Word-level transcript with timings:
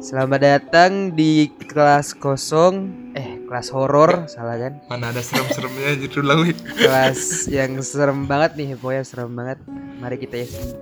Selamat 0.00 0.40
datang 0.40 1.12
di 1.12 1.48
kelas 1.60 2.16
kosong 2.16 2.88
Eh 3.12 3.44
kelas 3.44 3.68
horor 3.68 4.24
salah 4.26 4.56
kan 4.56 4.72
Mana 4.86 5.12
ada 5.12 5.20
serem-seremnya 5.20 6.00
lah 6.24 6.36
wih. 6.40 6.56
Kelas 6.56 7.20
yang 7.46 7.76
serem 7.80 8.24
banget 8.24 8.56
nih 8.56 8.68
Pokoknya 8.74 9.04
serem 9.04 9.32
banget 9.32 9.58
Mari 10.00 10.16
kita 10.16 10.40
isi 10.40 10.72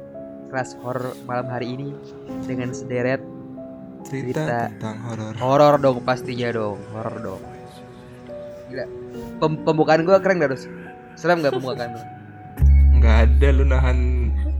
kelas 0.49 0.79
horor 0.79 1.19
malam 1.25 1.51
hari 1.51 1.75
ini 1.75 1.89
Dengan 2.47 2.71
sederet 2.71 3.19
cerita, 4.01 4.39
Cerita. 4.39 4.59
tentang 4.71 4.97
horor. 5.03 5.33
horor 5.37 5.75
dong 5.79 5.99
pastinya 6.03 6.49
dong 6.49 6.79
Horor 6.91 7.17
dong 7.19 7.43
Gila 8.71 8.87
Pem- 9.39 9.63
Pembukaan 9.63 10.07
gue 10.07 10.15
keren 10.19 10.39
gak 10.39 10.55
Rus? 10.55 10.71
Serem 11.15 11.43
gak 11.43 11.53
pembukaan 11.53 11.91
lu? 11.91 12.03
Nggak 12.99 13.17
ada 13.27 13.49
lu 13.51 13.65
nahan 13.65 13.99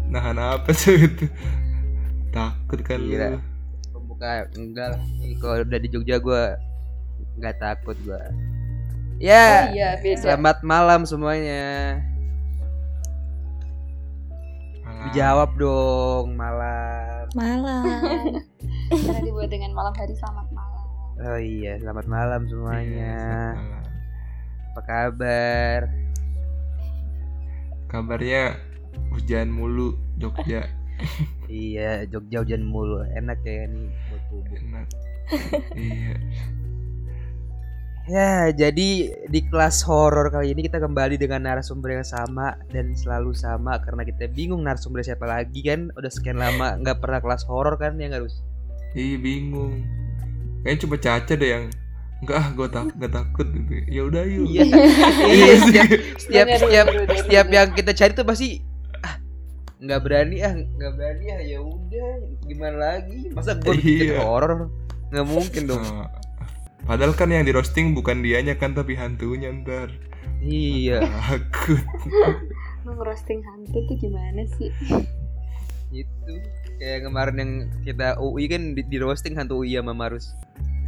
nahan 0.09 0.37
apa 0.37 0.71
sih 0.73 1.05
itu? 1.05 1.27
Takut 2.33 2.81
kan 2.83 3.01
Gila. 3.01 3.37
lu. 3.37 3.41
Pembuka 3.93 4.45
enggak 4.53 4.87
lah 4.97 5.01
Ini 5.21 5.35
Kalau 5.39 5.55
udah 5.63 5.79
di 5.79 5.89
Jogja 5.89 6.17
gue 6.19 6.43
nggak 7.39 7.57
takut 7.57 7.97
gue 8.03 8.23
Ya 9.19 9.69
Oh 9.71 9.75
iya 9.75 9.89
beda. 9.99 10.21
Selamat 10.23 10.59
malam 10.63 11.03
semuanya 11.05 11.99
Malah. 14.83 15.03
Dijawab 15.09 15.51
dong 15.57 16.35
malam 16.35 17.25
Malam. 17.37 17.85
Karena 18.89 19.21
dibuat 19.21 19.53
dengan 19.53 19.77
malam 19.77 19.93
hari 19.93 20.17
selamat 20.17 20.49
malam. 20.49 20.85
Oh 21.19 21.37
iya 21.37 21.77
selamat 21.77 22.07
malam 22.09 22.41
Iya, 22.41 22.49
semuanya 22.49 23.13
selamat 23.21 23.61
malam. 23.61 23.85
Apa 24.69 24.81
kabar? 24.85 25.81
Kabarnya 27.89 28.43
hujan 29.13 29.49
mulu 29.51 29.95
Jogja. 30.19 30.67
Iya 31.49 32.05
Jogja 32.11 32.43
hujan 32.43 32.67
mulu 32.67 33.01
Enak 33.15 33.39
ya 33.47 33.71
nih 33.71 33.87
buat 34.11 34.23
bubuk. 34.29 34.59
Enak. 34.59 34.87
iya. 35.79 36.15
Ya 38.09 38.33
jadi 38.51 38.89
di 39.29 39.41
kelas 39.47 39.85
horor 39.85 40.33
kali 40.33 40.57
ini 40.57 40.65
kita 40.65 40.81
kembali 40.81 41.21
dengan 41.21 41.45
narasumber 41.45 42.01
yang 42.01 42.09
sama 42.09 42.57
Dan 42.73 42.97
selalu 42.97 43.37
sama 43.37 43.77
karena 43.85 44.01
kita 44.03 44.33
bingung 44.33 44.65
narasumber 44.65 45.05
siapa 45.05 45.29
lagi 45.29 45.61
kan 45.61 45.93
Udah 45.95 46.09
sekian 46.09 46.41
lama 46.41 46.81
nggak 46.81 47.05
pernah 47.05 47.21
kelas 47.21 47.45
horor 47.45 47.77
kan 47.77 48.01
ya 48.01 48.09
nggak 48.09 48.25
harus 48.25 48.41
Ih 48.97 49.21
bingung. 49.21 49.85
Kayaknya 50.65 50.79
cuma 50.83 50.97
Caca 50.97 51.33
deh 51.37 51.51
yang 51.53 51.65
enggak 52.19 52.35
ah 52.35 52.49
gue 52.51 52.67
tak 52.67 52.85
nggak 52.97 53.13
takut 53.13 53.47
gitu. 53.53 53.73
Ya 53.87 54.03
udah 54.09 54.25
yuk. 54.25 54.47
Iya 54.51 54.65
Iya 55.31 55.55
setiap 55.63 55.89
setiap 56.19 56.47
setiap 56.59 56.87
setiap 57.13 57.47
bener. 57.47 57.57
yang 57.61 57.69
kita 57.77 57.93
cari 57.93 58.13
tuh 58.17 58.27
pasti 58.27 58.49
nggak 59.79 60.01
berani 60.03 60.43
ah 60.43 60.55
nggak 60.55 60.93
berani 60.99 61.25
ah 61.31 61.41
ya 61.41 61.59
udah 61.63 62.09
gimana 62.45 62.77
lagi? 62.77 63.31
Masa 63.31 63.55
gue 63.55 63.75
bikin 63.79 64.19
Iya. 64.19 64.27
horor 64.27 64.67
nggak 65.09 65.27
mungkin 65.27 65.63
dong. 65.67 65.83
Nah, 65.83 66.11
Padahal 66.83 67.13
kan 67.13 67.29
yang 67.29 67.45
di 67.45 67.53
roasting 67.53 67.93
bukan 67.93 68.25
dianya 68.25 68.57
kan 68.57 68.73
tapi 68.73 68.97
hantunya 68.97 69.53
ntar. 69.53 69.93
Iya. 70.41 71.05
Takut. 71.05 71.85
Lu 72.83 72.97
ngerosting 72.97 73.45
hantu 73.45 73.79
tuh 73.85 73.97
gimana 73.99 74.43
sih? 74.57 74.73
itu 75.89 76.33
kayak 76.77 77.09
kemarin 77.09 77.37
yang 77.41 77.53
kita 77.81 78.21
UI 78.21 78.45
kan 78.45 78.77
di, 78.77 78.85
di 78.85 79.01
roasting 79.01 79.33
hantu 79.33 79.65
UI 79.65 79.73
sama 79.73 79.97
Marus 79.97 80.37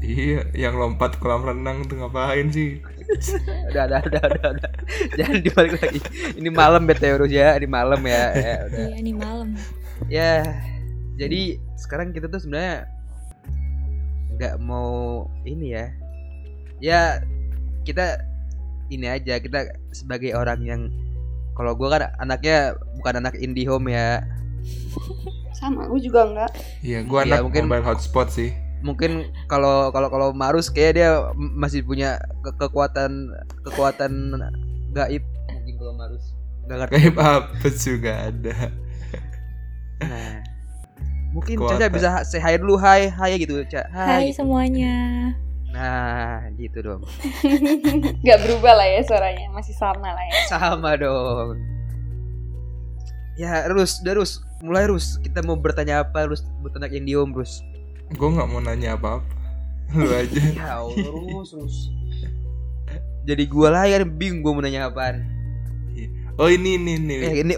Iya 0.01 0.49
yang 0.57 0.81
lompat 0.81 1.21
kolam 1.21 1.45
renang 1.45 1.85
tuh 1.85 2.01
ngapain 2.01 2.49
sih? 2.49 2.81
Udah 3.69 3.85
udah 3.85 4.01
udah 4.01 4.23
udah, 4.33 4.49
udah. 4.57 4.73
jangan 5.13 5.39
dibalik 5.45 5.73
lagi. 5.77 6.01
Ini 6.41 6.49
malam 6.49 6.89
bete 6.89 7.05
urus 7.13 7.29
ya. 7.29 7.53
Ini 7.61 7.69
malam 7.69 8.01
ya. 8.09 8.25
Ya 8.33 8.55
udah. 8.65 8.81
Iya 8.89 8.99
nih 9.05 9.17
malam. 9.17 9.49
ya 10.09 10.33
jadi 11.21 11.61
sekarang 11.77 12.17
kita 12.17 12.33
tuh 12.33 12.41
sebenarnya 12.41 12.89
nggak 14.41 14.57
mau 14.65 15.29
ini 15.45 15.77
ya. 15.77 15.87
Ya 16.81 17.01
kita 17.85 18.25
ini 18.89 19.05
aja. 19.05 19.37
Kita 19.37 19.69
sebagai 19.93 20.33
orang 20.33 20.65
yang 20.65 20.83
kalau 21.53 21.77
gua 21.77 22.01
kan 22.01 22.03
anaknya 22.17 22.73
bukan 22.97 23.21
anak 23.21 23.37
indie 23.37 23.69
home 23.69 23.93
ya. 23.93 24.25
Sama, 25.61 25.85
gue 25.93 26.01
juga 26.01 26.25
enggak. 26.25 26.57
Iya 26.81 27.05
gua 27.05 27.21
Iya, 27.21 27.37
anak 27.37 27.41
mungkin- 27.45 27.69
mobile 27.69 27.85
hotspot 27.85 28.33
sih 28.33 28.49
mungkin 28.81 29.11
kalau 29.47 29.93
kalau 29.93 30.09
kalau 30.09 30.29
Marus 30.33 30.69
kayak 30.69 30.93
dia 30.97 31.11
masih 31.37 31.85
punya 31.85 32.17
ke- 32.41 32.57
kekuatan 32.57 33.29
kekuatan 33.63 34.41
gaib. 34.93 35.25
Mungkin 35.49 35.75
kalau 35.77 35.95
Marus. 35.97 36.25
Nggak 36.65 36.77
ngerti. 36.79 36.93
Kayak 36.97 37.15
apa 37.21 37.69
juga 37.71 38.13
ada. 38.29 38.57
Nah 40.01 40.33
mungkin 41.31 41.63
Kekuatan. 41.63 41.79
Caca 41.79 41.95
bisa 41.95 42.09
say 42.27 42.41
hi 42.43 42.59
dulu. 42.59 42.75
Hai 42.75 43.07
hai 43.07 43.39
gitu 43.39 43.63
Ca 43.69 43.87
Hai. 43.89 44.33
Semuanya. 44.33 45.31
nah 45.71 46.43
gitu 46.59 46.83
dong. 46.83 47.07
Gak 48.27 48.43
berubah 48.43 48.75
lah 48.75 48.91
ya 48.91 49.07
suaranya, 49.07 49.47
masih 49.55 49.71
sama 49.79 50.11
lah 50.11 50.25
ya. 50.27 50.35
sama 50.51 50.99
dong. 50.99 51.55
Ya 53.39 53.71
Rus 53.71 54.03
udah 54.03 54.19
Rus. 54.19 54.43
Mulai 54.67 54.91
Rus. 54.91 55.23
Kita 55.23 55.47
mau 55.47 55.55
bertanya 55.55 56.03
apa 56.03 56.27
Rus? 56.27 56.43
Buat 56.59 56.75
anak 56.75 56.91
yang 56.91 57.07
diem 57.07 57.31
Rus 57.31 57.63
Gue 58.15 58.29
nggak 58.31 58.49
mau 58.49 58.61
nanya 58.61 58.95
apa-apa. 58.95 59.23
Lu 59.97 60.07
aja. 60.07 60.43
Ya 60.51 60.69
Allah 60.79 61.09
Rus 61.09 61.51
Rus 61.53 61.77
jadi 63.21 63.45
gua 63.47 63.69
lah 63.69 63.85
yang 63.85 64.09
bingung 64.17 64.41
gua 64.41 64.53
mau 64.57 64.63
nanya 64.65 64.89
apaan. 64.89 65.23
Oh 66.41 66.49
ini 66.49 66.81
ini 66.81 66.97
ini. 66.97 67.15
Eh 67.21 67.35
ini 67.45 67.55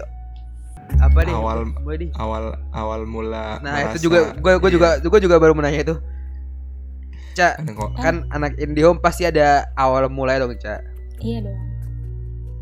apa 0.99 1.23
nih? 1.23 1.31
Awal- 1.33 1.71
di 1.95 2.07
Awal 2.13 2.43
awal 2.69 3.07
mula 3.07 3.63
Nah 3.63 3.71
merasa- 3.79 3.95
itu 3.95 4.11
juga 4.11 4.35
gue 4.35 4.53
gue 4.59 4.69
juga 4.69 4.89
Iya. 4.99 5.07
gue 5.07 5.19
juga 5.23 5.35
baru 5.39 5.55
menanya 5.55 5.79
itu. 5.81 5.95
Cak 7.33 7.63
Kan 7.63 7.73
kan 7.95 8.15
anak 8.29 8.59
IndiHome 8.59 8.99
pasti 8.99 9.23
ada 9.23 9.65
awal 9.73 10.11
mulai 10.11 10.37
dong 10.37 10.51
Cak. 10.53 10.83
Iya 11.23 11.47
dong. 11.47 11.59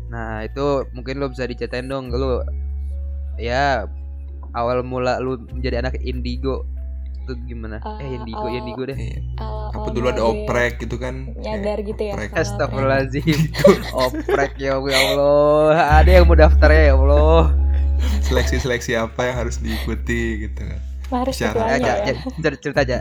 Nah 0.08 0.46
itu 0.46 0.66
mungkin 0.94 1.18
lo 1.18 1.26
bisa 1.26 1.44
diceritain 1.44 1.90
dong 1.90 2.08
lu 2.08 2.38
ya 3.34 3.84
awal 4.54 4.86
mula 4.86 5.18
lu 5.18 5.42
menjadi 5.50 5.82
anak 5.82 5.98
Indigo 5.98 6.64
itu 7.22 7.32
gimana? 7.44 7.78
eh 7.78 8.02
Eh, 8.02 8.16
Indigo 8.16 8.42
awal- 8.42 8.56
Indigo 8.56 8.82
deh. 8.84 8.98
iya. 8.98 9.18
Awal- 9.36 9.70
Apa 9.72 9.88
dulu 9.88 10.06
ada 10.08 10.22
oprek 10.24 10.72
gitu 10.78 10.96
kan 10.96 11.14
Nyadar 11.36 11.78
gitu 11.80 12.02
ya. 12.02 12.12
oprek. 12.12 12.28
kalau 12.28 12.42
Astagfirullahaladzim 12.42 13.38
Oprek 14.04 14.52
ya 14.56 14.76
Allah 14.76 15.70
Ada 15.96 16.10
yang 16.12 16.24
mau 16.24 16.34
daftar 16.34 16.68
ya 16.68 16.92
Allah 16.92 17.54
Seleksi-seleksi 18.22 18.92
apa 18.96 19.20
yang 19.24 19.36
harus 19.38 19.56
diikuti 19.56 20.20
gitu 20.42 20.60
kan. 20.60 20.80
Harus 21.08 21.36
gitu 21.36 21.54
Ya, 21.54 21.66
aja 21.72 21.92
ya. 22.02 22.14
Cerita- 22.36 22.58
cerita 22.58 22.80
aja 22.82 22.98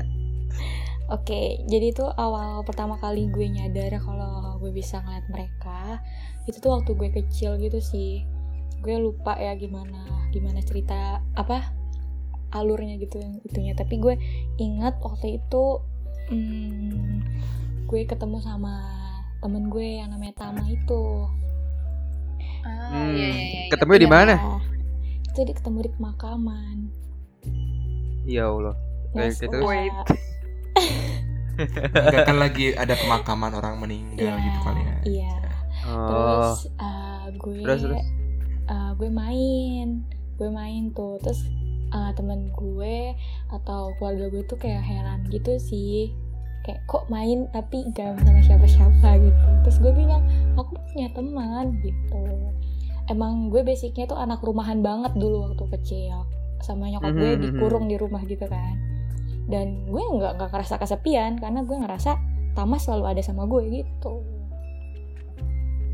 Oke, 1.09 1.59
jadi 1.65 1.91
itu 1.91 2.07
awal 2.07 2.63
pertama 2.63 2.95
kali 2.95 3.27
gue 3.27 3.43
nyadar 3.45 3.99
kalau 3.99 4.55
gue 4.57 4.71
bisa 4.71 5.01
ngeliat 5.01 5.27
mereka 5.27 5.99
itu 6.41 6.55
tuh 6.57 6.71
waktu 6.71 6.91
gue 6.93 7.09
kecil 7.13 7.59
gitu 7.59 7.79
sih. 7.79 8.23
Gue 8.79 8.95
lupa 8.95 9.35
ya 9.35 9.51
gimana 9.53 10.01
gimana 10.29 10.57
cerita 10.59 11.19
apa 11.33 11.67
alurnya 12.51 12.99
gitu 12.99 13.17
itunya. 13.43 13.73
Tapi 13.73 13.97
gue 13.97 14.15
ingat 14.57 14.99
waktu 14.99 15.39
itu 15.39 15.63
hmm, 16.29 17.23
gue 17.87 18.01
ketemu 18.05 18.37
sama 18.39 18.75
temen 19.41 19.67
gue 19.67 19.99
yang 19.99 20.13
namanya 20.13 20.47
Tama 20.47 20.63
itu. 20.67 21.27
Ah, 22.61 22.93
Hmm, 22.93 23.15
iya, 23.15 23.25
iya, 23.25 23.41
iya. 23.41 23.61
Ketemunya 23.73 24.01
di 24.05 24.11
mana? 24.11 24.33
Ya, 24.37 24.53
Itu 25.31 25.39
di 25.47 25.53
ketemu 25.55 25.77
di 25.81 25.91
pemakaman. 25.95 26.77
Ya 28.21 28.45
Allah 28.47 28.75
Kayak 29.11 29.33
gitu. 29.39 29.57
Wait. 29.65 29.91
Enggak 31.91 32.25
kan 32.25 32.37
lagi 32.37 32.73
ada 32.73 32.95
pemakaman 32.95 33.51
orang 33.53 33.75
meninggal 33.77 34.33
Iya, 34.33 34.33
gitu 34.39 34.59
kali 34.61 34.81
ya 34.81 34.95
Iya. 35.03 35.33
Oh 35.83 36.05
Terus 36.07 36.59
uh, 36.77 37.25
gue 37.33 37.57
Terus, 37.65 37.79
terus? 37.81 38.05
uh, 38.67 38.91
gue 38.95 39.09
main, 39.09 39.87
gue 40.37 40.49
main 40.49 40.83
tuh. 40.93 41.17
Terus 41.19 41.41
uh, 41.93 42.11
temen 42.15 42.51
gue 42.55 43.15
atau 43.51 43.93
keluarga 43.99 44.31
gue 44.31 44.43
tuh 44.47 44.59
kayak 44.59 44.83
heran 44.83 45.27
gitu 45.29 45.55
sih. 45.61 46.11
Kayak 46.61 46.85
kok 46.85 47.09
main 47.09 47.49
tapi 47.49 47.89
gak 47.93 48.21
sama 48.21 48.41
siapa-siapa 48.41 49.09
gitu. 49.17 49.47
Terus 49.65 49.77
gue 49.81 49.93
bilang, 49.97 50.21
aku 50.59 50.77
punya 50.93 51.09
teman 51.13 51.65
gitu. 51.81 52.25
Emang 53.09 53.49
gue 53.49 53.65
basicnya 53.65 54.05
tuh 54.05 54.19
anak 54.19 54.39
rumahan 54.45 54.79
banget 54.85 55.13
dulu 55.17 55.51
waktu 55.51 55.65
kecil. 55.79 56.25
Sama 56.61 56.93
nyokap 56.93 57.17
gue 57.17 57.31
Mhm, 57.37 57.41
dikurung 57.41 57.85
di 57.89 57.97
rumah 57.97 58.21
gitu 58.29 58.45
kan. 58.45 58.77
Dan 59.49 59.89
gue 59.89 60.03
nggak 60.05 60.37
nggak 60.37 60.49
ngerasa 60.53 60.77
kesepian 60.77 61.41
karena 61.41 61.65
gue 61.65 61.77
ngerasa 61.81 62.13
Tama 62.51 62.75
selalu 62.75 63.15
ada 63.15 63.21
sama 63.23 63.47
gue 63.47 63.63
gitu. 63.79 64.13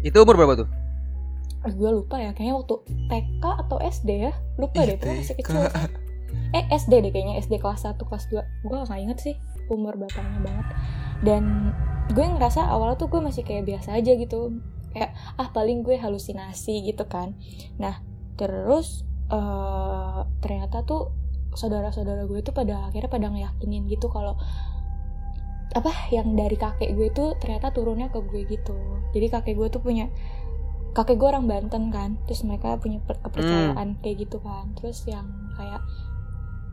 Itu 0.01 0.17
umur 0.25 0.37
berapa 0.37 0.65
tuh? 0.65 0.69
Eh, 1.67 1.73
gue 1.75 1.91
lupa 1.91 2.15
ya 2.15 2.31
kayaknya 2.31 2.55
waktu 2.55 2.75
TK 3.11 3.43
atau 3.43 3.77
SD 3.83 4.09
ya? 4.31 4.33
Lupa 4.55 4.87
Ih, 4.87 4.95
deh 4.95 4.95
itu 4.95 5.07
masih 5.11 5.35
kecil 5.35 5.67
eh 6.55 6.63
SD 6.71 7.03
deh 7.03 7.11
kayaknya 7.11 7.43
SD 7.43 7.59
kelas 7.59 7.83
1 7.83 7.99
kelas 7.99 8.31
2 8.31 8.39
gue 8.39 8.77
gak 8.87 8.99
inget 9.03 9.19
sih 9.19 9.35
umur 9.67 9.99
bapaknya 9.99 10.39
banget. 10.39 10.67
Dan 11.19 11.75
gue 12.15 12.23
ngerasa 12.23 12.71
awalnya 12.71 12.95
tuh 12.95 13.11
gue 13.11 13.19
masih 13.19 13.43
kayak 13.43 13.67
biasa 13.67 13.99
aja 13.99 14.15
gitu. 14.15 14.55
Kayak 14.95 15.11
ah 15.35 15.51
paling 15.51 15.83
gue 15.83 15.99
halusinasi 15.99 16.87
gitu 16.87 17.03
kan. 17.03 17.35
Nah 17.75 17.99
terus 18.39 19.03
eh 19.27 20.19
ternyata 20.39 20.87
tuh 20.87 21.11
saudara-saudara 21.51 22.23
gue 22.31 22.39
tuh 22.39 22.55
pada 22.55 22.87
akhirnya 22.87 23.11
pada 23.11 23.27
ngeyakinin 23.27 23.91
gitu 23.91 24.07
kalau 24.07 24.39
apa 25.75 25.91
yang 26.15 26.31
dari 26.39 26.55
kakek 26.55 26.95
gue 26.95 27.11
tuh 27.11 27.35
ternyata 27.43 27.75
turunnya 27.75 28.07
ke 28.07 28.23
gue 28.23 28.47
gitu. 28.47 28.77
Jadi 29.11 29.27
kakek 29.27 29.59
gue 29.59 29.67
tuh 29.67 29.83
punya 29.83 30.07
kakek 30.97 31.21
gue 31.21 31.29
orang 31.29 31.45
Banten 31.45 31.93
kan 31.93 32.17
terus 32.25 32.41
mereka 32.41 32.73
punya 32.81 32.97
per- 33.05 33.21
kepercayaan 33.21 34.01
kayak 34.01 34.25
gitu 34.25 34.41
kan. 34.41 34.73
Terus 34.73 35.05
yang 35.05 35.29
kayak 35.53 35.85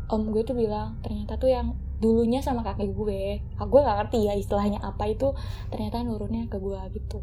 om 0.09 0.33
gue 0.33 0.41
tuh 0.41 0.57
bilang 0.57 0.97
ternyata 1.05 1.37
tuh 1.37 1.53
yang 1.53 1.77
dulunya 2.01 2.41
sama 2.41 2.65
kakek 2.65 2.97
gue. 2.97 3.45
Ah, 3.61 3.69
gue 3.69 3.81
nggak 3.85 3.97
ngerti 4.01 4.19
ya 4.25 4.33
istilahnya 4.33 4.81
apa 4.81 5.13
itu 5.13 5.37
ternyata 5.69 6.01
nurunnya 6.01 6.49
ke 6.49 6.57
gue 6.57 6.81
gitu. 6.97 7.21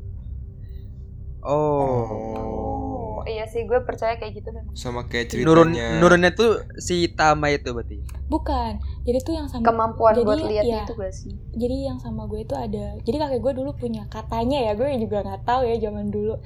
Oh. 1.42 2.90
Oh, 3.21 3.27
iya 3.27 3.45
sih 3.45 3.62
gue 3.62 3.79
percaya 3.81 4.15
kayak 4.15 4.33
gitu 4.35 4.50
memang. 4.50 4.73
sama 4.73 5.06
kayak 5.06 5.29
Nurun 5.38 5.71
ceritanya 5.71 6.00
nurunnya 6.00 6.31
tuh 6.31 6.51
si 6.75 7.06
Tama 7.07 7.47
itu 7.50 7.69
berarti. 7.69 8.01
bukan 8.25 8.71
jadi 9.01 9.19
tuh 9.19 9.33
yang 9.33 9.45
sama 9.45 9.63
Kemampuan 9.63 10.13
Jadi, 10.13 10.23
buat 10.23 10.39
lihat 10.41 10.63
iya. 10.63 10.81
itu 10.81 10.94
gak 10.94 11.12
sih? 11.12 11.33
jadi 11.51 11.75
yang 11.85 11.97
sama 11.97 12.25
gue 12.25 12.41
itu 12.41 12.53
ada 12.53 12.97
jadi 13.00 13.18
kakek 13.19 13.39
gue 13.39 13.53
dulu 13.56 13.71
punya 13.73 14.07
katanya 14.07 14.57
ya 14.62 14.71
gue 14.71 14.88
juga 14.97 15.21
nggak 15.21 15.41
tahu 15.44 15.62
ya 15.63 15.75
zaman 15.79 16.07
dulu 16.07 16.41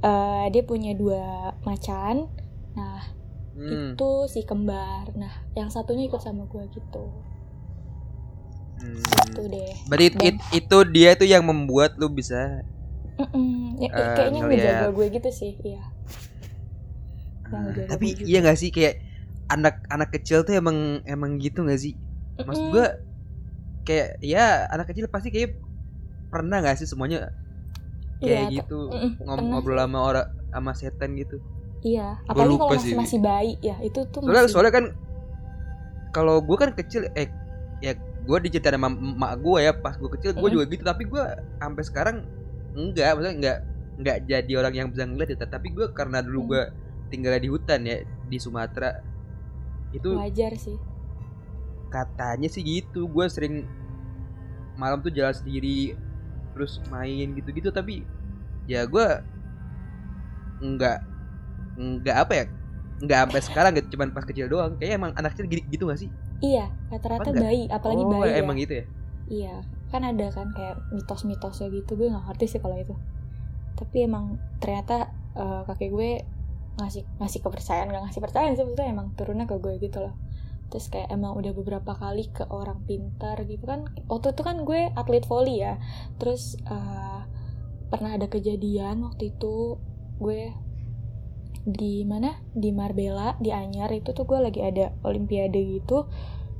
Eh, 0.00 0.46
dia 0.48 0.62
punya 0.62 0.92
dua 0.92 1.22
macan 1.60 2.30
nah 2.72 3.02
Hmm. 3.50 3.92
itu 3.92 4.10
si 4.26 4.40
kembar 4.40 5.12
nah 5.12 5.28
yang 5.52 5.68
satunya 5.68 6.06
ikut 6.06 6.18
sama 6.18 6.46
gue 6.46 6.64
gitu 6.70 7.04
Hmm. 8.78 8.96
itu 9.28 9.42
deh 9.46 9.72
Berarti 9.84 10.06
it- 10.08 10.20
it- 10.24 10.44
itu 10.56 10.76
dia 10.88 11.12
tuh 11.12 11.26
yang 11.26 11.44
membuat 11.44 12.00
lu 12.00 12.08
bisa 12.08 12.64
Mm-mm. 13.20 13.76
Ya, 13.80 13.88
Eh, 13.92 14.06
kayaknya 14.16 14.40
ngeliat. 14.40 14.64
ngejaga 14.64 14.86
gue 14.96 15.06
gitu 15.16 15.28
sih 15.40 15.52
iya 15.64 15.82
ngejaga 17.50 17.82
tapi 17.90 18.06
gue 18.06 18.14
juga. 18.16 18.30
iya 18.30 18.38
gak 18.46 18.58
sih 18.62 18.70
kayak 18.70 18.94
anak-anak 19.50 20.08
kecil 20.14 20.38
tuh 20.46 20.54
emang 20.54 21.02
emang 21.04 21.30
gitu 21.42 21.66
gak 21.66 21.80
sih? 21.82 21.94
Maksud 22.46 22.62
Mm-mm. 22.62 22.70
gua 22.72 22.86
kayak 23.86 24.08
ya 24.22 24.44
anak 24.70 24.86
kecil 24.92 25.06
pasti 25.10 25.28
kayak 25.34 25.50
pernah 26.30 26.62
gak 26.62 26.78
sih 26.78 26.86
semuanya 26.86 27.28
kayak 28.22 28.46
Iya, 28.46 28.62
gitu 28.62 28.78
mm-mm, 28.94 29.10
ngom- 29.18 29.36
pernah 29.36 29.50
ngobrol 29.50 29.78
sama 29.82 29.98
orang 30.00 30.26
sama 30.54 30.72
setan 30.78 31.10
gitu. 31.18 31.36
iya 31.82 32.20
apalagi 32.28 32.56
kalau 32.60 32.72
masih 32.76 32.92
sih. 32.92 32.98
masih 33.00 33.18
bayi 33.24 33.52
ya 33.64 33.76
itu 33.80 34.00
tuh 34.12 34.20
Soalnya 34.22 34.44
masih 34.44 34.52
soalnya 34.52 34.72
kan 34.78 34.84
kalau 36.10 36.42
gua 36.42 36.56
kan 36.66 36.70
kecil 36.74 37.06
eh 37.14 37.28
ya 37.80 37.92
gua 38.26 38.38
diceritain 38.42 38.76
sama 38.76 38.88
emak 38.92 39.32
gua 39.40 39.58
ya 39.64 39.72
pas 39.74 39.96
gua 39.96 40.10
kecil 40.12 40.36
gua 40.36 40.48
Mm. 40.50 40.54
juga 40.54 40.64
gitu 40.68 40.82
tapi 40.84 41.02
gua 41.08 41.24
sampai 41.58 41.82
sekarang 41.86 42.16
enggak 42.74 43.10
maksudnya 43.16 43.34
enggak 43.36 43.58
enggak 44.00 44.18
jadi 44.28 44.52
orang 44.56 44.74
yang 44.74 44.88
bisa 44.92 45.04
ngeliat 45.04 45.28
ya 45.34 45.46
tapi 45.46 45.68
gua 45.74 45.90
karena 45.92 46.22
dulu 46.22 46.40
Mm. 46.40 46.48
gua 46.48 46.62
tinggal 47.10 47.34
di 47.42 47.48
hutan 47.50 47.80
ya 47.82 47.96
di 48.30 48.38
Sumatera 48.38 48.90
itu 49.90 50.14
wajar 50.14 50.54
sih. 50.54 50.78
katanya 51.90 52.46
sih 52.46 52.62
gitu 52.62 53.10
gue 53.10 53.26
sering 53.26 53.66
malam 54.78 55.02
tuh 55.02 55.10
jalan 55.10 55.34
sendiri 55.34 55.98
terus 56.54 56.78
main 56.86 57.34
gitu-gitu 57.34 57.74
tapi 57.74 58.06
ya 58.70 58.86
gue 58.86 59.06
nggak 60.62 60.98
nggak 61.74 62.16
apa 62.16 62.32
ya 62.38 62.44
nggak 63.00 63.18
sampai 63.26 63.40
sekarang 63.42 63.72
gitu 63.80 63.96
cuman 63.96 64.12
pas 64.12 64.24
kecil 64.28 64.46
doang. 64.46 64.76
Kayak 64.76 65.00
emang 65.00 65.12
anak 65.16 65.32
kecil 65.32 65.48
gitu, 65.48 65.64
gitu 65.72 65.84
gak 65.88 66.00
sih? 66.04 66.10
Iya 66.44 66.68
rata-rata 66.92 67.32
enggak? 67.32 67.44
bayi 67.48 67.62
apalagi 67.72 68.02
oh 68.04 68.10
bayi 68.12 68.30
ya. 68.30 68.40
emang 68.44 68.56
gitu 68.60 68.72
ya? 68.76 68.84
Iya, 69.30 69.54
kan 69.90 70.02
ada 70.06 70.30
kan 70.30 70.54
kayak 70.54 70.78
mitos-mitosnya 70.94 71.68
gitu 71.74 71.98
gue 71.98 72.08
nggak 72.10 72.24
ngerti 72.30 72.46
sih 72.56 72.60
kalau 72.62 72.78
itu. 72.78 72.94
Tapi 73.76 74.06
emang 74.06 74.38
ternyata 74.62 75.10
eh, 75.36 75.62
kakek 75.66 75.90
gue 75.90 76.10
ngasih 76.80 77.04
ngasih 77.20 77.40
kepercayaan 77.44 77.92
nggak 77.92 78.02
ngasih 78.08 78.22
percayaan 78.22 78.54
sih 78.56 78.64
maksudnya 78.64 78.88
emang 78.88 79.12
turunnya 79.18 79.44
ke 79.50 79.56
gue 79.58 79.74
gitu 79.82 79.98
loh. 80.00 80.14
Terus 80.70 80.86
kayak 80.86 81.10
emang 81.10 81.34
udah 81.34 81.50
beberapa 81.50 81.92
kali 81.98 82.30
ke 82.30 82.46
orang 82.46 82.86
pintar 82.86 83.42
gitu 83.44 83.66
kan. 83.66 83.90
Waktu 84.06 84.32
itu 84.32 84.42
kan 84.46 84.62
gue 84.62 84.94
atlet 84.94 85.26
volley 85.26 85.66
ya. 85.66 85.82
Terus 86.22 86.56
eh, 86.62 87.20
pernah 87.90 88.14
ada 88.14 88.30
kejadian 88.30 89.02
waktu 89.02 89.34
itu 89.34 89.82
gue 90.22 90.54
di 91.66 92.08
mana 92.08 92.40
di 92.56 92.72
Marbella 92.72 93.36
di 93.36 93.52
Anyar 93.52 93.92
itu 93.92 94.16
tuh 94.16 94.24
gue 94.24 94.40
lagi 94.40 94.64
ada 94.64 94.96
olimpiade 95.04 95.60
gitu 95.60 96.08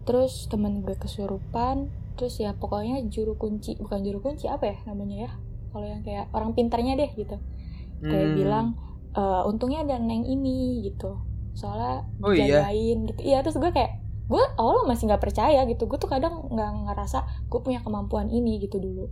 terus 0.05 0.49
temen 0.51 0.85
gue 0.85 0.97
kesurupan 0.97 1.89
terus 2.21 2.37
ya 2.37 2.53
pokoknya 2.53 3.01
juru 3.09 3.35
kunci 3.35 3.81
bukan 3.81 4.05
juru 4.05 4.21
kunci 4.21 4.45
apa 4.45 4.69
ya 4.69 4.77
namanya 4.85 5.25
ya? 5.25 5.31
Kalau 5.73 5.87
yang 5.89 6.05
kayak 6.05 6.29
orang 6.31 6.53
pintarnya 6.53 7.01
deh 7.01 7.09
gitu. 7.17 7.41
Kayak 8.05 8.29
Hmm. 8.29 8.37
bilang 8.37 8.67
"E, 9.11 9.23
untungnya 9.49 9.81
ada 9.81 9.97
neng 9.97 10.29
ini 10.29 10.85
gitu. 10.85 11.17
Soalnya 11.57 12.05
Oh, 12.21 12.31
iya? 12.31 12.61
dijagain 12.61 12.99
gitu. 13.09 13.21
Iya 13.25 13.39
terus 13.41 13.57
gue 13.57 13.73
kayak 13.73 13.97
gue 14.31 14.43
awalnya 14.55 14.85
masih 14.87 15.09
nggak 15.09 15.23
percaya 15.25 15.65
gitu. 15.65 15.89
Gue 15.89 15.97
tuh 15.97 16.07
kadang 16.07 16.47
nggak 16.53 16.71
ngerasa 16.93 17.19
gue 17.49 17.61
punya 17.65 17.81
kemampuan 17.81 18.29
ini 18.29 18.61
gitu 18.61 18.77
dulu. 18.79 19.09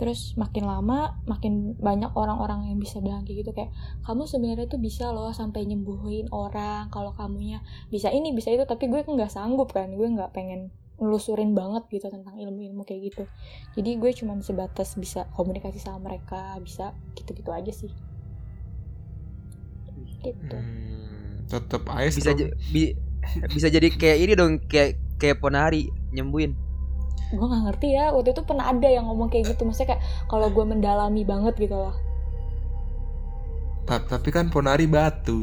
Terus 0.00 0.34
makin 0.34 0.64
lama 0.66 1.20
makin 1.28 1.76
banyak 1.78 2.16
orang-orang 2.16 2.72
yang 2.72 2.80
bisa 2.80 2.98
bilang 2.98 3.22
kayak 3.22 3.44
gitu 3.46 3.50
kayak 3.52 3.70
kamu 4.02 4.24
sebenarnya 4.24 4.66
tuh 4.66 4.80
bisa 4.80 5.12
loh 5.12 5.30
sampai 5.30 5.68
nyembuhin 5.68 6.26
orang. 6.32 6.88
Kalau 6.88 7.12
kamunya 7.12 7.60
bisa 7.92 8.08
ini 8.08 8.32
bisa 8.32 8.50
itu. 8.50 8.64
Tapi 8.64 8.88
gue 8.88 9.04
nggak 9.04 9.30
sanggup 9.30 9.70
kan. 9.70 9.92
Gue 9.94 10.08
nggak 10.10 10.32
pengen 10.34 10.72
nelusurin 11.00 11.52
banget 11.56 11.84
gitu 11.90 12.06
tentang 12.12 12.36
ilmu-ilmu 12.36 12.82
kayak 12.88 13.00
gitu. 13.12 13.24
Jadi 13.76 13.90
gue 14.00 14.10
cuma 14.16 14.36
sebatas 14.40 14.94
bisa 14.96 15.26
komunikasi 15.36 15.78
sama 15.80 16.12
mereka 16.12 16.56
bisa 16.62 16.92
gitu-gitu 17.16 17.50
aja 17.52 17.72
sih. 17.72 17.92
Gitu. 20.22 20.56
Hmm, 20.56 21.42
tetep 21.50 21.82
aja 21.90 22.08
bisa 22.10 22.30
bi- 22.70 22.96
bisa 23.54 23.68
jadi 23.70 23.88
kayak 23.90 24.18
ini 24.22 24.32
dong 24.38 24.52
kayak 24.70 24.98
kayak 25.18 25.38
ponari 25.42 25.90
nyembuhin. 26.14 26.54
Gue 27.32 27.46
nggak 27.48 27.62
ngerti 27.70 27.88
ya 27.96 28.12
waktu 28.12 28.30
itu 28.36 28.42
pernah 28.44 28.68
ada 28.68 28.88
yang 28.88 29.08
ngomong 29.08 29.32
kayak 29.32 29.56
gitu 29.56 29.64
maksudnya 29.64 29.96
kayak 29.96 30.02
kalau 30.28 30.48
gue 30.52 30.64
mendalami 30.68 31.22
banget 31.24 31.54
gitu 31.58 31.74
loh. 31.74 31.94
Ta- 33.88 34.04
tapi 34.06 34.30
kan 34.30 34.46
ponari 34.52 34.86
batu 34.86 35.42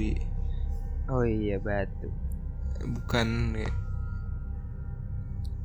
oh 1.09 1.25
iya 1.25 1.57
batu. 1.59 2.07
Bukan 2.79 3.57
ya, 3.57 3.69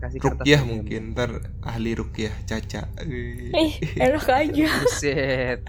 kasih 0.04 0.18
kertas 0.20 0.38
rukyah 0.38 0.60
mungkin 0.62 1.00
ntar 1.10 1.30
ahli 1.60 1.90
rukyah 1.94 2.32
caca 2.44 2.80
ih 3.00 3.72
enak 3.96 4.26
aja 4.26 4.66
Buset. 4.76 5.58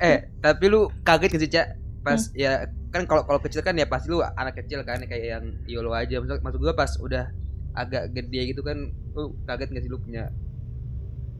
eh, 0.00 0.18
tapi 0.38 0.64
lu 0.66 0.88
kaget 1.02 1.28
gak 1.30 1.42
sih, 1.42 1.50
Cak? 1.50 1.66
Pas 2.02 2.20
ya 2.34 2.66
kan 2.90 3.04
kalau 3.04 3.22
kalau 3.24 3.38
kecil 3.38 3.60
kan 3.60 3.72
ya 3.72 3.84
pasti 3.84 4.08
lu 4.08 4.20
anak 4.20 4.54
kecil 4.54 4.82
kan 4.82 5.00
kayak 5.00 5.24
yang 5.32 5.44
YOLO 5.64 5.92
aja. 5.92 6.18
Maksud, 6.18 6.40
maksud 6.40 6.58
gua 6.60 6.74
pas 6.74 6.90
udah 6.98 7.24
agak 7.72 8.12
gede 8.12 8.52
gitu 8.52 8.60
kan 8.60 8.90
lu 9.12 9.32
kaget 9.42 9.68
gak 9.70 9.80
sih 9.80 9.88
lu 9.88 9.96
punya 9.96 10.28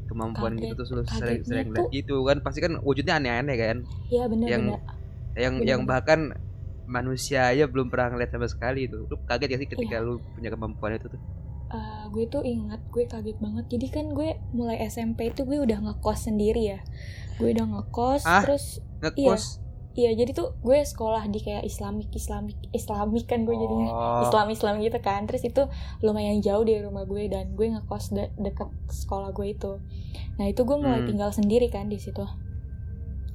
kemampuan 0.08 0.54
Kaget. 0.54 0.62
gitu 0.64 0.72
terus 0.76 0.90
lu 0.90 1.02
sering 1.06 1.40
sering 1.42 1.66
lihat 1.68 1.78
tuh- 1.78 1.90
gitu 1.92 2.14
kan 2.24 2.36
pasti 2.40 2.58
kan 2.60 2.72
wujudnya 2.80 3.16
aneh-aneh 3.16 3.54
kan 3.54 3.76
ya 4.08 4.22
bener 4.26 4.46
Yang- 4.48 4.64
bener 4.66 4.80
yang 5.32 5.54
Bener, 5.56 5.68
yang 5.68 5.80
bahkan 5.84 6.20
manusia 6.92 7.48
aja 7.48 7.64
belum 7.64 7.88
pernah 7.88 8.12
ngeliat 8.12 8.30
sama 8.30 8.44
sekali 8.46 8.84
itu. 8.84 9.02
Lu 9.02 9.16
kaget 9.24 9.48
gak 9.48 9.58
sih 9.58 9.70
ketika 9.70 9.96
Iya. 9.96 10.04
lu 10.04 10.20
punya 10.30 10.48
kemampuan 10.48 10.94
itu 10.94 11.08
tuh? 11.08 11.20
Eh, 11.68 12.04
gue 12.06 12.24
tuh 12.28 12.44
ingat 12.44 12.84
gue 12.86 13.04
kaget 13.04 13.38
banget. 13.38 13.64
Jadi 13.66 13.86
kan 13.88 14.06
gue 14.10 14.28
mulai 14.52 14.76
SMP 14.84 15.32
itu 15.32 15.42
gue 15.42 15.56
udah 15.58 15.80
ngekos 15.80 16.28
sendiri 16.28 16.68
ya. 16.68 16.80
Gue 17.34 17.50
udah 17.50 17.64
ngekos 17.66 18.22
Ah? 18.22 18.44
terus 18.44 18.78
ngekos? 19.00 19.64
Iya 19.92 20.12
jadi 20.14 20.32
tuh 20.32 20.56
gue 20.58 20.78
sekolah 20.78 21.24
di 21.26 21.36
kayak 21.38 21.64
islamik 21.64 22.08
islamik 22.10 22.56
islamik 22.70 23.24
kan 23.24 23.44
gue 23.44 23.52
jadinya. 23.52 23.88
Oh. 23.88 24.20
Islam 24.22 24.48
Islam 24.48 24.74
gitu 24.78 24.96
kan. 24.98 25.24
Terus 25.24 25.42
itu 25.42 25.64
lumayan 26.00 26.40
jauh 26.40 26.60
dari 26.60 26.80
rumah 26.80 27.04
gue 27.04 27.24
dan 27.26 27.52
gue 27.52 27.68
ngekos 27.70 28.08
de- 28.10 28.32
deket 28.38 28.68
sekolah 28.86 29.32
gue 29.32 29.48
itu. 29.50 29.80
Nah 30.34 30.46
itu 30.46 30.60
gue 30.62 30.76
mulai 30.76 31.00
Hmm. 31.00 31.08
tinggal 31.08 31.28
sendiri 31.30 31.68
kan 31.68 31.86
di 31.86 31.96
situ. 31.96 32.24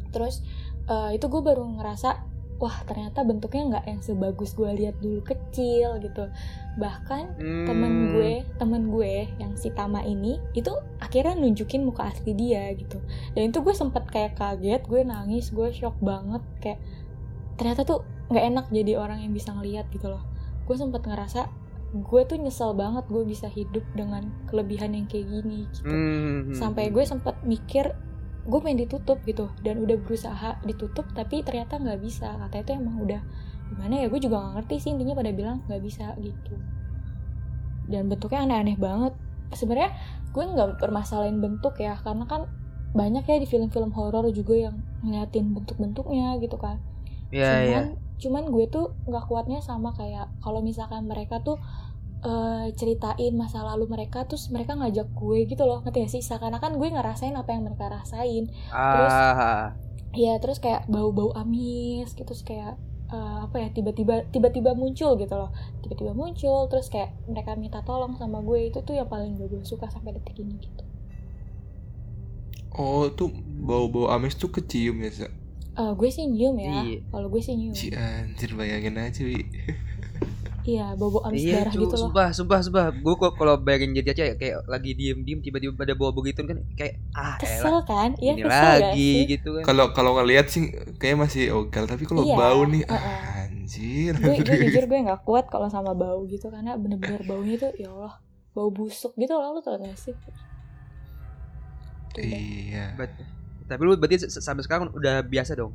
Terus 0.09 0.41
eh, 0.87 1.09
itu 1.13 1.25
gue 1.27 1.41
baru 1.43 1.67
ngerasa 1.73 2.36
wah 2.57 2.73
ternyata 2.89 3.21
bentuknya 3.21 3.63
nggak 3.77 3.85
yang 3.85 4.01
sebagus 4.01 4.57
gue 4.57 4.69
lihat 4.73 4.97
dulu 4.97 5.21
kecil 5.21 6.01
gitu. 6.01 6.29
Bahkan 6.77 7.37
temen 7.69 7.91
Hmm. 7.93 8.09
gue 8.17 8.33
temen 8.57 8.83
gue 8.89 9.29
yang 9.37 9.53
si 9.57 9.69
Tama 9.73 10.01
ini 10.05 10.41
itu 10.57 10.73
akhirnya 10.97 11.37
nunjukin 11.37 11.85
muka 11.85 12.09
asli 12.09 12.33
dia 12.33 12.73
gitu. 12.73 12.97
Dan 13.37 13.53
itu 13.53 13.61
gue 13.61 13.73
sempet 13.73 14.09
kayak 14.09 14.37
kaget 14.37 14.81
gue 14.89 15.01
nangis 15.05 15.53
gue 15.53 15.69
shock 15.69 15.97
banget. 16.01 16.41
Kayak 16.61 16.79
ternyata 17.57 17.85
tuh 17.85 18.01
nggak 18.33 18.45
enak 18.53 18.65
jadi 18.73 18.93
orang 18.99 19.21
yang 19.21 19.33
bisa 19.33 19.53
ngelihat 19.53 19.85
gitu 19.93 20.09
loh. 20.09 20.21
Gue 20.65 20.75
sempet 20.75 21.05
ngerasa 21.05 21.49
gue 21.87 22.21
tuh 22.27 22.35
nyesel 22.35 22.75
banget 22.75 23.07
gue 23.07 23.23
bisa 23.23 23.47
hidup 23.47 23.85
dengan 23.95 24.27
kelebihan 24.51 24.91
yang 24.91 25.07
kayak 25.07 25.23
gini 25.23 25.63
gitu. 25.71 25.87
Hmm. 25.87 26.51
sampai 26.51 26.91
gue 26.91 26.99
sempet 27.07 27.39
mikir 27.47 27.95
gue 28.47 28.59
pengen 28.63 28.87
ditutup 28.87 29.19
gitu. 29.27 29.51
Dan 29.61 29.83
udah 29.83 29.99
berusaha 29.99 30.57
ditutup 30.63 31.05
tapi 31.11 31.43
ternyata 31.43 31.77
nggak 31.77 31.99
bisa. 31.99 32.31
Kata 32.39 32.63
itu 32.63 32.71
emang 32.73 33.03
udah 33.03 33.21
gimana 33.67 33.99
ya 33.99 34.07
gue 34.07 34.19
juga 34.23 34.39
nggak 34.39 34.53
ngerti 34.63 34.75
sih 34.79 34.89
intinya 34.95 35.13
pada 35.19 35.31
bilang 35.35 35.57
nggak 35.67 35.81
bisa 35.83 36.15
gitu. 36.23 36.55
Dan 37.91 38.07
bentuknya 38.07 38.47
aneh-aneh 38.47 38.79
banget. 38.79 39.13
Sebenarnya 39.51 39.91
gue 40.31 40.43
nggak 40.43 40.79
permasalahin 40.79 41.43
bentuk 41.43 41.75
ya 41.79 41.99
karena 41.99 42.23
kan 42.25 42.47
banyak 42.95 43.27
ya 43.27 43.37
di 43.37 43.47
film-film 43.47 43.91
horor 43.91 44.31
juga 44.31 44.55
yang 44.55 44.75
ngeliatin 45.03 45.51
bentuk-bentuknya 45.51 46.39
gitu 46.39 46.55
kan. 46.55 46.79
Iya, 47.27 47.51
iya. 47.67 47.79
cuman 47.83 47.85
cuman 48.17 48.43
gue 48.49 48.65
tuh 48.71 48.85
nggak 49.05 49.29
kuatnya 49.29 49.59
sama 49.61 49.93
kayak 49.93 50.31
kalau 50.41 50.63
misalkan 50.63 51.05
mereka 51.05 51.43
tuh 51.43 51.59
eh, 52.27 52.67
ceritain 52.73 53.31
masa 53.33 53.63
lalu 53.63 53.87
mereka 53.87 54.27
terus 54.27 54.51
mereka 54.51 54.75
ngajak 54.75 55.07
gue 55.09 55.47
gitu 55.47 55.63
loh 55.63 55.79
ngerti 55.81 55.97
gak 56.01 56.11
sih? 56.11 56.21
Seakan-akan 56.21 56.75
gue 56.75 56.87
ngerasain 56.91 57.31
apa 57.33 57.49
yang 57.49 57.63
mereka 57.63 57.87
rasain. 57.89 58.51
Terus- 58.67 59.15
Ah, 59.15 59.71
ya 60.11 60.35
terus 60.37 60.57
kayak 60.57 60.85
bau-bau 60.87 61.31
amis 61.33 62.11
gitu 62.11 62.25
terus 62.25 62.41
kayak 62.41 62.75
eh, 63.07 63.37
apa 63.39 63.55
ya 63.57 63.71
tiba-tiba 63.71 64.27
tiba-tiba 64.27 64.71
muncul 64.73 65.15
gitu 65.15 65.31
loh. 65.31 65.55
Tiba-tiba 65.79 66.11
muncul 66.11 66.67
terus 66.67 66.87
kayak 66.87 67.15
mereka 67.23 67.55
minta 67.55 67.79
tolong 67.81 68.13
sama 68.13 68.41
gue 68.41 68.67
itu 68.67 68.83
tuh 68.83 68.93
yang 68.93 69.07
paling 69.07 69.33
gue 69.33 69.47
suka 69.63 69.87
sampai 69.87 70.11
detik 70.11 70.35
ini 70.37 70.59
gitu. 70.59 70.83
Oh 72.73 73.09
tuh 73.09 73.31
bau-bau 73.57 74.11
amis 74.11 74.35
tuh 74.35 74.51
kecium 74.51 75.01
ya 75.01 75.09
Sa? 75.09 75.27
Eh, 75.77 75.91
gue 75.93 76.09
sih 76.09 76.25
nyium 76.25 76.57
ya. 76.57 76.83
Iya. 76.83 76.99
kalau 77.07 77.29
gue 77.29 77.39
sih 77.39 77.53
nyium. 77.53 77.71
Ci 77.71 77.89
anjir 77.89 78.53
bayangin 78.53 78.97
aja 78.97 79.21
wi 79.23 79.45
iya 80.67 80.85
amis 80.99 81.41
iya, 81.47 81.63
darah 81.63 81.73
cu, 81.73 81.79
gitu 81.87 81.95
loh 81.95 82.03
sumpah, 82.11 82.29
sumpah, 82.35 82.59
sumpah. 82.59 82.85
Gue 82.91 83.15
kok 83.15 83.39
kalau 83.39 83.55
bayangin 83.55 83.95
jadi 83.95 84.09
aja 84.11 84.23
kayak 84.35 84.67
lagi 84.67 84.91
diem-diem 84.91 85.39
tiba-tiba 85.39 85.71
pada 85.79 85.95
bawa 85.95 86.11
begitu 86.11 86.43
kan 86.43 86.59
kayak 86.75 86.99
ah 87.15 87.23
elah, 87.23 87.35
kesel 87.39 87.77
kan 87.87 88.09
iya 88.19 88.35
ini 88.35 88.43
kesel 88.43 88.67
lagi 88.75 88.91
sih 88.99 89.23
gitu 89.31 89.49
kan. 89.55 89.63
Kalau 89.63 89.85
kalau 89.95 90.11
ngelihat 90.19 90.51
sih 90.51 90.75
kayak 90.99 91.23
masih 91.23 91.55
ogal 91.55 91.87
tapi 91.87 92.03
kalau 92.03 92.27
Iya, 92.27 92.35
bau 92.35 92.61
nih 92.67 92.83
uh-uh. 92.83 93.47
anjir. 93.47 94.13
gue 94.19 94.35
jujur 94.67 94.83
gue 94.91 94.99
nggak 95.07 95.23
kuat 95.23 95.47
kalau 95.47 95.71
sama 95.71 95.95
bau 95.95 96.27
gitu 96.27 96.51
karena 96.51 96.75
bener-bener 96.75 97.23
baunya 97.23 97.55
tuh 97.55 97.71
ya 97.79 97.87
Allah 97.87 98.19
bau 98.51 98.67
busuk 98.67 99.15
gitu 99.15 99.31
loh 99.31 99.55
lo 99.55 99.61
tau 99.63 99.79
gak 99.79 99.95
sih. 99.95 100.11
Iya. 102.19 102.97
Tapi 103.67 103.81
lu 103.83 103.95
berarti 103.95 104.27
sampai 104.27 104.65
sekarang 104.67 104.91
udah 104.91 105.23
biasa 105.23 105.55
dong? 105.55 105.71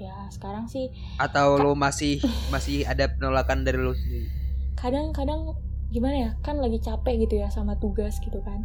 Ya 0.00 0.28
sekarang 0.28 0.64
sih 0.64 0.88
Atau 1.16 1.56
lu 1.56 1.74
masih 1.74 2.18
masih 2.48 2.82
ada 2.82 3.06
penolakan 3.08 3.62
dari 3.62 3.76
lu 3.76 3.92
sendiri? 3.92 4.30
kadang-kadang 4.74 5.58
gimana 5.88 6.16
ya 6.16 6.30
kan 6.38 6.56
lagi 6.56 6.78
capek 6.78 7.24
gitu 7.24 7.36
ya 7.36 7.48
sama 7.48 7.74
tugas 7.74 8.18
gitu 8.18 8.38
kan 8.40 8.62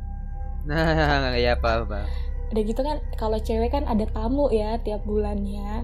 Nah, 0.63 1.35
ya 1.35 1.53
apa 1.53 1.83
apa. 1.83 1.99
udah 2.49 2.63
gitu 2.63 2.79
kan 2.79 3.01
kalau 3.13 3.35
cewek 3.35 3.67
kan 3.67 3.83
ada 3.83 4.05
tamu 4.05 4.47
ya 4.47 4.77
tiap 4.77 5.01
bulannya 5.03 5.83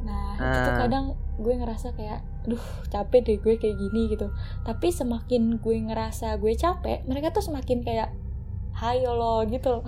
nah 0.00 0.36
itu 0.36 0.70
Ah. 0.70 0.78
kadang 0.80 1.04
gue 1.34 1.54
ngerasa 1.54 1.90
kayak 1.92 2.22
duh 2.44 2.60
capek 2.86 3.20
deh 3.20 3.36
gue 3.36 3.54
kayak 3.56 3.74
gini 3.74 4.08
gitu 4.08 4.30
tapi 4.62 4.88
semakin 4.88 5.58
gue 5.58 5.76
ngerasa 5.82 6.36
gue 6.36 6.54
capek 6.54 7.02
mereka 7.04 7.32
tuh 7.32 7.42
semakin 7.42 7.82
kayak 7.82 8.14
hayo 8.74 9.12
lo 9.12 9.42
gitu 9.44 9.70
loh. 9.72 9.84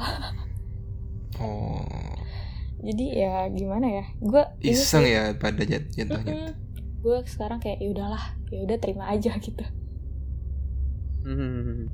Jadi 2.76 3.04
ya 3.16 3.48
gimana 3.50 3.86
ya 3.88 4.04
gue 4.20 4.42
iseng 4.62 5.04
sih- 5.08 5.14
ya 5.16 5.22
pada 5.36 5.62
jat- 5.64 5.90
jatuhnya. 5.96 6.34
Mm-mm. 6.34 6.52
gue 7.02 7.18
sekarang 7.30 7.58
kayak 7.62 7.78
ya 7.80 7.88
udahlah 7.94 8.24
ya 8.50 8.58
udah 8.66 8.76
terima 8.82 9.04
aja 9.10 9.32
gitu 9.46 9.64
Hmm. 11.26 11.90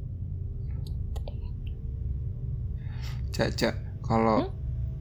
Caca, 3.33 3.71
kalau 4.05 4.45
Hmm? 4.45 4.53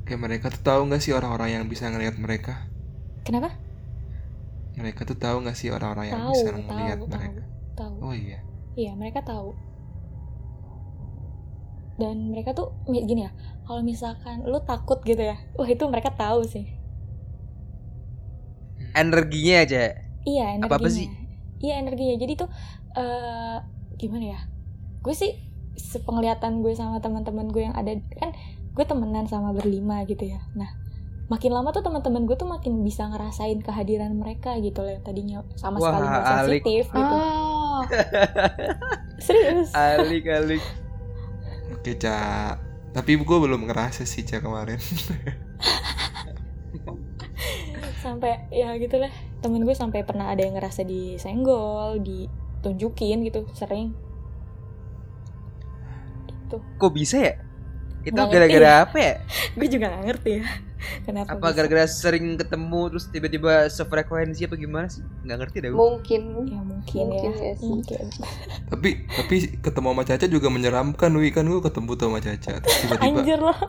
kayak 0.07 0.21
mereka 0.23 0.45
tuh 0.47 0.63
tahu 0.63 0.81
nggak 0.87 1.01
sih 1.03 1.11
orang-orang 1.11 1.59
yang 1.59 1.63
bisa 1.67 1.91
ngelihat 1.91 2.15
mereka? 2.15 2.63
kenapa 3.27 3.51
Mereka 4.71 5.03
tuh 5.03 5.19
tahu 5.19 5.43
nggak 5.43 5.57
sih 5.59 5.67
orang-orang 5.67 6.05
yang 6.15 6.19
tahu 6.23 6.31
bisa 6.31 6.47
ngelihat 6.55 6.99
tahu 7.03 7.11
mereka? 7.11 7.41
tahu 7.75 7.95
Oh 7.99 8.13
iya. 8.15 8.39
Iya, 8.71 8.91
mereka 8.95 9.19
tahu. 9.19 9.51
Dan 11.99 12.31
mereka 12.31 12.55
tuh 12.55 12.75
gini 12.87 13.27
ya, 13.27 13.31
kalau 13.67 13.81
misalkan 13.83 14.43
lu 14.47 14.59
takut 14.63 14.99
gitu 15.03 15.19
ya, 15.19 15.37
wah 15.55 15.67
itu 15.67 15.83
mereka 15.87 16.11
tahu 16.13 16.43
sih. 16.47 16.67
Energinya 18.91 19.63
aja. 19.63 19.95
Iya, 20.27 20.45
energinya. 20.57 20.67
Apa-apa 20.67 20.89
sih? 20.91 21.07
Iya, 21.61 21.79
energinya. 21.79 22.15
Jadi 22.19 22.33
tuh 22.35 22.49
eh 22.97 23.57
gimana 23.95 24.25
ya? 24.35 24.39
Gue 25.01 25.15
sih 25.15 25.31
sepenglihatan 25.77 26.59
gue 26.61 26.75
sama 26.75 26.99
teman-teman 26.99 27.47
gue 27.47 27.63
yang 27.63 27.75
ada 27.77 27.95
kan 28.19 28.35
gue 28.71 28.85
temenan 28.85 29.25
sama 29.27 29.55
berlima 29.55 30.03
gitu 30.07 30.27
ya. 30.27 30.43
Nah, 30.55 30.67
makin 31.31 31.51
lama 31.55 31.71
tuh 31.71 31.79
teman-teman 31.79 32.27
gue 32.27 32.35
tuh 32.35 32.49
makin 32.49 32.83
bisa 32.83 33.07
ngerasain 33.07 33.59
kehadiran 33.63 34.11
mereka 34.19 34.59
gitu 34.59 34.83
loh 34.83 34.91
yang 34.91 35.03
tadinya 35.03 35.37
sama 35.55 35.79
Wah, 35.79 35.95
sekali 35.95 36.05
nggak 36.07 36.25
sensitif 36.27 36.85
gitu. 36.91 37.15
Oh, 37.15 37.79
Serius. 39.25 39.69
Alik 39.71 40.27
alik. 40.27 40.63
Oke, 41.71 41.95
Ca. 41.95 42.57
Tapi 42.91 43.15
gue 43.15 43.37
belum 43.39 43.67
ngerasa 43.67 44.03
sih, 44.03 44.27
Ca, 44.27 44.43
kemarin. 44.43 44.79
sampai 48.01 48.49
ya 48.49 48.73
gitu 48.81 48.97
lah 48.97 49.13
temen 49.45 49.61
gue 49.61 49.77
sampai 49.77 50.01
pernah 50.01 50.33
ada 50.33 50.41
yang 50.41 50.57
ngerasa 50.57 50.81
disenggol 50.81 52.01
ditunjukin 52.01 53.21
gitu 53.29 53.45
sering 53.53 53.93
gitu 56.25 56.57
Kok 56.81 56.91
bisa 56.91 57.17
ya? 57.21 57.33
Itu 58.01 58.17
gara-gara 58.17 58.71
apa 58.83 58.97
ya? 58.97 59.13
gue 59.57 59.67
juga 59.67 59.85
gak 59.89 60.03
ngerti 60.05 60.31
ya 60.37 60.45
kenapa 61.05 61.37
Apa 61.37 61.45
bisa. 61.45 61.55
gara-gara 61.55 61.85
sering 61.85 62.25
ketemu 62.35 62.81
terus 62.89 63.05
tiba-tiba 63.07 63.69
sefrekuensi 63.69 64.41
apa 64.43 64.55
gimana 64.57 64.89
sih? 64.89 65.05
Nggak 65.21 65.37
ngerti 65.39 65.57
dah 65.61 65.69
gue. 65.69 65.77
mungkin. 65.77 66.21
ya 66.49 66.61
mungkin, 66.61 67.03
Mungkin 67.05 67.31
ya 67.31 67.43
ya 67.43 67.53
sih. 67.53 67.69
mungkin 67.69 68.01
tapi 68.73 68.89
tapi 69.05 69.35
ketemu 69.59 69.87
sama 69.87 70.03
Caca 70.03 70.25
juga 70.25 70.47
menyeramkan, 70.49 71.11
Wi. 71.13 71.29
Kan 71.29 71.45
gue 71.45 71.61
ketemu 71.61 71.89
tuh 71.93 72.05
sama 72.09 72.19
Caca. 72.19 72.51
Terus 72.57 72.77
tiba-tiba 72.81 73.19
anjir 73.21 73.39
loh 73.39 73.59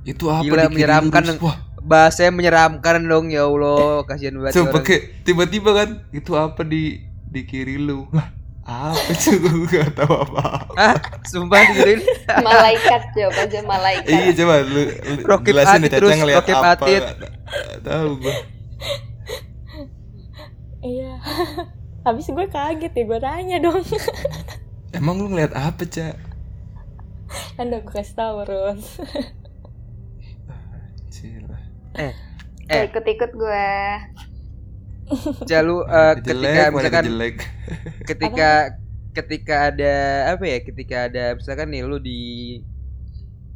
itu 0.00 0.24
apa 0.28 0.40
Gila, 0.42 0.52
di 0.52 0.60
kiri 0.60 0.74
menyeramkan. 0.74 1.22
lu? 1.22 1.28
Terus, 1.30 1.40
Wah, 1.42 1.56
Bahasanya 1.80 2.32
menyeramkan 2.34 2.96
dong 3.04 3.26
ya 3.28 3.44
Allah, 3.44 4.04
kasihan 4.04 4.36
banget. 4.36 4.52
Kayak 4.84 5.02
tiba-tiba 5.24 5.70
kan 5.72 5.88
itu 6.12 6.32
apa 6.32 6.60
di 6.60 7.00
di 7.24 7.40
kiri 7.48 7.76
lu? 7.76 8.04
Lah, 8.12 8.28
apa 8.70 9.12
sih 9.18 9.34
gue 9.42 9.66
gak 9.66 9.98
tahu 9.98 10.14
apa. 10.14 10.70
Ah, 10.78 10.94
sumpah 11.26 11.58
digituin. 11.58 12.00
Malaikat 12.46 13.02
jawab 13.18 13.34
aja 13.34 13.58
malaikat. 13.66 14.06
Iya 14.06 14.30
coba 14.38 14.54
lu, 14.62 14.82
lu 14.86 15.20
Rokib 15.26 15.50
jelasin 15.50 15.82
Atit 15.82 15.82
deh 15.82 15.90
Caca 15.90 15.98
terus, 15.98 16.16
ngeliat 16.22 16.38
Rokib 16.38 16.56
apa. 16.56 16.70
Atit. 16.86 17.02
Tahu 17.82 18.08
gue. 18.22 18.36
iya 20.80 21.20
habis 22.08 22.24
gue 22.32 22.46
kaget 22.48 22.92
ya 22.96 23.04
gue 23.04 23.20
tanya 23.20 23.56
dong 23.60 23.84
Emang 24.96 25.20
lu 25.20 25.28
ngeliat 25.28 25.52
apa, 25.52 25.84
Ca? 25.84 26.16
kan 27.54 27.70
udah 27.70 27.78
gue 27.86 27.94
kasih 27.94 28.16
tau 28.18 28.42
terus 28.42 28.98
Cila. 31.14 31.58
Eh. 31.94 32.14
Eh, 32.70 32.86
ikut-ikut 32.86 33.34
gue. 33.34 33.66
Jalu 35.50 35.76
Mana 35.86 36.00
eh, 36.00 36.14
jelek, 36.24 36.68
ketika 36.70 36.70
misalkan 36.74 37.06
jelek. 37.06 37.36
ketika 38.08 38.74
ketika 39.16 39.54
ada 39.70 39.94
apa 40.34 40.44
ya 40.46 40.58
ketika 40.68 40.96
ada 41.10 41.24
misalkan 41.38 41.68
nih 41.72 41.82
lu 41.90 41.98
di 41.98 42.20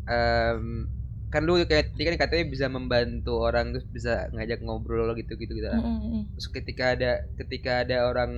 em, 0.08 0.86
kan 1.32 1.42
lu 1.46 1.52
kayak 1.70 1.90
tadi 1.92 2.02
kan 2.08 2.16
katanya 2.22 2.44
bisa 2.54 2.66
membantu 2.76 3.32
orang 3.48 3.66
terus 3.74 3.86
bisa 3.96 4.12
ngajak 4.34 4.58
ngobrol 4.64 5.08
gitu 5.20 5.32
gitu 5.42 5.52
gitu 5.58 5.68
Mm-mm. 5.72 6.26
terus 6.34 6.48
ketika 6.56 6.84
ada 6.94 7.10
ketika 7.38 7.70
ada 7.82 7.96
orang 8.10 8.30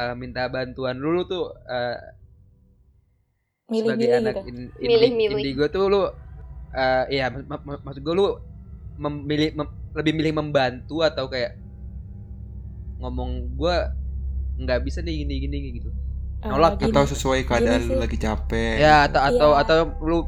eh, 0.00 0.14
minta 0.20 0.42
bantuan 0.54 0.96
lu, 1.02 1.08
lu 1.16 1.22
tuh 1.32 1.44
eh, 1.68 1.96
sebagai 3.72 4.08
milih-milih 4.08 4.16
anak 4.18 4.34
gitu 4.46 4.48
in, 4.48 4.58
Milih-milih. 4.88 5.44
indigo 5.44 5.64
tuh 5.74 5.84
lu 5.92 6.02
eh 6.82 7.04
iya 7.14 7.26
mak- 7.34 7.48
mak- 7.50 7.64
mak- 7.68 7.82
maksud 7.84 8.02
gue 8.06 8.14
lu 8.20 8.26
memilih 9.02 9.50
mem- 9.58 9.76
lebih 9.92 10.12
milih 10.12 10.32
membantu 10.34 11.00
atau 11.00 11.26
kayak 11.26 11.56
ngomong 12.98 13.30
gua 13.54 13.90
nggak 14.54 14.80
bisa 14.82 15.00
nih 15.00 15.24
gini 15.24 15.34
gini 15.40 15.58
gitu 15.74 15.90
Eh, 16.42 16.50
nolak 16.50 16.74
gini, 16.76 16.90
Atau 16.90 17.06
sesuai 17.06 17.46
keadaan 17.46 17.86
lu 17.86 18.02
lagi 18.02 18.18
capek. 18.18 18.74
ya 18.76 19.06
atau 19.06 19.22
atau 19.24 19.48
Iya. 19.48 19.62
atau 19.62 19.78
lu 20.02 20.18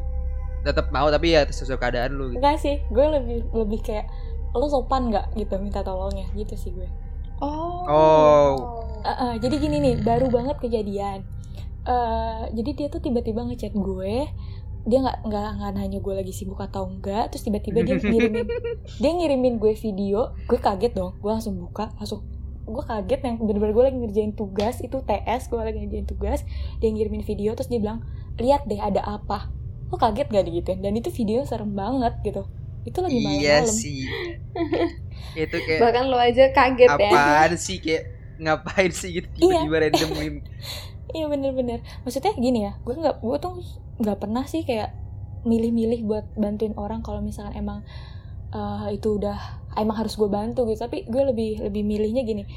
tetap 0.63 0.87
mau 0.89 1.11
tapi 1.11 1.35
ya 1.35 1.43
sesuai 1.43 1.75
keadaan 1.77 2.15
lu 2.15 2.31
gitu. 2.31 2.39
enggak 2.39 2.57
sih 2.57 2.79
gue 2.81 3.07
lebih 3.11 3.39
lebih 3.51 3.81
kayak 3.83 4.07
lo 4.51 4.65
sopan 4.65 5.11
nggak 5.11 5.35
gitu 5.35 5.59
minta 5.59 5.83
tolongnya 5.83 6.31
gitu 6.33 6.55
sih 6.55 6.71
gue 6.71 6.87
Oh. 7.37 7.83
Oh. 7.85 8.55
Eh, 9.01 9.11
eh, 9.11 9.35
jadi 9.37 9.59
gini 9.59 9.77
nih 9.83 9.95
baru 10.01 10.31
banget 10.31 10.57
kejadian 10.61 11.27
eh 11.85 12.43
jadi 12.55 12.71
dia 12.73 12.87
tuh 12.89 13.03
tiba-tiba 13.03 13.43
ngechat 13.43 13.75
gue 13.75 14.15
dia 14.85 15.01
nggak 15.01 15.25
nggak 15.25 15.49
nggak 15.57 15.71
nanya 15.81 15.99
gue 15.99 16.15
lagi 16.15 16.33
sibuk 16.37 16.61
atau 16.61 16.85
enggak 16.85 17.33
terus 17.33 17.41
tiba-tiba 17.41 17.81
dia 17.81 17.97
ngirimin 17.97 18.45
dia 19.01 19.11
ngirimin 19.17 19.55
gue 19.57 19.73
video 19.73 20.37
gue 20.45 20.59
kaget 20.61 20.93
dong 20.93 21.17
gue 21.17 21.31
langsung 21.33 21.57
buka 21.57 21.89
langsung 21.97 22.21
gue 22.65 22.85
kaget 22.85 23.21
yang 23.25 23.37
bener-bener 23.41 23.73
gue 23.73 23.85
lagi 23.89 23.99
ngerjain 24.01 24.33
tugas 24.37 24.81
itu 24.85 25.01
TS 25.01 25.49
gue 25.49 25.57
lagi 25.57 25.79
ngerjain 25.85 26.05
tugas 26.05 26.45
dia 26.85 26.89
ngirimin 26.93 27.25
video 27.25 27.57
terus 27.57 27.73
dia 27.73 27.81
bilang 27.81 28.05
lihat 28.37 28.69
deh 28.69 28.81
ada 28.81 29.01
apa 29.01 29.49
lo 29.89 29.97
kaget 29.97 30.29
gak 30.29 30.45
digituin 30.49 30.81
dan 30.85 30.93
itu 30.97 31.09
video 31.09 31.45
serem 31.49 31.73
banget 31.73 32.13
gitu 32.21 32.45
itu 32.85 32.99
lagi 33.01 33.17
iya 33.17 33.25
malam-malam 33.65 33.73
sih 33.73 33.99
itu 35.45 35.57
kayak 35.65 35.81
Bahkan 35.81 36.05
lo 36.13 36.19
aja 36.21 36.45
kaget 36.53 36.91
ya. 36.93 37.09
apaan 37.09 37.53
sih 37.57 37.81
kayak 37.81 38.05
ngapain 38.37 38.93
sih 38.93 39.11
gitu 39.23 39.29
Iya. 39.41 39.65
tiba-tiba 39.65 39.77
random 39.89 40.11
meme. 40.21 40.39
Iya 41.15 41.31
bener-bener 41.31 41.79
Maksudnya 42.03 42.35
gini 42.35 42.67
ya 42.67 42.75
Gue 42.83 42.99
nggak 42.99 43.23
Gue 43.23 43.39
tuh 43.39 43.63
nggak 44.01 44.19
pernah 44.19 44.45
sih 44.47 44.67
kayak 44.67 44.95
Milih-milih 45.45 46.09
buat 46.09 46.25
bantuin 46.41 46.73
orang 46.81 47.05
Kalau 47.05 47.21
misalkan 47.21 47.53
emang 47.53 47.85
eh, 48.51 48.97
itu 48.97 49.21
udah 49.21 49.37
emang 49.77 50.01
harus 50.01 50.17
gue 50.17 50.31
bantu 50.31 50.65
gitu. 50.71 50.81
Tapi 50.89 51.05
gue 51.05 51.23
lebih 51.29 51.61
lebih 51.69 51.83
milihnya 51.85 52.25
gini 52.25 52.49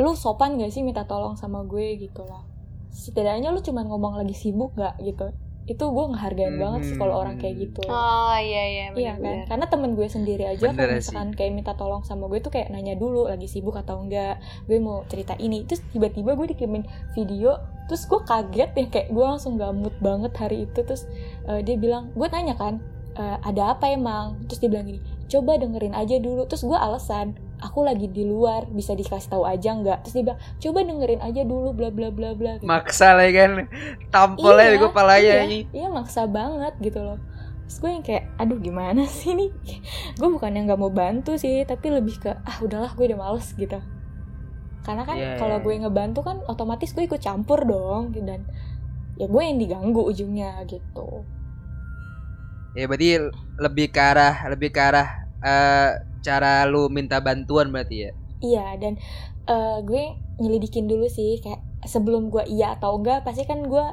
lu 0.00 0.16
sopan 0.16 0.56
gak 0.56 0.72
sih 0.72 0.80
minta 0.80 1.04
tolong 1.04 1.36
sama 1.36 1.60
gue 1.68 2.00
gitu 2.00 2.24
loh 2.24 2.48
setidaknya 2.90 3.52
lu 3.52 3.60
cuman 3.60 3.84
ngomong 3.86 4.14
lagi 4.16 4.32
sibuk 4.32 4.72
gak 4.74 4.96
gitu 5.04 5.28
itu 5.70 5.84
gue 5.86 6.04
ngehargain 6.10 6.58
banget 6.58 6.80
sih 6.82 6.96
kalau 6.98 7.14
orang 7.16 7.38
kayak 7.38 7.62
gitu. 7.62 7.86
Oh 7.86 8.34
iya 8.34 8.62
iya 8.66 8.84
Iya 8.90 9.14
kan, 9.14 9.22
benar. 9.22 9.46
karena 9.46 9.66
temen 9.70 9.90
gue 9.94 10.04
sendiri 10.04 10.44
aja 10.44 10.66
Bener 10.66 10.82
kalau 10.82 10.90
sih. 10.90 10.98
misalkan 11.06 11.30
kayak 11.30 11.52
minta 11.54 11.72
tolong 11.72 12.02
sama 12.02 12.26
gue 12.26 12.42
tuh 12.42 12.50
kayak 12.50 12.68
nanya 12.68 12.98
dulu 12.98 13.24
lagi 13.24 13.46
sibuk 13.46 13.78
atau 13.78 14.02
enggak, 14.02 14.36
gue 14.66 14.76
mau 14.76 15.06
cerita 15.06 15.38
ini, 15.38 15.62
terus 15.62 15.86
tiba-tiba 15.88 16.34
gue 16.34 16.46
dikirimin 16.50 16.82
video, 17.14 17.54
terus 17.86 18.02
gue 18.04 18.18
kaget 18.20 18.70
ya 18.72 18.86
kayak 18.88 19.08
gue 19.08 19.24
langsung 19.24 19.54
gak 19.54 19.70
mood 19.70 19.94
banget 19.98 20.34
hari 20.34 20.66
itu, 20.66 20.82
terus 20.82 21.06
eh, 21.46 21.62
dia 21.62 21.78
bilang, 21.78 22.10
gue 22.12 22.26
tanya 22.26 22.58
kan, 22.58 22.82
"Eh, 23.14 23.38
ada 23.40 23.72
apa 23.72 23.88
emang, 23.88 24.42
terus 24.44 24.58
dia 24.58 24.68
bilang 24.68 24.84
gini, 24.84 24.98
coba 25.26 25.54
dengerin 25.54 25.94
aja 25.94 26.18
dulu, 26.18 26.42
terus 26.44 26.62
gue 26.62 26.74
alasan, 26.74 27.38
aku 27.60 27.80
lagi 27.84 28.06
di 28.08 28.24
luar, 28.24 28.66
bisa 28.70 28.92
dikasih 28.96 29.30
tahu 29.30 29.44
aja 29.46 29.70
nggak, 29.76 29.98
terus 30.04 30.14
dia 30.16 30.24
bilang, 30.26 30.40
coba 30.62 30.78
dengerin 30.88 31.20
aja 31.22 31.42
dulu, 31.44 31.68
bla 31.76 31.88
bla 31.92 32.08
bla 32.10 32.30
bla. 32.34 32.52
gitu. 32.58 32.66
Maksa 32.70 33.08
lah 33.16 33.28
kan. 33.32 33.50
Tampolnya 34.14 34.68
Iya, 34.70 34.80
gue 34.80 34.90
palanya 34.92 35.34
iya, 35.34 35.42
ini. 35.44 35.58
iya 35.72 35.88
maksa 35.90 36.22
banget 36.28 36.74
gitu 36.80 37.00
loh 37.02 37.18
terus 37.66 37.78
gue 37.82 37.90
yang 37.94 38.02
kayak 38.02 38.24
aduh 38.34 38.58
gimana 38.58 39.02
sih 39.18 39.30
nih 39.38 39.50
gue 40.18 40.28
bukan 40.34 40.50
yang 40.56 40.64
nggak 40.66 40.80
mau 40.82 40.90
bantu 40.90 41.38
sih 41.38 41.62
tapi 41.62 41.86
lebih 41.94 42.18
ke 42.18 42.30
ah 42.34 42.56
udahlah 42.66 42.90
gue 42.98 43.04
udah 43.06 43.18
males 43.18 43.46
gitu 43.54 43.78
karena 44.86 45.02
kan 45.06 45.16
Iya, 45.16 45.38
kalau 45.38 45.56
iya. 45.60 45.64
gue 45.64 45.74
ngebantu 45.86 46.20
kan 46.26 46.36
otomatis 46.50 46.90
gue 46.96 47.04
ikut 47.06 47.20
campur 47.22 47.62
dong 47.64 48.10
dan 48.26 48.42
ya 49.20 49.26
gue 49.28 49.42
yang 49.44 49.58
diganggu 49.62 50.02
ujungnya 50.02 50.64
gitu 50.66 51.22
Ya 52.70 52.86
berarti 52.86 53.18
lebih 53.58 53.86
ke 53.90 53.98
arah 53.98 54.46
lebih 54.46 54.70
ke 54.70 54.78
arah 54.78 55.08
eh, 55.42 55.90
cara 56.20 56.64
lu 56.68 56.88
minta 56.92 57.20
bantuan 57.20 57.72
berarti 57.72 57.96
ya. 58.08 58.10
iya 58.40 58.66
dan 58.80 58.96
eh, 59.48 59.78
gue 59.84 60.04
nyelidikin 60.40 60.88
dulu 60.88 61.08
sih 61.08 61.40
kayak 61.44 61.60
sebelum 61.84 62.28
gue 62.28 62.44
iya 62.48 62.76
atau 62.76 63.00
enggak 63.00 63.24
pasti 63.24 63.44
kan 63.48 63.64
gue 63.64 63.86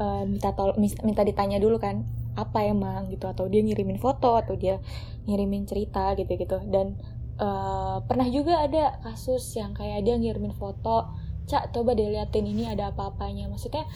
eh, 0.00 0.22
minta 0.28 0.52
tol 0.56 0.76
minta 0.78 1.22
ditanya 1.24 1.60
dulu 1.60 1.76
kan 1.80 2.04
apa 2.34 2.66
emang 2.66 3.14
gitu 3.14 3.30
atau 3.30 3.46
dia 3.46 3.62
ngirimin 3.62 3.98
foto 4.02 4.34
atau 4.34 4.58
dia 4.58 4.82
ngirimin 5.30 5.64
cerita 5.70 6.18
gitu 6.18 6.34
gitu. 6.34 6.58
Dan 6.66 6.98
eh, 7.38 7.96
pernah 8.04 8.26
juga 8.28 8.66
ada 8.66 8.98
kasus 9.02 9.42
yang 9.54 9.72
kayak 9.72 10.02
dia 10.02 10.18
ngirimin 10.18 10.54
foto 10.54 11.14
cak 11.44 11.76
coba 11.76 11.92
deh 11.92 12.08
liatin 12.10 12.46
ini 12.48 12.66
ada 12.68 12.90
apa-apanya. 12.90 13.46
Maksudnya 13.52 13.86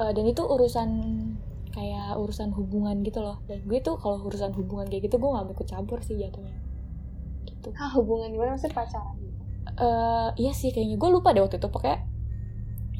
eh, 0.00 0.12
dan 0.14 0.24
itu 0.24 0.42
urusan 0.42 0.90
kayak 1.72 2.16
urusan 2.20 2.52
hubungan 2.56 3.00
gitu 3.04 3.20
loh. 3.20 3.40
Dan 3.44 3.64
gue 3.68 3.78
tuh 3.84 4.00
kalau 4.00 4.24
urusan 4.24 4.56
hubungan 4.56 4.88
kayak 4.88 5.08
gitu 5.08 5.20
gue 5.20 5.28
gak 5.28 5.44
mau 5.44 5.52
ikut 5.52 5.68
campur 5.68 6.00
sih 6.04 6.16
jatuhnya 6.20 6.61
gitu. 7.62 7.70
Ah, 7.72 7.94
hubungan 7.94 8.28
gimana 8.28 8.50
maksudnya 8.52 8.74
pacaran 8.74 9.14
gitu? 9.16 9.40
eh 9.72 10.28
iya 10.36 10.52
sih 10.52 10.68
kayaknya. 10.68 10.98
Gue 10.98 11.08
lupa 11.08 11.30
deh 11.30 11.40
waktu 11.40 11.56
itu. 11.56 11.70
Pokoknya 11.70 12.02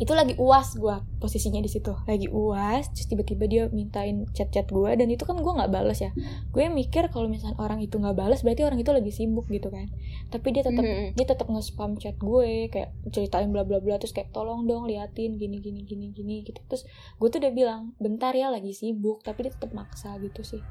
itu 0.01 0.09
lagi 0.17 0.35
uas 0.41 0.75
gue 0.75 0.97
posisinya 1.21 1.59
di 1.59 1.69
situ. 1.69 1.93
Lagi 2.07 2.27
uas 2.27 2.91
terus 2.91 3.07
tiba-tiba 3.07 3.45
dia 3.47 3.63
mintain 3.71 4.25
chat-chat 4.33 4.67
gue 4.67 4.89
dan 4.89 5.07
itu 5.07 5.23
kan 5.23 5.37
gue 5.37 5.53
nggak 5.53 5.69
bales 5.69 6.01
ya. 6.01 6.11
Gue 6.51 6.67
mikir 6.67 7.13
kalau 7.13 7.29
misalnya 7.29 7.61
orang 7.61 7.79
itu 7.79 8.01
nggak 8.01 8.17
bales 8.17 8.41
berarti 8.41 8.63
orang 8.65 8.81
itu 8.81 8.91
lagi 8.91 9.11
sibuk 9.13 9.47
gitu 9.47 9.69
kan. 9.69 9.91
Tapi 10.33 10.49
dia 10.51 10.65
tetap 10.65 10.83
Mhm. 10.83 11.13
dia 11.15 11.27
tetap 11.29 11.47
nge-spam 11.47 11.99
chat 12.01 12.17
gue 12.17 12.73
kayak 12.73 12.91
ceritain 13.13 13.53
bla 13.53 13.63
bla 13.63 13.79
bla 13.79 14.01
terus 14.01 14.11
kayak 14.11 14.33
tolong 14.33 14.65
dong 14.65 14.89
liatin 14.89 15.37
gini 15.37 15.61
gini 15.61 15.85
gini 15.85 16.11
gini 16.11 16.43
gitu. 16.43 16.59
Terus 16.67 16.83
gue 17.21 17.29
tuh 17.29 17.39
udah 17.39 17.53
bilang 17.53 17.81
bentar 18.01 18.33
ya 18.33 18.49
lagi 18.49 18.73
sibuk 18.73 19.23
tapi 19.23 19.47
dia 19.47 19.53
tetap 19.53 19.71
maksa 19.71 20.17
gitu 20.19 20.41
sih 20.43 20.63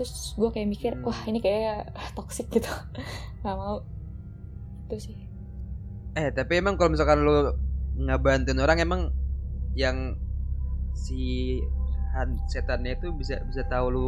terus 0.00 0.32
gue 0.32 0.48
kayak 0.48 0.68
mikir 0.72 0.92
wah 1.04 1.20
ini 1.28 1.44
kayak 1.44 1.92
toxic 2.16 2.48
gitu 2.48 2.72
nggak 3.44 3.52
mau 3.54 3.84
itu 4.88 5.12
sih 5.12 5.16
Eh 6.10 6.34
tapi 6.34 6.58
emang 6.58 6.74
kalau 6.74 6.90
misalkan 6.90 7.22
lu 7.22 7.54
ngebantuin 7.94 8.58
orang 8.58 8.82
emang 8.82 9.00
yang 9.78 10.18
si 10.90 11.54
han- 12.10 12.40
setannya 12.50 12.98
itu 12.98 13.14
bisa 13.14 13.38
bisa 13.46 13.62
tahu 13.70 13.86
lu 13.94 14.06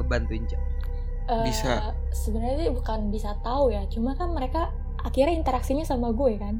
ngebantuin 0.00 0.42
Cak. 0.44 0.58
Eh, 1.28 1.44
Bisa. 1.46 1.94
sebenarnya 2.10 2.66
sih 2.66 2.70
bukan 2.74 3.12
bisa 3.12 3.38
tahu 3.44 3.70
ya 3.70 3.86
cuma 3.86 4.16
kan 4.16 4.34
mereka 4.34 4.74
akhirnya 4.98 5.36
interaksinya 5.36 5.86
sama 5.86 6.10
gue 6.10 6.40
kan 6.40 6.58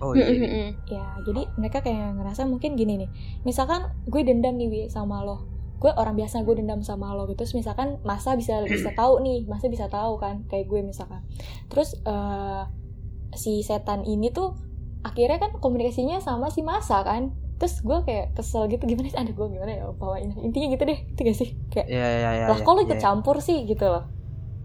Oh 0.00 0.14
iya. 0.14 0.30
iya. 0.30 0.70
Ya 0.86 1.04
jadi 1.26 1.50
mereka 1.58 1.82
kayak 1.82 2.16
ngerasa 2.16 2.46
mungkin 2.46 2.78
gini 2.78 3.04
nih 3.04 3.10
misalkan 3.42 3.90
gue 4.06 4.22
dendam 4.22 4.54
nih 4.54 4.70
Wi, 4.70 4.80
sama 4.88 5.20
lo 5.20 5.42
gue 5.76 5.92
orang 5.92 6.16
biasa 6.16 6.40
gue 6.42 6.54
dendam 6.56 6.80
sama 6.80 7.12
lo 7.12 7.28
gitu. 7.28 7.44
Terus 7.44 7.54
misalkan 7.56 8.00
masa 8.02 8.34
bisa 8.34 8.64
bisa 8.66 8.92
tahu 8.96 9.20
nih 9.20 9.44
masa 9.44 9.68
bisa 9.68 9.86
tahu 9.92 10.16
kan 10.16 10.44
kayak 10.48 10.66
gue 10.68 10.80
misalkan. 10.80 11.20
Terus 11.68 11.96
eh, 12.04 12.62
si 13.36 13.60
setan 13.60 14.02
ini 14.08 14.32
tuh 14.32 14.56
akhirnya 15.04 15.38
kan 15.38 15.52
komunikasinya 15.60 16.18
sama 16.24 16.48
si 16.48 16.64
masa 16.64 17.04
kan. 17.04 17.32
Terus 17.56 17.80
gue 17.80 17.98
kayak 18.04 18.36
kesel 18.36 18.68
gitu 18.68 18.84
gimana 18.84 19.08
sih? 19.08 19.16
Ada 19.16 19.32
gue 19.32 19.46
gimana 19.48 19.72
ya? 19.72 19.84
Bawain. 19.96 20.32
Intinya 20.44 20.68
gitu 20.76 20.82
deh 20.84 20.98
itu 21.08 21.20
gak 21.24 21.36
sih? 21.36 21.48
Kayak 21.72 21.86
Iya 21.88 22.06
iya 22.06 22.30
iya. 22.36 22.46
lah 22.52 22.58
iya, 22.60 22.66
kok 22.68 22.72
lo 22.76 22.80
ikut 22.84 23.00
iya. 23.00 23.04
campur 23.04 23.36
sih? 23.40 23.64
gitu 23.64 23.84
loh. 23.88 24.04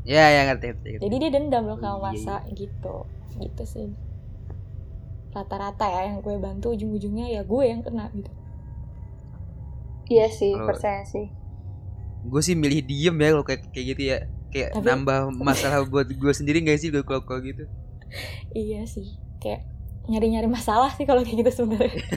Iya 0.03 0.25
iya 0.27 0.41
ngerti 0.49 0.65
ngerti. 0.73 0.87
ngerti. 0.97 1.03
jadi 1.07 1.15
dia 1.21 1.29
dendam 1.31 1.63
loh 1.69 1.77
Oh, 1.77 1.79
sama 1.79 1.95
iya, 1.95 2.03
masa 2.03 2.35
gitu. 2.51 2.95
Gitu 3.39 3.63
sih. 3.63 3.87
Rata-rata 5.31 5.87
ya 5.87 6.11
yang 6.11 6.19
gue 6.19 6.35
bantu 6.35 6.75
ujung-ujungnya 6.75 7.31
ya 7.31 7.41
gue 7.47 7.63
yang 7.63 7.79
kena 7.79 8.11
gitu 8.11 8.40
Iya 10.11 10.27
sih, 10.29 10.51
Kalau- 10.51 10.67
percaya 10.67 11.03
sih. 11.05 11.27
gue 12.21 12.41
sih 12.43 12.53
milih 12.53 12.83
diem 12.83 13.15
ya 13.15 13.29
kalau 13.31 13.41
kayak 13.43 13.61
kayak 13.71 13.85
gitu 13.89 14.01
ya. 14.05 14.17
Kayak 14.49 14.69
Tapi- 14.73 14.83
nambah 14.83 15.19
masalah 15.33 15.81
buat 15.83 16.05
gue 16.05 16.33
sendiri 16.35 16.59
gak 16.61 16.77
sih 16.77 16.91
kalau 16.91 17.23
kalau 17.23 17.39
gitu. 17.39 17.63
iya 18.53 18.83
sih 18.83 19.07
kayak 19.39 19.63
nyari-nyari 20.03 20.45
masalah 20.45 20.91
sih 20.91 21.05
kalau 21.05 21.21
kayak 21.21 21.39
gitu 21.39 21.51
sebenarnya 21.55 22.03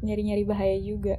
nyari-nyari 0.00 0.44
bahaya 0.44 0.78
juga 0.78 1.18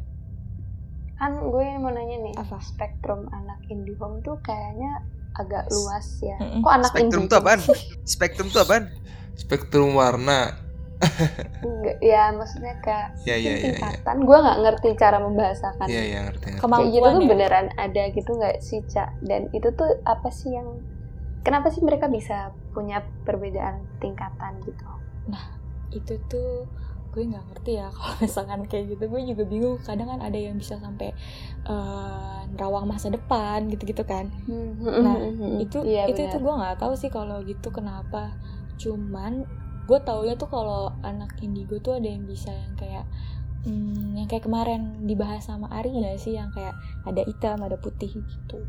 Kan 1.13 1.35
gue 1.35 1.65
mau 1.75 1.91
nanya 1.91 2.15
nih, 2.21 2.33
Apa? 2.33 2.63
spektrum 2.63 3.27
anak 3.29 3.59
IndiHome 3.67 4.23
tuh 4.23 4.39
kayaknya 4.39 5.03
agak 5.35 5.67
luas 5.67 6.07
ya. 6.17 6.39
Mm-mm. 6.39 6.63
Kok 6.63 6.71
anak 6.73 6.89
Spektrum 6.89 7.19
indie? 7.19 7.27
tuh 7.27 7.37
apaan? 7.37 7.59
Spektrum 8.07 8.47
tuh 8.47 8.61
apaan? 8.63 8.83
Spektrum 9.35 9.91
warna. 9.93 10.55
Enggak, 11.59 11.97
ya 11.99 12.23
maksudnya 12.31 12.75
kayak 12.79 13.07
Ya 13.23 13.35
ya 13.35 13.39
ya. 13.39 13.51
ya. 13.51 13.63
tingkatan. 13.65 14.15
Gue 14.23 14.37
nggak 14.37 14.59
ngerti 14.61 14.89
cara 14.95 15.17
membahasakan. 15.19 15.87
Iya 15.87 16.01
iya 16.03 16.19
ngerti. 16.27 16.45
ngerti. 16.45 16.59
Kayak 16.59 16.85
gitu 16.85 16.99
kemampuan 16.99 17.13
tuh 17.13 17.23
ya 17.23 17.29
beneran 17.29 17.67
ada 17.75 18.03
gitu 18.09 18.31
nggak 18.35 18.57
sih, 18.59 18.79
Cak? 18.85 19.09
Dan 19.21 19.41
itu 19.51 19.67
tuh 19.73 19.89
apa 20.03 20.29
sih 20.29 20.51
yang 20.51 20.69
Kenapa 21.39 21.71
sih 21.71 21.79
mereka 21.79 22.11
bisa 22.11 22.51
punya 22.69 22.99
perbedaan 23.23 23.79
tingkatan 23.97 24.59
gitu? 24.59 24.85
itu 25.89 26.19
tuh 26.27 26.67
gue 27.09 27.23
nggak 27.25 27.41
ngerti 27.49 27.81
ya 27.81 27.89
kalau 27.95 28.13
misalkan 28.19 28.61
kayak 28.67 28.93
gitu 28.93 29.09
gue 29.09 29.21
juga 29.25 29.43
bingung 29.47 29.81
kadang 29.81 30.05
kan 30.07 30.21
ada 30.21 30.37
yang 30.37 30.53
bisa 30.53 30.77
sampai 30.77 31.09
eh, 31.65 32.39
nerawang 32.51 32.85
masa 32.85 33.09
depan 33.09 33.65
gitu-gitu 33.67 34.03
kan 34.03 34.29
Nah, 34.45 35.17
itu 35.57 35.81
iya, 35.81 36.05
itu 36.05 36.21
itu 36.21 36.37
benar. 36.37 36.45
gue 36.45 36.53
nggak 36.61 36.77
tahu 36.77 36.93
sih 36.93 37.09
kalau 37.09 37.41
gitu 37.41 37.71
kenapa 37.71 38.35
cuman 38.77 39.47
gue 39.89 39.99
taunya 40.07 40.33
tuh 40.41 40.49
kalau 40.55 40.81
anak 41.11 41.31
indigo 41.45 41.75
tuh 41.85 41.93
ada 41.99 42.07
yang 42.15 42.23
bisa 42.31 42.49
yang 42.53 42.75
kayak 42.81 43.05
hmm, 43.65 44.17
yang 44.19 44.27
kayak 44.31 44.45
kemarin 44.47 44.81
dibahas 45.09 45.43
sama 45.49 45.67
Ari 45.77 45.89
nggak 45.97 46.17
sih? 46.23 46.33
Yang 46.39 46.49
kayak 46.57 46.75
ada 47.09 47.21
hitam 47.29 47.57
ada 47.67 47.77
putih 47.85 48.11
gitu. 48.11 48.59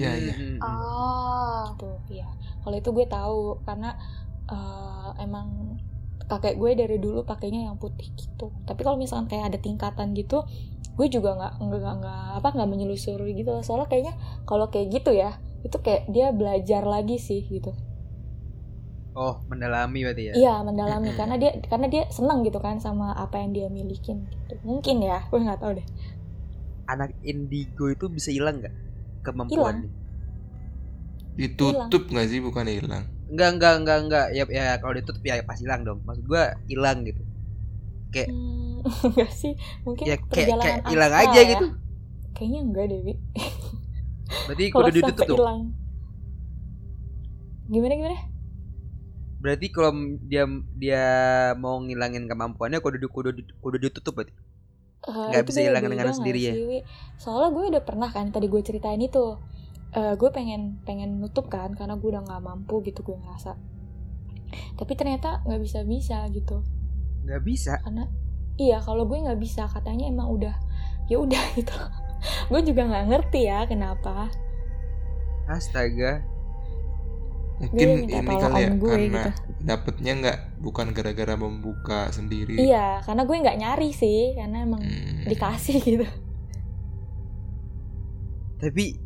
Iya, 0.00 0.12
iya. 0.24 0.34
Hmm, 0.34 0.46
hmm, 0.46 0.58
hmm. 0.58 0.62
Oh, 0.64 1.64
tuh 1.80 1.96
ya 2.08 2.28
kalau 2.62 2.76
itu 2.80 2.90
gue 2.96 3.06
tahu 3.16 3.38
karena 3.68 3.90
eh, 4.54 5.10
emang 5.24 5.48
kakek 6.30 6.56
gue 6.56 6.70
dari 6.80 6.96
dulu 7.04 7.20
pakainya 7.28 7.68
yang 7.68 7.76
putih 7.82 8.08
gitu. 8.16 8.46
Tapi 8.68 8.80
kalau 8.86 8.96
misalkan 8.96 9.28
kayak 9.30 9.44
ada 9.52 9.58
tingkatan 9.60 10.08
gitu 10.16 10.38
gue 10.94 11.06
juga 11.10 11.30
nggak 11.38 11.52
nggak- 11.60 11.96
nggak 12.00 12.22
apa 12.40 12.48
nggak 12.54 12.70
menyelusuri 12.72 13.34
gitu. 13.40 13.50
Soalnya 13.66 13.88
kayaknya 13.90 14.14
kalau 14.48 14.66
kayak 14.72 14.88
gitu 14.94 15.10
ya 15.12 15.36
itu 15.66 15.76
kayak 15.80 16.02
dia 16.12 16.28
belajar 16.32 16.82
lagi 16.84 17.16
sih 17.16 17.40
gitu 17.48 17.72
Oh 19.14 19.38
mendalami 19.46 20.02
berarti 20.02 20.22
ya. 20.30 20.34
iya 20.34 20.54
mendalami 20.66 21.14
karena 21.14 21.38
dia 21.38 21.54
karena 21.70 21.86
dia 21.86 22.02
senang 22.10 22.42
gitu 22.42 22.58
kan 22.58 22.82
sama 22.82 23.14
apa 23.14 23.38
yang 23.38 23.54
dia 23.54 23.66
milikin 23.70 24.26
gitu 24.26 24.58
mungkin 24.66 25.06
ya 25.06 25.22
gue 25.30 25.38
nggak 25.38 25.62
tahu 25.62 25.78
deh 25.78 25.86
Anak 26.90 27.14
indigo 27.22 27.88
itu 27.94 28.10
bisa 28.10 28.34
hilang 28.34 28.58
nggak 28.60 28.74
Hilang. 28.74 29.24
kemampuannya? 29.24 29.90
Ditutup 31.34 32.02
nggak 32.12 32.26
sih 32.28 32.38
bukan 32.44 32.68
hilang. 32.68 33.08
Enggak 33.32 33.50
enggak 33.56 33.74
enggak 33.80 33.98
enggak. 34.04 34.26
Ya 34.36 34.44
ya 34.52 34.76
kalau 34.78 34.92
ditutup 34.92 35.22
ya 35.24 35.40
pasti 35.48 35.64
hilang 35.64 35.80
dong. 35.82 36.04
Maksud 36.04 36.28
gua 36.28 36.52
hilang 36.68 37.08
gitu. 37.08 37.24
Kayak 38.12 38.36
hmm, 38.36 38.84
enggak 39.08 39.30
sih 39.32 39.56
mungkin 39.88 40.04
ya 40.04 40.16
kayak 40.20 40.28
perjalanan 40.28 40.60
kayak 40.60 40.92
hilang 40.92 41.12
aja 41.16 41.40
ya. 41.40 41.50
gitu. 41.56 41.66
kayaknya 42.36 42.60
enggak 42.66 42.84
deh 42.92 43.00
Wi. 43.00 43.14
Berarti 44.44 44.64
kalau 44.76 44.84
kudu 44.84 44.96
ditutup 45.00 45.26
hilang 45.40 45.60
gimana 47.64 47.96
gimana 47.96 48.18
Berarti 49.44 49.68
kalau 49.68 49.92
dia 50.24 50.48
dia 50.80 51.04
mau 51.60 51.76
ngilangin 51.76 52.24
kemampuannya 52.24 52.80
kudu 52.80 53.12
kudu 53.12 53.30
kudu 53.60 53.76
ditutup 53.76 54.16
berarti. 54.16 54.32
Nggak 55.04 55.44
itu 55.44 55.48
bisa 55.52 55.60
hilang 55.60 55.84
dengan 55.84 56.16
sendiri 56.16 56.40
ya? 56.40 56.52
sih? 56.56 56.80
Soalnya 57.20 57.52
gue 57.52 57.64
udah 57.76 57.82
pernah 57.84 58.08
kan 58.08 58.32
tadi 58.32 58.48
gue 58.48 58.64
ceritain 58.64 58.96
itu. 59.04 59.36
Gue 59.92 60.30
pengen 60.32 60.80
pengen 60.88 61.20
nutup 61.20 61.52
kan 61.52 61.76
karena 61.76 62.00
gue 62.00 62.08
udah 62.08 62.24
nggak 62.24 62.40
mampu 62.40 62.80
gitu 62.88 63.04
gue 63.04 63.20
ngerasa. 63.20 63.52
Tapi 64.80 64.92
ternyata 64.96 65.44
nggak 65.44 65.60
bisa 65.60 65.84
bisa 65.84 66.24
gitu. 66.32 66.64
Nggak 67.28 67.42
bisa? 67.44 67.76
Karena 67.84 68.08
iya 68.56 68.80
kalau 68.80 69.04
gue 69.04 69.28
nggak 69.28 69.44
bisa 69.44 69.68
katanya 69.68 70.08
emang 70.08 70.32
udah 70.32 70.56
ya 71.12 71.20
udah 71.20 71.44
gitu. 71.60 71.76
Gue 72.48 72.64
juga 72.64 72.88
nggak 72.88 73.12
ngerti 73.12 73.44
ya 73.44 73.68
kenapa. 73.68 74.32
Astaga 75.52 76.24
mungkin 77.54 77.88
minta 78.02 78.18
ini 78.18 78.34
kali 78.34 78.60
ya 78.60 78.68
gue 78.74 78.90
karena 78.90 79.22
gitu. 79.30 79.30
dapetnya 79.62 80.12
nggak 80.18 80.38
bukan 80.58 80.86
gara-gara 80.90 81.34
membuka 81.38 82.10
sendiri 82.10 82.58
iya 82.58 82.98
karena 83.06 83.22
gue 83.22 83.36
nggak 83.38 83.58
nyari 83.62 83.90
sih 83.94 84.34
karena 84.34 84.66
emang 84.66 84.82
Hmm. 84.82 85.22
dikasih 85.24 85.78
gitu 85.80 86.06
tapi 88.58 88.96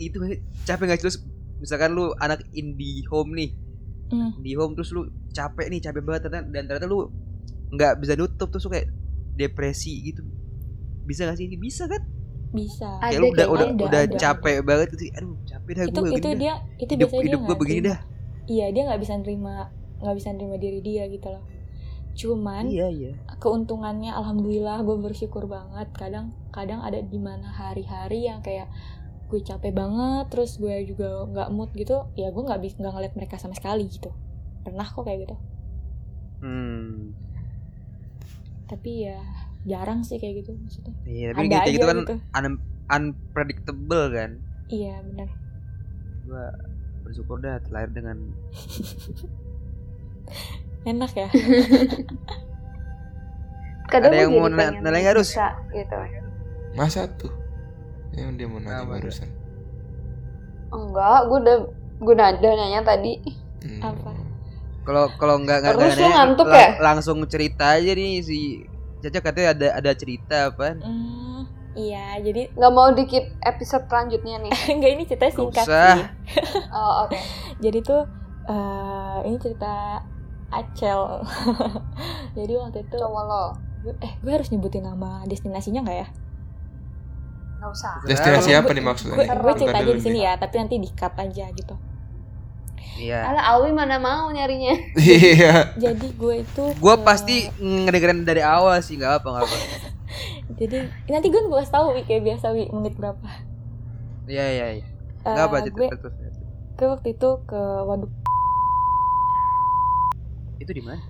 itu 0.00 0.16
capek 0.64 0.84
gak 0.90 0.98
sih 0.98 1.06
lu 1.06 1.12
misalkan 1.60 1.90
lu 1.94 2.10
anak 2.18 2.42
indie 2.52 3.06
home 3.06 3.34
nih 3.34 3.50
Hmm. 4.12 4.28
di 4.44 4.52
home 4.52 4.76
terus 4.76 4.92
lu 4.92 5.08
capek 5.32 5.72
nih 5.72 5.80
capek 5.80 6.04
banget 6.04 6.28
ternyata, 6.28 6.44
dan 6.52 6.68
ternyata 6.68 6.84
lu 6.84 7.08
nggak 7.72 7.96
bisa 7.96 8.12
nutup 8.12 8.52
terus 8.52 8.68
lu 8.68 8.76
kayak 8.76 8.92
depresi 9.32 10.04
gitu 10.04 10.20
bisa 11.08 11.24
gak 11.24 11.40
sih 11.40 11.48
bisa 11.56 11.88
kan 11.88 12.04
bisa. 12.52 13.00
Ada 13.00 13.08
kayak 13.08 13.20
lu 13.20 13.26
udah 13.32 13.46
udah 13.48 13.66
ada, 13.66 13.84
udah 13.88 14.02
ada. 14.06 14.16
capek 14.20 14.56
banget 14.62 14.86
gitu. 14.94 15.04
Aduh 15.16 15.36
capek 15.48 15.70
dah 15.72 15.84
itu 15.88 15.98
gue 15.98 16.10
itu 16.12 16.28
dia 16.36 16.54
itu 16.76 16.92
hidup, 16.92 17.08
biasanya 17.08 17.24
hidup 17.24 17.40
dia 17.40 17.48
gue 17.48 17.56
begini 17.56 17.80
dah. 17.88 17.98
Iya 18.46 18.66
dia 18.70 18.82
nggak 18.86 19.00
bisa 19.00 19.12
nerima 19.18 19.54
nggak 20.02 20.16
bisa 20.18 20.28
nerima 20.36 20.56
diri 20.60 20.80
dia 20.84 21.04
gitu 21.08 21.28
loh. 21.32 21.44
Cuman 22.12 22.64
iya 22.68 22.88
iya. 22.92 23.12
keuntungannya 23.40 24.12
alhamdulillah 24.12 24.84
gue 24.84 24.96
bersyukur 25.00 25.48
banget. 25.48 25.88
Kadang 25.96 26.36
kadang 26.52 26.84
ada 26.84 27.00
di 27.00 27.18
mana 27.18 27.48
hari-hari 27.48 28.28
yang 28.28 28.44
kayak 28.44 28.68
gue 29.32 29.40
capek 29.40 29.72
banget 29.72 30.28
terus 30.28 30.60
gue 30.60 30.84
juga 30.84 31.24
nggak 31.24 31.48
mood 31.56 31.72
gitu 31.72 32.04
ya 32.20 32.28
gue 32.28 32.42
nggak 32.44 32.60
bisa 32.60 32.76
nggak 32.84 32.92
ngeliat 32.92 33.14
mereka 33.16 33.40
sama 33.40 33.56
sekali 33.56 33.88
gitu. 33.88 34.12
Pernah 34.60 34.84
kok 34.84 35.08
kayak 35.08 35.24
gitu. 35.24 35.36
Hmm. 36.44 37.16
Tapi 38.68 39.08
ya 39.08 39.20
jarang 39.62 40.02
sih 40.02 40.16
kayak 40.16 40.42
gitu 40.42 40.54
maksudnya 40.54 40.94
iya 41.04 41.28
tapi 41.30 41.46
ada 41.48 41.56
aja 41.60 41.70
gitu 41.70 41.84
kan 41.84 41.96
gitu 42.00 42.14
un- 42.34 42.62
unpredictable 42.88 44.04
kan 44.10 44.30
iya 44.66 44.98
benar 45.02 45.28
gue 46.22 46.46
bersyukur 47.02 47.38
dah 47.38 47.58
terlahir 47.60 47.90
dengan 47.90 48.16
enak 50.84 51.12
ya 51.12 51.28
Kadang 53.84 54.08
Ada 54.08 54.24
yang 54.24 54.32
mau 54.32 54.48
nanya- 54.48 54.80
nggak, 54.80 55.12
Rus? 55.12 55.30
bisa, 55.30 55.52
gitu. 55.68 55.96
masa 56.72 57.04
tuh 57.12 57.28
yang 58.12 58.32
dia 58.34 58.48
mau 58.48 58.56
nanya 58.56 58.80
Apa 58.80 58.96
tuh? 58.96 59.04
barusan 59.04 59.28
Enggak, 60.72 61.18
gue 61.28 61.38
udah 61.38 61.56
gue 62.00 62.14
nada 62.16 62.48
nanya 62.50 62.80
tadi. 62.82 63.20
Hmm. 63.60 63.80
Apa? 63.84 64.10
kalau 64.82 65.04
kalau 65.14 65.36
nggak 65.38 65.60
nggak 65.60 65.76
nanya, 65.76 66.08
ngantuk 66.16 66.48
ya? 66.48 66.68
langsung 66.80 67.20
cerita 67.28 67.76
aja 67.76 67.92
nih 67.92 68.18
si 68.18 68.64
Caca 69.02 69.18
katanya 69.20 69.48
ada 69.50 69.68
ada 69.76 69.90
cerita 69.92 70.48
apa 70.48 70.78
Hmm, 70.78 71.42
iya 71.74 72.16
jadi 72.18 72.48
Nggak 72.52 72.72
mau 72.72 72.88
dikit 72.90 73.24
episode 73.40 73.84
selanjutnya 73.84 74.38
nih. 74.40 74.52
enggak 74.72 74.90
ini 74.92 75.04
cerita 75.04 75.26
singkat 75.28 75.64
usah. 75.64 75.86
sih 75.92 76.02
Oh, 76.72 77.04
oke. 77.04 77.18
jadi 77.58 77.78
tuh 77.80 78.02
eh, 78.44 79.18
ini 79.24 79.36
cerita 79.36 79.98
Acel 80.48 81.24
jadi 82.36 82.52
waktu 82.58 82.78
itu 82.82 82.96
Coba 82.96 83.20
lo. 83.24 83.44
eh 83.98 84.12
gue 84.16 84.30
harus 84.30 84.48
nyebutin 84.48 84.84
nama 84.84 85.24
destinasinya 85.24 85.82
nggak 85.82 85.98
ya 85.98 86.08
Nggak 87.58 87.70
usah. 87.72 87.94
destinasi 88.04 88.50
apa 88.52 88.70
nih 88.70 88.82
maksudnya 88.82 89.16
gue 89.16 89.26
gue 89.26 89.54
cerita 89.56 89.78
aja 89.78 89.92
di 89.92 90.00
sini 90.00 90.18
ya 90.20 90.34
tapi 90.34 90.54
nanti 90.56 90.76
di 90.76 90.90
cut 90.90 91.14
aja 91.14 91.46
gitu 91.48 91.74
iya 92.98 93.22
Alah, 93.28 93.42
Alwi 93.54 93.70
mana 93.80 93.96
mau 94.02 94.26
nyarinya? 94.34 94.72
iya 94.98 95.72
jadi 95.82 96.06
gue 96.20 96.34
itu 96.44 96.64
gue 96.82 96.94
ke- 96.94 97.04
pasti 97.06 97.48
ngedengerin 97.60 98.22
dari 98.28 98.42
awal 98.44 98.76
sih 98.84 98.94
nggak 98.98 99.22
apa 99.22 99.26
nggak 99.32 99.44
apa 99.48 99.56
jadi 100.60 100.76
nanti 101.10 101.26
gue 101.32 101.42
gue 101.48 101.62
tahu 101.68 101.86
Wi, 101.96 102.02
kayak 102.08 102.22
biasa 102.28 102.46
Wi, 102.54 102.68
menit 102.74 102.94
berapa 103.00 103.26
iya 104.30 104.44
iya 104.54 104.66
iya 104.76 104.84
Eh, 105.22 105.30
nggak 105.32 105.44
apa 105.48 105.56
gue, 105.58 105.66
cerita 105.66 105.94
terus 106.00 106.14
gue 106.78 106.86
waktu 106.92 107.08
itu 107.14 107.28
ke 107.48 107.58
waduk 107.88 108.10
itu 110.62 110.72
di 110.72 110.82
mana 110.82 111.02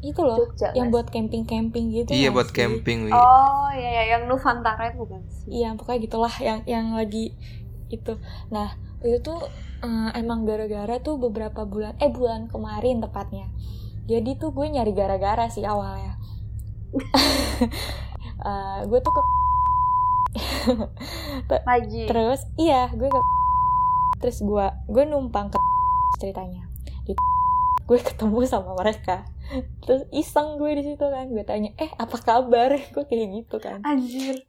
itu 0.00 0.20
loh 0.24 0.38
Jogja. 0.40 0.72
yang 0.72 0.88
Mas. 0.88 0.92
buat 0.94 1.06
camping 1.14 1.44
camping 1.44 1.84
gitu 1.92 2.12
iya 2.16 2.28
buat 2.34 2.48
sih? 2.48 2.56
camping 2.56 2.98
wi 3.06 3.12
Oh, 3.12 3.66
iya 3.76 3.88
ya, 3.98 4.02
yang 4.16 4.22
Nuvantara 4.30 4.82
itu 4.88 4.98
bukan 5.04 5.22
sih? 5.28 5.50
Iya 5.56 5.66
pokoknya 5.78 5.98
gitulah 6.06 6.34
yang 6.46 6.58
yang 6.72 6.86
lagi 6.98 7.18
itu. 7.94 8.10
Nah 8.54 8.68
itu 9.04 9.18
tuh 9.26 9.36
eh, 9.80 10.10
emang 10.20 10.44
gara-gara 10.44 11.00
tuh 11.00 11.16
beberapa 11.16 11.64
bulan 11.64 11.96
eh 12.00 12.12
bulan 12.12 12.48
kemarin 12.48 13.00
tepatnya. 13.00 13.48
Jadi 14.08 14.36
tuh 14.40 14.50
gue 14.52 14.66
nyari 14.68 14.92
gara-gara 14.92 15.46
sih 15.48 15.64
awalnya. 15.64 16.16
Eh, 18.40 18.80
gue 18.88 18.98
tuh 19.04 19.12
ke 19.12 19.22
Haji. 21.68 22.08
terus 22.08 22.40
iya 22.56 22.88
gue 22.94 23.08
ke 23.08 23.20
terus 24.22 24.40
gue 24.40 24.66
gue 24.88 25.04
numpang 25.04 25.52
ke 25.52 25.58
ceritanya 26.20 26.64
di 27.04 27.12
gue 27.84 27.98
ketemu 28.00 28.44
sama 28.48 28.72
mereka 28.78 29.28
terus 29.82 30.06
iseng 30.10 30.56
gue 30.56 30.70
di 30.72 30.84
situ 30.84 31.02
kan 31.02 31.26
gue 31.26 31.42
tanya 31.42 31.74
eh 31.74 31.90
apa 31.94 32.16
kabar? 32.16 32.70
Gue 32.94 33.04
kayak 33.04 33.26
gitu 33.34 33.56
kan. 33.58 33.82
Anjir. 33.82 34.46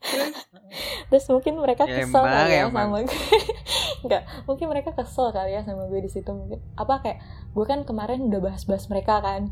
terus? 1.08 1.26
Mungkin 1.26 1.58
mereka 1.58 1.86
Ya, 1.86 2.06
kesel 2.06 2.22
emang, 2.22 2.30
kali 2.32 2.52
ya 2.52 2.62
emang. 2.66 2.88
sama 2.90 2.98
gue. 3.02 3.20
Nggak 4.06 4.22
mungkin 4.46 4.66
mereka 4.70 4.90
kesel 4.94 5.28
kali 5.30 5.52
ya 5.54 5.62
sama 5.62 5.90
gue 5.90 6.00
di 6.00 6.10
situ. 6.10 6.30
Mungkin 6.30 6.62
apa 6.76 7.02
kayak 7.02 7.18
gue 7.52 7.66
kan 7.66 7.82
kemarin 7.82 8.30
udah 8.30 8.42
bahas-bahas 8.42 8.86
mereka 8.88 9.20
kan. 9.20 9.50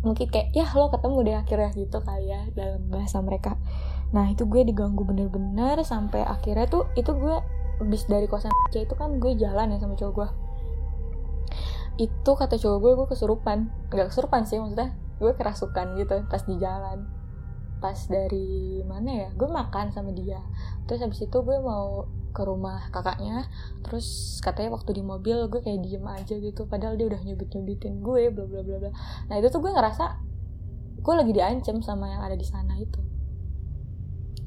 Mungkin 0.00 0.26
kayak 0.28 0.50
ya 0.50 0.66
lo 0.72 0.88
ketemu 0.88 1.18
deh 1.22 1.36
akhirnya 1.36 1.70
gitu 1.72 1.98
kali 2.00 2.26
ya 2.26 2.42
dalam 2.52 2.82
bahasa 2.88 3.20
mereka. 3.20 3.54
Nah 4.10 4.26
itu 4.26 4.42
gue 4.44 4.64
diganggu 4.64 5.04
bener-bener 5.04 5.78
sampai 5.82 6.26
akhirnya 6.26 6.66
tuh 6.66 6.90
itu 6.94 7.12
gue 7.12 7.36
habis 7.78 8.02
dari 8.04 8.26
kosan 8.26 8.50
C 8.68 8.82
itu 8.88 8.94
kan 8.94 9.16
gue 9.16 9.32
jalan 9.36 9.70
ya 9.70 9.78
sama 9.78 9.94
cowok 9.94 10.12
gue 10.12 10.28
itu 12.00 12.30
kata 12.32 12.56
cowok 12.56 12.78
gue 12.80 12.92
gue 12.96 13.08
kesurupan. 13.12 13.68
Nggak 13.92 14.08
kesurupan 14.08 14.48
sih 14.48 14.56
maksudnya 14.56 14.96
gue 15.20 15.32
kerasukan 15.36 16.00
gitu 16.00 16.24
pas 16.32 16.42
di 16.48 16.56
jalan. 16.56 17.04
Pas 17.76 17.96
dari 18.08 18.80
mana 18.88 19.28
ya? 19.28 19.28
Gue 19.36 19.48
makan 19.52 19.92
sama 19.92 20.16
dia. 20.16 20.40
Terus 20.88 21.04
habis 21.04 21.20
itu 21.20 21.38
gue 21.44 21.58
mau 21.60 22.08
ke 22.32 22.40
rumah 22.40 22.88
kakaknya. 22.88 23.44
Terus 23.84 24.40
katanya 24.40 24.80
waktu 24.80 24.96
di 24.96 25.02
mobil 25.04 25.44
gue 25.52 25.60
kayak 25.60 25.84
diem 25.84 26.04
aja 26.08 26.34
gitu. 26.40 26.64
Padahal 26.64 26.96
dia 26.96 27.04
udah 27.12 27.20
nyubit 27.20 27.52
nyubitin 27.52 28.00
gue 28.00 28.32
bla 28.32 28.48
bla 28.48 28.60
bla 28.64 28.76
bla. 28.80 28.90
Nah 29.28 29.36
itu 29.36 29.52
tuh 29.52 29.60
gue 29.60 29.72
ngerasa 29.72 30.04
gue 31.00 31.14
lagi 31.16 31.32
diancam 31.36 31.84
sama 31.84 32.08
yang 32.08 32.24
ada 32.24 32.36
di 32.36 32.48
sana 32.48 32.80
itu. 32.80 33.00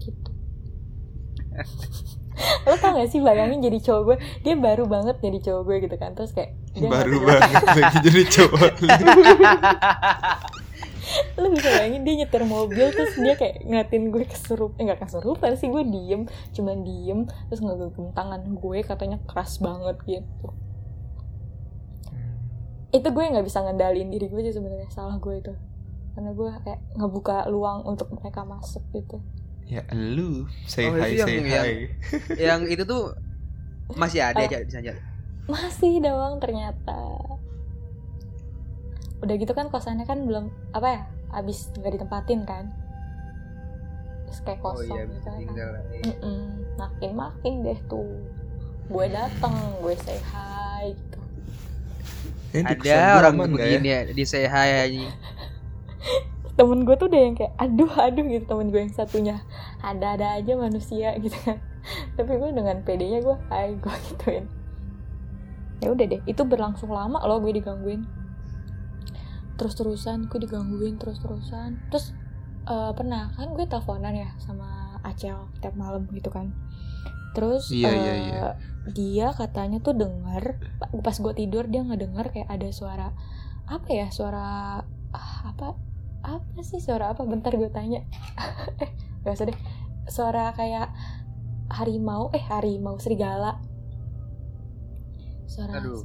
Gitu. 0.01 0.31
Lo 2.65 2.75
tau 2.81 2.97
gak 2.97 3.13
sih 3.13 3.21
bayangin 3.21 3.61
jadi 3.61 3.77
cowok 3.77 4.01
gue 4.09 4.17
dia 4.41 4.57
baru 4.57 4.89
banget 4.89 5.21
jadi 5.21 5.37
cowok 5.37 5.61
gue 5.69 5.77
gitu 5.85 5.95
kan. 6.01 6.17
Terus 6.17 6.33
kayak 6.33 6.62
dia 6.73 6.87
baru 6.87 7.17
banget 7.21 7.63
lagi 7.71 7.97
jadi 8.01 8.21
cowok 8.29 8.73
lu 11.35 11.47
bisa 11.51 11.69
bayangin 11.69 12.01
dia 12.01 12.15
nyetir 12.17 12.43
mobil 12.43 12.85
terus 12.89 13.13
dia 13.15 13.35
kayak 13.35 13.61
ngeliatin 13.61 14.09
gue 14.09 14.23
kesurup 14.23 14.73
eh 14.75 14.83
gak 14.83 14.99
kesurupan 14.99 15.53
sih 15.53 15.67
gue 15.67 15.83
diem 15.83 16.25
cuman 16.51 16.81
diem 16.81 17.19
terus 17.47 17.59
ngegenggam 17.59 18.09
tangan 18.11 18.41
gue 18.47 18.79
katanya 18.81 19.17
keras 19.23 19.59
banget 19.59 19.99
gitu. 20.03 20.47
Itu 22.89 23.07
gue 23.07 23.23
nggak 23.25 23.43
bisa 23.43 23.61
ngendalin 23.61 24.07
diri 24.07 24.25
gue 24.25 24.41
sih 24.43 24.53
sebenarnya 24.53 24.89
salah 24.89 25.17
gue 25.17 25.35
itu. 25.35 25.53
Karena 26.13 26.29
gue 26.31 26.49
kayak 26.63 26.79
ngebuka 26.95 27.45
luang 27.47 27.81
untuk 27.83 28.09
mereka 28.11 28.41
masuk 28.43 28.81
gitu. 28.91 29.17
Ya 29.65 29.81
lu. 29.91 30.45
Say 30.63 30.87
Oh, 30.87 30.95
hi 30.95 31.13
yang- 31.15 31.27
say 31.27 31.35
yang- 31.35 31.65
hi. 31.67 31.75
yang 32.37 32.61
itu 32.65 32.83
tuh 32.83 33.17
masih 33.93 34.21
ada 34.21 34.39
Ah. 34.41 34.47
aja 34.47 34.61
di 34.61 34.71
sana 34.71 34.93
masih 35.47 35.99
doang 35.99 36.39
ternyata. 36.39 37.19
Udah 39.19 39.35
gitu 39.35 39.51
kan 39.51 39.67
kosannya 39.67 40.07
kan 40.07 40.23
belum 40.23 40.51
apa 40.75 40.87
ya 40.87 41.01
abis 41.35 41.71
nggak 41.75 41.99
ditempatin 41.99 42.47
kan? 42.47 42.71
Terus 44.27 44.39
kayak 44.43 44.59
oh 44.63 44.71
kosong 44.75 44.95
iya 44.95 45.03
gitu 45.07 45.19
kan. 45.27 45.37
tinggal 45.39 45.69
Mm-mm, 46.03 46.43
makin 46.79 47.11
makin 47.15 47.53
deh 47.63 47.79
tuh. 47.91 48.07
Gue 48.87 49.05
dateng 49.11 49.55
gue 49.83 49.95
say 49.99 50.19
hi 50.19 50.95
gitu. 50.95 51.19
Kosan 52.53 52.99
ada 52.99 53.19
orang 53.19 53.33
nggak 53.39 53.51
begini 53.51 53.87
ya 53.87 53.99
di 54.07 54.23
say 54.23 54.47
hi 54.47 54.69
aja. 54.87 55.11
Temen 56.59 56.85
gue 56.85 56.95
tuh 56.95 57.09
udah 57.09 57.19
yang 57.19 57.35
kayak 57.35 57.53
aduh 57.59 57.91
aduh 57.99 58.25
gitu. 58.27 58.43
Temen 58.47 58.71
gue 58.71 58.79
yang 58.79 58.95
satunya 58.95 59.35
ada 59.83 60.15
ada 60.15 60.39
aja 60.39 60.55
manusia 60.55 61.15
gitu 61.19 61.35
kan. 61.43 61.59
Tapi 62.15 62.31
gue 62.31 62.49
dengan 62.55 62.79
pedenya 62.83 63.19
gue 63.19 63.37
hai 63.51 63.75
gue 63.75 63.95
gituin 64.07 64.62
ya 65.83 65.91
udah 65.91 66.05
deh 66.07 66.21
itu 66.23 66.41
berlangsung 66.47 66.87
lama 66.87 67.19
loh 67.27 67.43
gue 67.43 67.59
digangguin. 67.59 68.07
Terus 69.59 69.73
terusan 69.75 70.31
gue 70.31 70.39
digangguin 70.39 70.95
terus 70.95 71.19
terusan 71.19 71.83
terus 71.91 72.15
eh, 72.71 72.91
pernah 72.95 73.35
kan 73.35 73.51
gue 73.51 73.67
teleponan 73.67 74.15
ya 74.15 74.31
sama 74.39 74.95
Acel 75.03 75.51
tiap 75.59 75.75
malam 75.75 76.07
gitu 76.15 76.31
kan. 76.31 76.55
Terus 77.35 77.67
Iya, 77.73 77.91
eh, 77.91 77.97
iya, 77.99 78.13
iya. 78.15 78.43
dia 78.87 79.27
katanya 79.35 79.83
tuh 79.83 79.91
denger 79.99 80.55
pas 81.03 81.17
gue 81.19 81.33
tidur 81.35 81.67
dia 81.67 81.83
ngedenger 81.83 82.31
kayak 82.31 82.47
ada 82.47 82.69
suara 82.71 83.07
apa 83.67 83.87
ya 83.91 84.07
suara 84.11 84.79
ah, 85.11 85.33
apa 85.51 85.75
apa 86.23 86.59
sih 86.63 86.79
suara 86.79 87.11
apa? 87.11 87.27
Bentar 87.27 87.51
gue 87.59 87.67
tanya. 87.67 88.07
Eh 88.79 88.89
gak 89.27 89.35
usah 89.35 89.47
deh. 89.51 89.59
Suara 90.07 90.55
kayak 90.55 90.91
harimau 91.71 92.29
eh 92.31 92.43
harimau 92.47 92.95
serigala 92.99 93.59
suara 95.53 95.77
Aduh. 95.77 96.01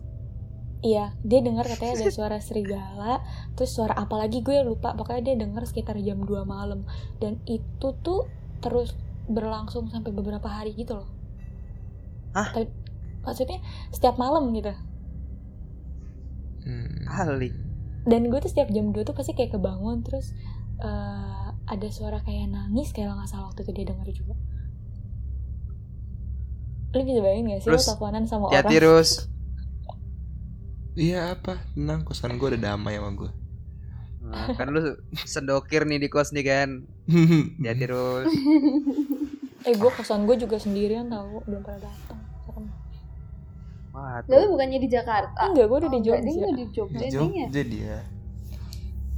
Iya, 0.79 1.11
dia 1.27 1.43
dengar 1.43 1.67
katanya 1.67 2.07
ada 2.07 2.11
suara 2.15 2.39
serigala, 2.39 3.19
terus 3.59 3.75
suara 3.75 3.99
apa 3.99 4.15
lagi 4.15 4.47
gue 4.47 4.63
lupa. 4.63 4.95
Pokoknya 4.95 5.35
dia 5.35 5.37
dengar 5.43 5.67
sekitar 5.67 5.99
jam 5.99 6.23
2 6.23 6.47
malam. 6.47 6.87
Dan 7.19 7.43
itu 7.51 7.99
tuh 7.99 8.31
terus 8.63 8.95
berlangsung 9.27 9.91
sampai 9.91 10.15
beberapa 10.15 10.47
hari 10.47 10.79
gitu 10.79 11.03
loh. 11.03 11.11
Hah? 12.31 12.55
Tapi- 12.55 12.71
Maksudnya 13.27 13.59
setiap 13.91 14.17
malam 14.23 14.55
gitu. 14.55 14.71
Hmm. 16.63 17.11
Dan 18.07 18.31
gue 18.31 18.39
tuh 18.39 18.51
setiap 18.53 18.71
jam 18.71 18.95
2 18.95 19.03
tuh 19.03 19.13
pasti 19.19 19.35
kayak 19.35 19.59
kebangun 19.59 20.07
terus 20.07 20.31
eh, 20.79 21.49
ada 21.69 21.89
suara 21.91 22.23
kayak 22.23 22.55
nangis 22.55 22.95
kayak 22.95 23.11
nggak 23.11 23.27
salah 23.29 23.51
waktu 23.51 23.67
itu 23.67 23.73
dia 23.83 23.87
dengar 23.91 24.07
juga. 24.15 24.39
Lu 26.97 27.05
bisa 27.05 27.21
bayangin 27.21 27.53
gak 27.53 27.61
sih 27.61 27.69
Terus, 27.69 27.85
lo 27.85 27.89
teleponan 27.93 28.25
sama 28.25 28.49
Ya 28.49 28.65
orang 28.65 28.73
terus. 28.73 29.29
Iya 30.99 31.39
apa? 31.39 31.63
Tenang, 31.79 32.03
kosan 32.03 32.35
gue 32.35 32.49
udah 32.51 32.75
damai 32.75 32.99
sama 32.99 33.15
gue. 33.15 33.31
Nah, 34.29 34.51
kan 34.59 34.69
lu 34.75 34.99
sendokir 35.15 35.87
nih 35.87 36.03
di 36.03 36.09
kos 36.11 36.35
nih 36.35 36.43
kan. 36.43 36.83
Ya 37.63 37.73
terus. 37.73 38.27
Eh 39.63 39.75
gue 39.79 39.91
kosan 39.95 40.27
gue 40.27 40.35
juga 40.35 40.59
sendirian 40.59 41.07
tau 41.07 41.39
belum 41.47 41.63
pernah 41.63 41.87
datang. 41.87 42.19
Serem. 42.43 42.67
Wah, 43.95 44.21
Lalu 44.27 44.47
bukannya 44.53 44.79
di 44.83 44.91
Jakarta? 44.91 45.49
Enggak, 45.49 45.67
gue 45.71 45.79
udah 45.79 45.91
di 45.91 45.99
Oh, 45.99 46.03
enggak, 46.03 46.19
Jogja. 46.19 46.35
Dia 46.35 46.51
di 46.51 46.65
Jogja 46.75 46.99
Di 46.99 46.99
nih 46.99 47.07
ya. 47.07 47.47
Jogja 47.47 47.63
dia. 47.65 47.99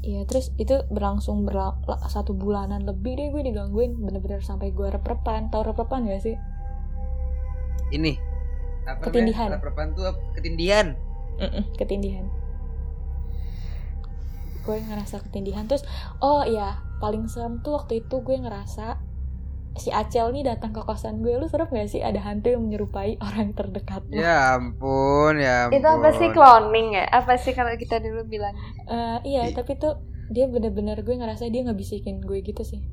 Iya, 0.01 0.21
terus 0.25 0.47
itu 0.57 0.77
berlangsung 0.88 1.45
berla- 1.45 1.77
la- 1.85 2.09
satu 2.09 2.33
bulanan 2.33 2.88
lebih 2.88 3.21
deh 3.21 3.29
gue 3.33 3.43
digangguin 3.53 4.01
bener-bener 4.01 4.40
sampai 4.40 4.73
gue 4.73 4.88
rep-repan. 4.88 5.49
Tau 5.49 5.64
rep-repan 5.64 6.09
gak 6.09 6.25
sih? 6.25 6.37
Ini. 7.90 8.12
Apa 8.85 9.09
Ketindihan. 9.09 9.57
Reprepan 9.57 9.93
tuh 9.93 10.09
apa? 10.09 10.21
Ketindihan. 11.38 11.64
Ketindihan. 11.77 12.27
Gue 14.61 14.77
ngerasa 14.81 15.25
ketindihan. 15.25 15.64
Terus, 15.64 15.83
oh 16.21 16.45
iya, 16.45 16.81
paling 17.01 17.27
serem 17.27 17.61
tuh 17.61 17.81
waktu 17.81 18.05
itu 18.05 18.21
gue 18.21 18.37
ngerasa 18.37 19.01
si 19.73 19.88
Acel 19.88 20.35
nih 20.35 20.45
datang 20.45 20.75
ke 20.75 20.83
kosan 20.85 21.25
gue. 21.25 21.33
Lu 21.35 21.49
serem 21.49 21.71
gak 21.71 21.88
sih 21.88 22.05
ada 22.05 22.21
hantu 22.21 22.53
yang 22.53 22.62
menyerupai 22.69 23.16
orang 23.27 23.57
terdekat 23.57 24.05
lo? 24.11 24.21
Ya 24.21 24.55
ampun, 24.55 25.40
ya 25.40 25.66
ampun. 25.66 25.81
Itu 25.81 25.88
apa 25.88 26.09
sih 26.12 26.29
cloning 26.31 26.88
ya? 26.95 27.05
Apa 27.09 27.40
sih 27.40 27.57
kalau 27.57 27.73
kita 27.75 27.99
dulu 27.99 28.27
bilang? 28.27 28.53
Eh, 28.85 29.19
iya, 29.27 29.49
I- 29.49 29.57
tapi 29.57 29.81
tuh 29.81 29.97
dia 30.31 30.47
bener-bener 30.47 31.01
gue 31.03 31.16
ngerasa 31.16 31.49
dia 31.49 31.64
ngebisikin 31.64 32.23
gue 32.23 32.38
gitu 32.45 32.62
sih. 32.62 32.85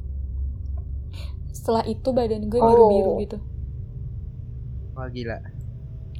Setelah 1.51 1.83
itu 1.85 2.09
badan 2.09 2.47
gue 2.47 2.57
Oh. 2.57 2.65
biru-biru 2.65 3.11
gitu. 3.21 3.37
Wah 4.95 5.11
gila. 5.11 5.37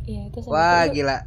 Iya, 0.08 0.22
itu 0.26 0.40
sampai 0.40 0.56
Wah 0.56 0.84
itu- 0.88 0.94
gila. 0.98 1.18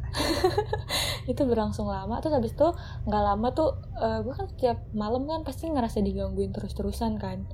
itu 1.31 1.41
berlangsung 1.41 1.85
lama 1.85 2.17
terus 2.17 2.33
habis 2.33 2.51
itu 2.51 2.67
nggak 3.05 3.23
lama 3.23 3.47
tuh 3.51 3.69
eh, 3.95 4.19
gue 4.19 4.33
kan 4.33 4.49
setiap 4.49 4.81
malam 4.91 5.23
kan 5.23 5.45
pasti 5.45 5.69
ngerasa 5.69 6.01
digangguin 6.01 6.49
terus-terusan 6.49 7.15
kan 7.15 7.45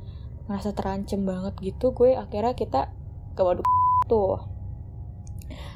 ngerasa 0.47 0.71
terancem 0.71 1.21
banget 1.21 1.51
gitu 1.61 1.91
gue 1.91 2.15
akhirnya 2.15 2.55
kita 2.55 2.89
ke 3.35 3.41
waduk 3.43 3.67
tuh 4.07 4.39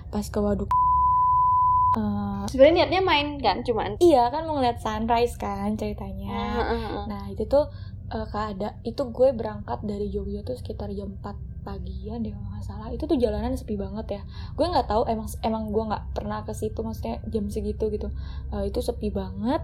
pas 0.07 0.23
ke 0.23 0.39
waduk 0.39 0.71
eh, 1.99 2.43
Sebenarnya 2.47 2.87
niatnya 2.87 3.01
main 3.01 3.27
kan, 3.37 3.59
cuman. 3.61 3.99
iya 3.99 4.27
kan 4.27 4.47
mau 4.47 4.55
ngeliat 4.55 4.79
sunrise 4.79 5.35
kan 5.35 5.75
ceritanya 5.75 6.63
Heeh. 6.63 7.03
nah 7.05 7.27
itu 7.27 7.43
tuh 7.45 7.67
eh, 8.07 8.25
keada 8.25 8.79
itu 8.81 9.03
gue 9.05 9.29
berangkat 9.31 9.83
dari 9.83 10.07
Jogja 10.07 10.41
tuh 10.41 10.55
sekitar 10.55 10.89
jam 10.91 11.19
4 11.19 11.50
pagian 11.61 12.19
deh 12.19 12.29
kalau 12.29 12.49
nggak 12.49 12.63
salah. 12.63 12.87
Itu 12.89 13.05
tuh 13.05 13.15
jalanan 13.15 13.53
sepi 13.53 13.75
banget 13.75 14.07
ya. 14.11 14.21
Gue 14.53 14.65
nggak 14.65 14.85
tahu 14.85 15.05
emang 15.05 15.25
emang 15.41 15.63
gue 15.69 15.83
nggak 15.85 16.03
pernah 16.11 16.41
ke 16.41 16.51
situ 16.51 16.79
maksudnya 16.79 17.21
jam 17.25 17.45
segitu 17.47 17.87
gitu. 17.87 18.09
Eh, 18.51 18.67
itu 18.67 18.79
sepi 18.79 19.09
banget. 19.09 19.61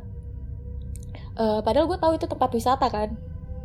Eh, 1.35 1.59
padahal 1.61 1.85
gue 1.85 1.97
tahu 1.97 2.13
itu 2.13 2.25
tempat 2.25 2.49
wisata 2.49 2.87
kan. 2.87 3.13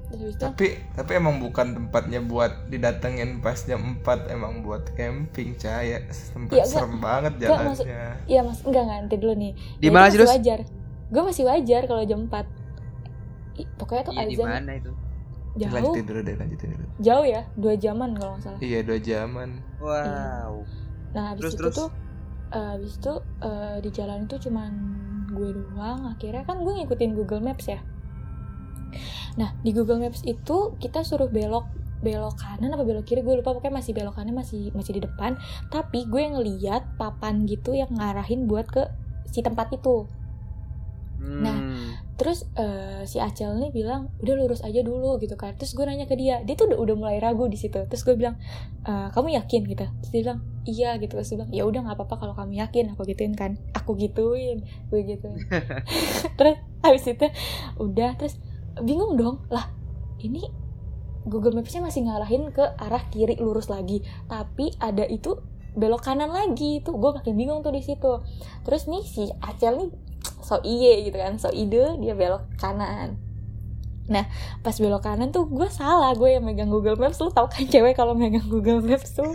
Terus 0.09 0.37
itu 0.37 0.45
Tapi 0.45 0.66
tapi 0.92 1.11
emang 1.14 1.40
bukan 1.40 1.73
tempatnya 1.75 2.21
buat 2.21 2.68
didatengin 2.68 3.40
pas 3.40 3.57
jam 3.59 3.81
4 3.99 4.29
emang 4.29 4.61
buat 4.61 4.85
camping 4.92 5.57
caya 5.57 6.05
tempat 6.05 6.53
enggak. 6.53 6.68
serem 6.68 7.01
banget 7.01 7.33
Enggak, 7.38 7.61
maksud- 7.62 7.88
jalannya. 7.88 8.12
iya 8.27 8.40
mas 8.42 8.61
enggak 8.61 8.83
enggak 8.83 8.99
nanti 9.03 9.16
dulu 9.16 9.35
nih. 9.35 9.53
Di 9.79 9.87
Ya, 9.87 9.90
mana 9.90 10.07
itu 10.07 10.21
sih 10.21 10.29
wajar. 10.31 10.61
Gue 11.09 11.23
masih 11.23 11.45
wajar 11.45 11.83
kalau 11.87 12.03
jam 12.03 12.21
4 12.27 12.45
Ih, 13.55 13.68
pokoknya 13.77 14.03
tuh 14.03 14.12
di 14.14 14.33
azan 14.33 14.49
mana 14.49 14.73
itu? 14.75 14.90
Jauh 15.52 15.68
Lanjutin 15.70 16.04
dulu 16.04 16.20
deh, 16.22 16.34
lanjutin 16.34 16.68
dulu. 16.72 16.86
jauh 16.98 17.24
ya 17.24 17.42
dua 17.54 17.74
jaman 17.76 18.10
kalau 18.16 18.32
nggak 18.34 18.44
salah 18.46 18.60
Iya, 18.60 18.78
dua 18.80 18.98
jaman. 18.98 19.48
Wow. 19.78 20.52
Nah 21.12 21.24
habis 21.30 21.40
Terus, 21.42 21.52
itu 21.52 21.60
terus? 21.62 21.76
tuh 21.76 21.88
eh, 22.50 22.68
habis 22.72 22.92
itu 22.96 23.12
eh, 23.40 23.76
di 23.80 23.90
jalan 23.90 24.18
itu 24.24 24.36
cuman 24.48 24.72
gue 25.28 25.48
doang. 25.52 26.00
Akhirnya 26.08 26.42
kan 26.42 26.60
gue 26.60 26.72
ngikutin 26.74 27.12
Google 27.12 27.40
Maps 27.40 27.66
ya. 27.66 27.80
Nah 29.34 29.56
di 29.58 29.72
Google 29.72 29.98
Maps 29.98 30.20
itu 30.22 30.56
kita 30.76 31.00
suruh 31.02 31.28
belok 31.28 31.64
belok 32.00 32.34
kanan 32.34 32.74
apa 32.74 32.82
belok 32.82 33.06
kiri 33.06 33.22
gue 33.22 33.38
lupa 33.38 33.54
pokoknya 33.54 33.78
masih 33.78 33.94
belok 33.94 34.18
kanan 34.18 34.34
masih 34.34 34.74
masih 34.74 34.98
di 34.98 35.06
depan 35.06 35.38
tapi 35.70 36.02
gue 36.04 36.18
ngeliat 36.18 36.98
papan 36.98 37.46
gitu 37.46 37.72
yang 37.72 37.94
ngarahin 37.94 38.50
buat 38.50 38.66
ke 38.66 38.90
si 39.24 39.38
tempat 39.38 39.70
itu 39.70 40.08
Nah, 41.22 41.54
Hmm. 41.54 41.94
Terus 42.20 42.44
eh, 42.55 43.03
si 43.09 43.16
Acel 43.18 43.57
nih 43.57 43.72
bilang 43.72 44.12
udah 44.20 44.35
lurus 44.37 44.61
aja 44.62 44.85
dulu 44.85 45.16
gitu 45.18 45.35
kan. 45.35 45.57
Terus 45.57 45.72
gue 45.72 45.85
nanya 45.88 46.05
ke 46.05 46.14
dia 46.14 46.44
dia 46.44 46.55
tuh 46.55 46.68
udah, 46.70 46.79
udah 46.79 46.94
mulai 46.96 47.16
ragu 47.18 47.48
di 47.48 47.57
situ. 47.57 47.81
Terus 47.88 48.03
gue 48.05 48.14
bilang 48.14 48.37
"Eh, 48.85 49.09
kamu 49.11 49.35
yakin? 49.42 49.61
gitu. 49.66 49.85
Terus 49.88 50.11
dia 50.12 50.20
bilang 50.29 50.40
iya 50.68 50.90
gitu. 51.01 51.16
Terus 51.18 51.29
dia 51.33 51.38
bilang 51.42 51.53
ya 51.53 51.62
udah 51.64 51.81
nggak 51.88 51.96
apa-apa 51.98 52.14
kalau 52.20 52.35
kamu 52.37 52.53
yakin 52.61 52.85
aku 52.94 53.03
gituin 53.09 53.35
kan. 53.35 53.57
Aku 53.75 53.96
gituin 53.96 54.62
gue 54.92 55.01
gituin 55.03 55.40
terus 56.38 56.57
habis 56.85 57.05
itu 57.09 57.27
udah. 57.81 58.14
Terus 58.20 58.37
bingung 58.85 59.16
dong. 59.16 59.42
Lah 59.48 59.72
ini 60.22 60.44
Google 61.22 61.55
Maps-nya 61.55 61.83
masih 61.87 62.07
ngarahin 62.07 62.51
ke 62.51 62.64
arah 62.79 63.03
kiri 63.11 63.38
lurus 63.40 63.70
lagi. 63.70 64.03
Tapi 64.29 64.75
ada 64.79 65.07
itu 65.09 65.38
belok 65.72 66.05
kanan 66.05 66.29
lagi. 66.29 66.85
Tuh 66.85 66.98
gue 66.98 67.11
makin 67.16 67.35
bingung 67.35 67.64
tuh 67.64 67.72
di 67.72 67.81
situ. 67.81 68.20
Terus 68.66 68.87
nih 68.90 69.03
si 69.07 69.31
Acel 69.40 69.81
nih 69.81 69.90
so 70.42 70.58
iye 70.62 71.06
gitu 71.08 71.16
kan 71.16 71.38
so 71.40 71.48
ide 71.48 71.96
dia 72.02 72.14
belok 72.14 72.44
kanan. 72.61 73.16
Nah 74.11 74.26
pas 74.66 74.74
belok 74.74 75.06
kanan 75.06 75.30
tuh 75.30 75.46
gue 75.46 75.70
salah 75.70 76.11
gue 76.18 76.26
yang 76.35 76.42
megang 76.42 76.66
Google 76.68 76.98
Maps. 76.98 77.22
Lu 77.22 77.30
tau 77.30 77.46
kan 77.46 77.62
cewek 77.62 77.94
kalau 77.94 78.18
megang 78.18 78.44
Google 78.50 78.82
Maps 78.82 79.14
tuh? 79.14 79.30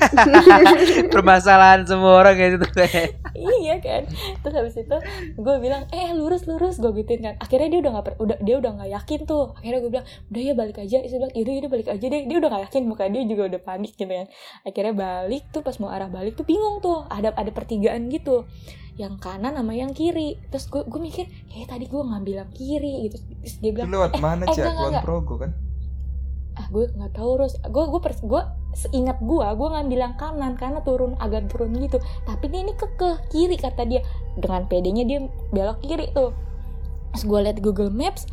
Permasalahan 1.14 1.88
semua 1.88 2.20
orang 2.20 2.36
ya 2.36 2.48
itu 2.52 2.68
kayak. 2.68 3.16
iya 3.64 3.80
kan. 3.80 4.04
Terus 4.44 4.54
habis 4.54 4.76
itu 4.76 4.98
gue 5.40 5.56
bilang 5.64 5.88
eh 5.96 6.12
lurus 6.12 6.44
lurus. 6.46 6.84
Gue 6.84 6.92
gituin 7.00 7.24
kan. 7.24 7.36
Akhirnya 7.40 7.72
dia 7.72 7.80
udah 7.88 7.92
nggak 7.96 8.06
per- 8.06 8.20
udah 8.20 8.38
dia 8.44 8.56
udah 8.60 8.72
nggak 8.76 8.92
yakin 9.02 9.20
tuh. 9.24 9.56
Akhirnya 9.56 9.80
gue 9.80 9.92
bilang 9.96 10.08
udah 10.36 10.42
ya 10.44 10.54
balik 10.54 10.78
aja. 10.84 10.98
Dia 11.00 11.16
bilang 11.16 11.34
yaudah 11.34 11.54
yaudah 11.56 11.72
balik 11.72 11.88
aja 11.88 12.06
deh. 12.06 12.22
Dia 12.28 12.38
udah 12.38 12.50
nggak 12.52 12.64
yakin 12.68 12.82
muka 12.86 13.04
dia 13.08 13.24
juga 13.24 13.44
udah 13.56 13.62
panik 13.64 13.94
gitu 13.96 14.12
kan. 14.12 14.28
Akhirnya 14.68 14.94
balik 14.94 15.44
tuh 15.56 15.64
pas 15.64 15.76
mau 15.80 15.90
arah 15.90 16.12
balik 16.12 16.36
tuh 16.36 16.44
bingung 16.44 16.84
tuh. 16.84 17.08
Ada 17.08 17.32
ada 17.34 17.52
pertigaan 17.56 18.12
gitu 18.12 18.44
yang 18.98 19.22
kanan 19.22 19.54
sama 19.54 19.74
yang 19.78 19.94
kiri. 19.94 20.42
Terus 20.50 20.66
gue 20.68 20.82
gue 20.84 21.02
mikir 21.02 21.26
kayak 21.54 21.70
tadi 21.70 21.86
gue 21.86 22.02
ngambil 22.02 22.34
yang 22.46 22.52
kiri 22.52 23.08
gitu. 23.10 23.18
Terus 23.46 23.56
dia 23.62 23.72
bilang 23.72 23.90
lewat 23.94 24.12
eh, 24.18 24.22
mana, 24.22 24.44
eh, 24.50 24.56
Cak? 24.58 24.66
enggak. 24.66 25.06
Progo 25.06 25.36
kan? 25.38 25.52
ah 26.58 26.66
gue 26.74 26.90
nggak 26.90 27.14
tahu 27.14 27.32
terus 27.38 27.54
gue 27.62 27.84
gue 27.86 28.02
pers 28.02 28.20
gue 28.26 28.42
seingat 28.74 29.22
gue 29.22 29.46
gue 29.46 29.68
ngambil 29.78 30.00
yang 30.10 30.16
kanan 30.18 30.58
karena 30.58 30.82
turun 30.82 31.14
agak 31.22 31.50
turun 31.54 31.74
gitu. 31.78 32.02
Tapi 32.26 32.50
dia 32.50 32.66
ini 32.66 32.74
ke 32.74 32.90
ke 32.98 33.10
kiri 33.30 33.58
kata 33.58 33.86
dia. 33.86 34.02
Dengan 34.38 34.66
pedenya 34.66 35.06
dia 35.06 35.20
belok 35.54 35.82
kiri 35.86 36.10
tuh. 36.14 36.34
Pas 37.14 37.22
gue 37.22 37.40
liat 37.46 37.62
Google 37.62 37.94
Maps 37.94 38.26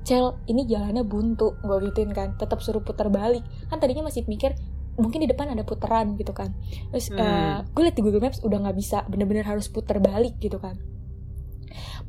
cel 0.00 0.32
ini 0.48 0.64
jalannya 0.64 1.04
buntu 1.04 1.56
gue 1.64 1.76
gituin 1.88 2.12
kan. 2.12 2.36
Tetap 2.36 2.60
suruh 2.60 2.84
putar 2.84 3.08
balik. 3.08 3.44
Kan 3.72 3.80
tadinya 3.80 4.08
masih 4.08 4.28
mikir 4.28 4.56
mungkin 4.98 5.22
di 5.22 5.28
depan 5.30 5.52
ada 5.52 5.62
puteran 5.62 6.18
gitu 6.18 6.32
kan. 6.32 6.54
Terus 6.90 7.10
Hmm. 7.12 7.20
eh, 7.20 7.56
gue 7.70 7.82
liat 7.86 7.96
di 7.96 8.02
Google 8.02 8.22
Maps 8.22 8.40
udah 8.42 8.58
nggak 8.66 8.76
bisa 8.76 9.04
bener-bener 9.06 9.46
harus 9.46 9.70
putar 9.70 10.02
balik 10.02 10.38
gitu 10.42 10.58
kan. 10.58 10.78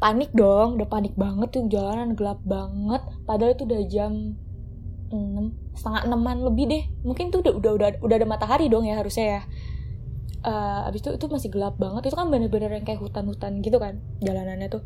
Panik 0.02 0.34
dong 0.34 0.82
udah 0.82 0.90
panik 0.90 1.14
banget 1.14 1.54
tuh 1.54 1.70
jalanan 1.70 2.18
gelap 2.18 2.42
banget. 2.42 3.02
Padahal 3.30 3.54
itu 3.54 3.70
udah 3.70 3.82
jam 3.86 4.34
6, 5.12 5.54
setengah 5.78 6.08
enaman 6.10 6.42
lebih 6.42 6.66
deh. 6.72 6.84
Mungkin 7.06 7.30
tuh 7.30 7.46
udah 7.46 7.54
udah 7.60 7.72
udah 7.78 7.88
udah 8.02 8.16
ada 8.18 8.28
matahari 8.28 8.66
dong 8.72 8.88
ya 8.88 8.98
harusnya 8.98 9.26
ya. 9.38 9.42
Eh, 10.42 10.88
abis 10.90 11.06
itu 11.06 11.10
itu 11.22 11.26
masih 11.30 11.50
gelap 11.54 11.78
banget. 11.78 12.10
Itu 12.10 12.18
kan 12.18 12.34
bener-bener 12.34 12.74
yang 12.74 12.86
kayak 12.88 12.98
hutan-hutan 12.98 13.62
gitu 13.62 13.78
kan 13.78 14.02
jalanannya 14.26 14.74
tuh. 14.74 14.82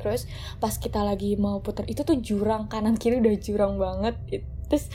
Terus 0.00 0.24
pas 0.62 0.72
kita 0.72 1.04
lagi 1.04 1.36
mau 1.36 1.60
putar 1.60 1.84
itu 1.84 2.00
tuh 2.00 2.16
jurang 2.20 2.72
kanan 2.72 2.96
kiri 2.96 3.20
udah 3.20 3.34
jurang 3.36 3.76
banget. 3.76 4.16
Terus 4.72 4.88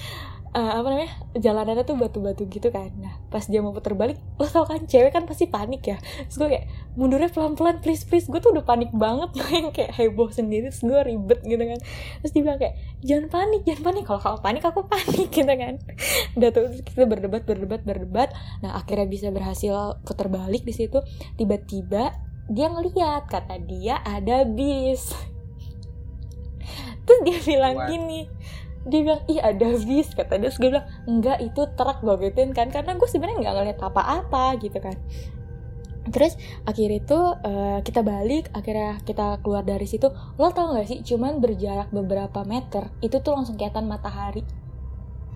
eh, 0.51 0.71
apa 0.75 0.87
namanya? 0.91 1.11
Jalanannya 1.39 1.83
tuh 1.87 1.95
batu-batu 1.95 2.43
gitu 2.51 2.67
kan. 2.75 2.91
Nah 2.99 3.15
pas 3.31 3.47
dia 3.47 3.63
mau 3.63 3.71
putar 3.71 3.95
balik 3.95 4.19
lo 4.35 4.43
tau 4.43 4.67
kan 4.67 4.83
cewek 4.83 5.15
kan 5.15 5.23
pasti 5.23 5.47
panik 5.47 5.87
ya. 5.87 5.97
Terus 6.27 6.35
gue 6.35 6.47
kayak 6.51 6.65
mundurnya 6.99 7.31
pelan-pelan 7.31 7.79
please 7.79 8.03
please. 8.03 8.27
Gue 8.27 8.43
tuh 8.43 8.51
udah 8.51 8.67
panik 8.67 8.91
banget 8.91 9.31
gue 9.39 9.51
yang 9.55 9.71
kayak 9.71 9.95
heboh 9.95 10.27
sendiri. 10.27 10.67
Terus 10.67 10.83
gue 10.83 10.99
ribet 11.07 11.39
gitu 11.47 11.63
kan. 11.63 11.79
Terus 12.23 12.31
dia 12.35 12.41
bilang 12.43 12.59
kayak 12.59 12.75
jangan 12.99 13.25
panik 13.31 13.61
jangan 13.63 13.81
panik. 13.87 14.03
Kalau 14.03 14.19
kalau 14.19 14.39
panik 14.43 14.63
aku 14.67 14.81
panik 14.83 15.27
gitu 15.39 15.53
kan. 15.55 15.73
Udah 16.35 16.49
tuh 16.51 16.63
terus 16.67 16.81
kita 16.83 17.03
berdebat 17.07 17.43
berdebat 17.47 17.81
berdebat. 17.87 18.29
Nah 18.59 18.75
akhirnya 18.75 19.07
bisa 19.07 19.31
berhasil 19.31 20.03
putar 20.03 20.27
balik 20.27 20.67
di 20.67 20.75
situ. 20.75 20.99
Tiba-tiba 21.39 22.11
dia 22.51 22.67
ngeliat 22.67 23.31
kata 23.31 23.55
dia 23.63 24.03
ada 24.03 24.43
bis. 24.43 25.15
Terus 27.01 27.21
dia 27.25 27.37
bilang 27.41 27.75
What? 27.81 27.89
gini 27.89 28.29
dia 28.87 28.99
bilang 29.05 29.21
ih 29.29 29.37
ada 29.37 29.67
bis 29.77 30.09
kata 30.13 30.41
dia. 30.41 30.49
Terus 30.49 30.57
gue 30.57 30.69
bilang 30.73 30.87
enggak 31.05 31.37
itu 31.41 31.61
truk 31.77 31.97
gue 32.01 32.15
gituin 32.29 32.51
kan 32.55 32.73
karena 32.73 32.97
gue 32.97 33.07
sebenarnya 33.09 33.37
nggak 33.41 33.55
ngeliat 33.57 33.79
apa-apa 33.81 34.45
gitu 34.57 34.77
kan. 34.81 34.95
Terus 36.09 36.33
akhirnya 36.65 36.97
itu 36.97 37.19
eh, 37.45 37.79
kita 37.85 38.01
balik 38.01 38.49
akhirnya 38.57 38.97
kita 39.05 39.37
keluar 39.45 39.61
dari 39.61 39.85
situ. 39.85 40.09
Lo 40.41 40.49
tau 40.49 40.73
gak 40.73 40.89
sih 40.89 40.99
cuman 41.05 41.37
berjarak 41.37 41.93
beberapa 41.93 42.41
meter 42.41 42.89
itu 43.05 43.21
tuh 43.21 43.37
langsung 43.37 43.55
kelihatan 43.57 43.85
matahari. 43.85 44.41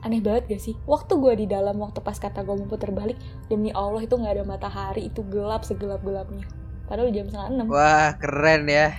Aneh 0.02 0.22
banget 0.26 0.58
gak 0.58 0.62
sih? 0.66 0.76
Waktu 0.90 1.22
gue 1.22 1.34
di 1.34 1.46
dalam 1.46 1.78
waktu 1.78 2.02
pas 2.02 2.18
kata 2.18 2.42
gue 2.42 2.58
mau 2.58 2.66
putar 2.66 2.90
balik 2.90 3.18
demi 3.46 3.70
allah 3.74 4.02
itu 4.02 4.18
nggak 4.18 4.42
ada 4.42 4.46
matahari 4.46 5.10
itu 5.10 5.22
gelap 5.30 5.62
segelap 5.66 6.02
gelapnya 6.02 6.46
padahal 6.86 7.10
jam 7.12 7.26
setengah 7.30 7.50
enam. 7.50 7.66
Wah, 7.70 8.14
keren 8.18 8.70
ya. 8.70 8.94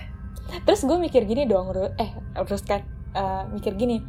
terus 0.63 0.87
gue 0.87 0.95
mikir 0.95 1.27
gini 1.27 1.43
dong 1.43 1.75
eh 1.99 2.11
terus 2.47 2.63
kan 2.63 2.79
eh, 3.11 3.43
mikir 3.51 3.75
gini 3.75 3.99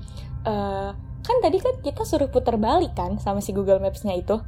eh, 0.48 0.90
kan 1.28 1.37
tadi 1.44 1.61
kan 1.61 1.76
kita 1.84 2.08
suruh 2.08 2.32
putar 2.32 2.56
balik 2.56 2.96
kan 2.96 3.20
sama 3.20 3.44
si 3.44 3.52
Google 3.52 3.84
Maps-nya 3.84 4.16
itu. 4.16 4.40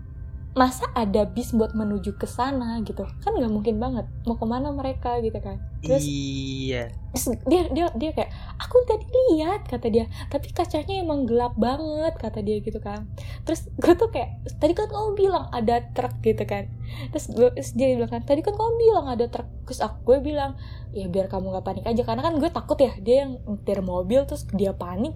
Masa 0.51 0.83
ada 0.99 1.31
bis 1.31 1.55
buat 1.55 1.79
menuju 1.79 2.19
ke 2.19 2.27
sana 2.27 2.83
gitu? 2.83 3.07
Kan 3.23 3.39
nggak 3.39 3.55
mungkin 3.55 3.79
banget. 3.79 4.11
Mau 4.27 4.35
ke 4.35 4.43
mana 4.51 4.75
mereka 4.75 5.23
gitu 5.23 5.39
kan? 5.39 5.63
Terus 5.79 6.03
Iya. 6.03 6.91
Terus 7.15 7.39
dia 7.47 7.63
dia 7.71 7.87
dia 7.95 8.11
kayak 8.11 8.35
aku 8.59 8.83
tadi 8.83 9.07
lihat 9.31 9.71
kata 9.71 9.87
dia. 9.95 10.11
Tapi 10.27 10.51
kacanya 10.51 11.07
emang 11.07 11.23
gelap 11.23 11.55
banget 11.55 12.19
kata 12.19 12.43
dia 12.43 12.59
gitu 12.59 12.83
kan. 12.83 13.07
Terus 13.47 13.71
gue 13.79 13.95
tuh 13.95 14.11
kayak 14.11 14.43
tadi 14.59 14.75
kan 14.75 14.91
kamu 14.91 15.15
bilang 15.15 15.47
ada 15.55 15.87
truk 15.95 16.19
gitu 16.19 16.43
kan. 16.43 16.67
Terus 17.15 17.31
gue 17.31 17.49
terus 17.55 17.71
dia 17.79 17.95
bilang 17.95 18.11
kan 18.11 18.23
tadi 18.27 18.43
kan 18.43 18.59
kamu 18.59 18.73
bilang 18.75 19.07
ada 19.07 19.31
truk. 19.31 19.47
Terus 19.71 19.87
aku 19.87 20.03
gue 20.03 20.35
bilang 20.35 20.59
ya 20.91 21.07
biar 21.07 21.31
kamu 21.31 21.55
nggak 21.55 21.63
panik 21.63 21.85
aja 21.87 22.03
karena 22.03 22.27
kan 22.27 22.35
gue 22.43 22.51
takut 22.51 22.79
ya 22.83 22.91
dia 22.99 23.23
yang 23.23 23.39
nyetir 23.47 23.87
mobil 23.87 24.27
terus 24.27 24.43
dia 24.51 24.75
panik 24.75 25.15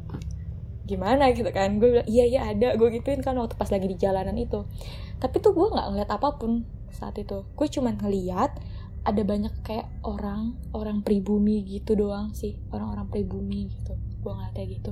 gimana 0.85 1.33
gitu 1.33 1.49
kan. 1.51 1.81
Gue 1.81 1.99
bilang 1.99 2.09
iya 2.09 2.25
iya 2.25 2.41
ada. 2.49 2.77
Gue 2.77 2.93
gituin 2.93 3.21
kan 3.21 3.37
waktu 3.37 3.57
pas 3.57 3.69
lagi 3.69 3.89
di 3.89 3.97
jalanan 3.97 4.37
itu. 4.37 4.65
Tapi 5.19 5.41
tuh 5.41 5.53
gue 5.53 5.67
nggak 5.69 5.87
ngeliat 5.91 6.11
apa 6.13 6.37
pun 6.37 6.65
saat 6.93 7.17
itu. 7.17 7.45
Gue 7.57 7.67
cuman 7.69 7.97
ngeliat 7.97 8.53
ada 9.05 9.21
banyak 9.21 9.53
kayak 9.61 9.89
orang 10.01 10.57
orang 10.73 11.05
pribumi 11.05 11.65
gitu 11.65 11.97
doang 11.97 12.33
sih. 12.33 12.57
Orang-orang 12.71 13.09
pribumi 13.09 13.69
gitu. 13.69 13.97
Gue 14.21 14.33
ngeliatnya 14.33 14.65
gitu. 14.69 14.91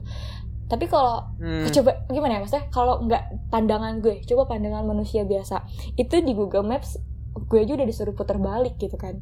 Tapi 0.69 0.89
kalau 0.89 1.21
Hmm. 1.37 1.69
coba 1.69 2.09
gimana 2.09 2.37
ya 2.37 2.41
maksudnya? 2.41 2.67
Kalau 2.73 3.05
nggak 3.05 3.53
pandangan 3.53 4.01
gue 4.01 4.25
coba 4.25 4.49
pandangan 4.49 4.85
manusia 4.85 5.25
biasa. 5.25 5.69
Itu 5.97 6.21
di 6.21 6.33
Google 6.33 6.65
Maps 6.65 6.97
gue 7.33 7.59
aja 7.61 7.77
udah 7.77 7.85
disuruh 7.85 8.13
putar 8.13 8.37
balik 8.37 8.77
gitu 8.77 8.97
kan. 8.97 9.21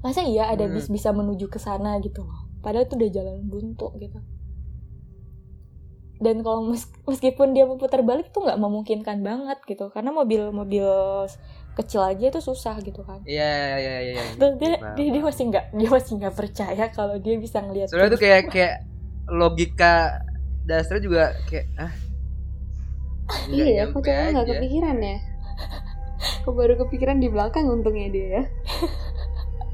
Masa 0.00 0.24
iya 0.24 0.48
ada 0.48 0.64
Hmm. 0.66 0.74
bis 0.74 0.88
bisa 0.88 1.12
menuju 1.12 1.46
ke 1.46 1.60
sana 1.60 2.00
gitu 2.00 2.24
loh. 2.24 2.48
Padahal 2.60 2.84
itu 2.84 2.96
udah 2.96 3.10
jalan 3.12 3.44
buntu 3.46 3.92
gitu 3.98 4.18
dan 6.24 6.36
kalau 6.46 6.60
mes- 6.70 6.90
meskipun 7.10 7.52
dia 7.54 7.64
mau 7.68 7.76
putar 7.76 8.00
balik 8.06 8.30
tuh 8.34 8.46
nggak 8.46 8.58
memungkinkan 8.62 9.18
banget 9.28 9.58
gitu 9.66 9.90
karena 9.94 10.10
mobil-mobil 10.14 10.86
kecil 11.72 12.04
aja 12.04 12.24
itu 12.28 12.40
susah 12.40 12.76
gitu 12.84 13.00
kan 13.02 13.20
Iya, 13.24 13.52
iya, 13.52 13.76
iya, 13.80 13.94
iya. 14.04 14.12
iya. 14.12 14.22
Terus 14.36 14.54
dia, 14.60 14.72
Paham, 14.76 14.94
dia, 14.96 15.06
dia 15.14 15.22
masih 15.24 15.44
nggak 15.50 15.64
dia 15.78 15.88
masih 15.88 16.12
nggak 16.20 16.34
percaya 16.36 16.84
kalau 16.92 17.16
dia 17.18 17.34
bisa 17.40 17.58
ngelihat 17.64 17.88
Soalnya 17.88 18.10
tuh 18.14 18.20
kayak 18.20 18.40
kayak 18.52 18.74
logika 19.32 19.94
dasarnya 20.68 21.02
juga 21.02 21.22
kayak 21.48 21.66
ah. 21.80 21.92
nggak 23.48 23.66
Iya, 23.66 23.82
kok 23.90 24.02
coba 24.04 24.22
nggak 24.32 24.46
kepikiran 24.52 24.96
ya? 25.00 25.16
Kok 26.42 26.54
baru 26.58 26.74
kepikiran 26.86 27.18
di 27.22 27.28
belakang 27.30 27.66
untungnya 27.70 28.08
dia 28.10 28.26
ya? 28.38 28.42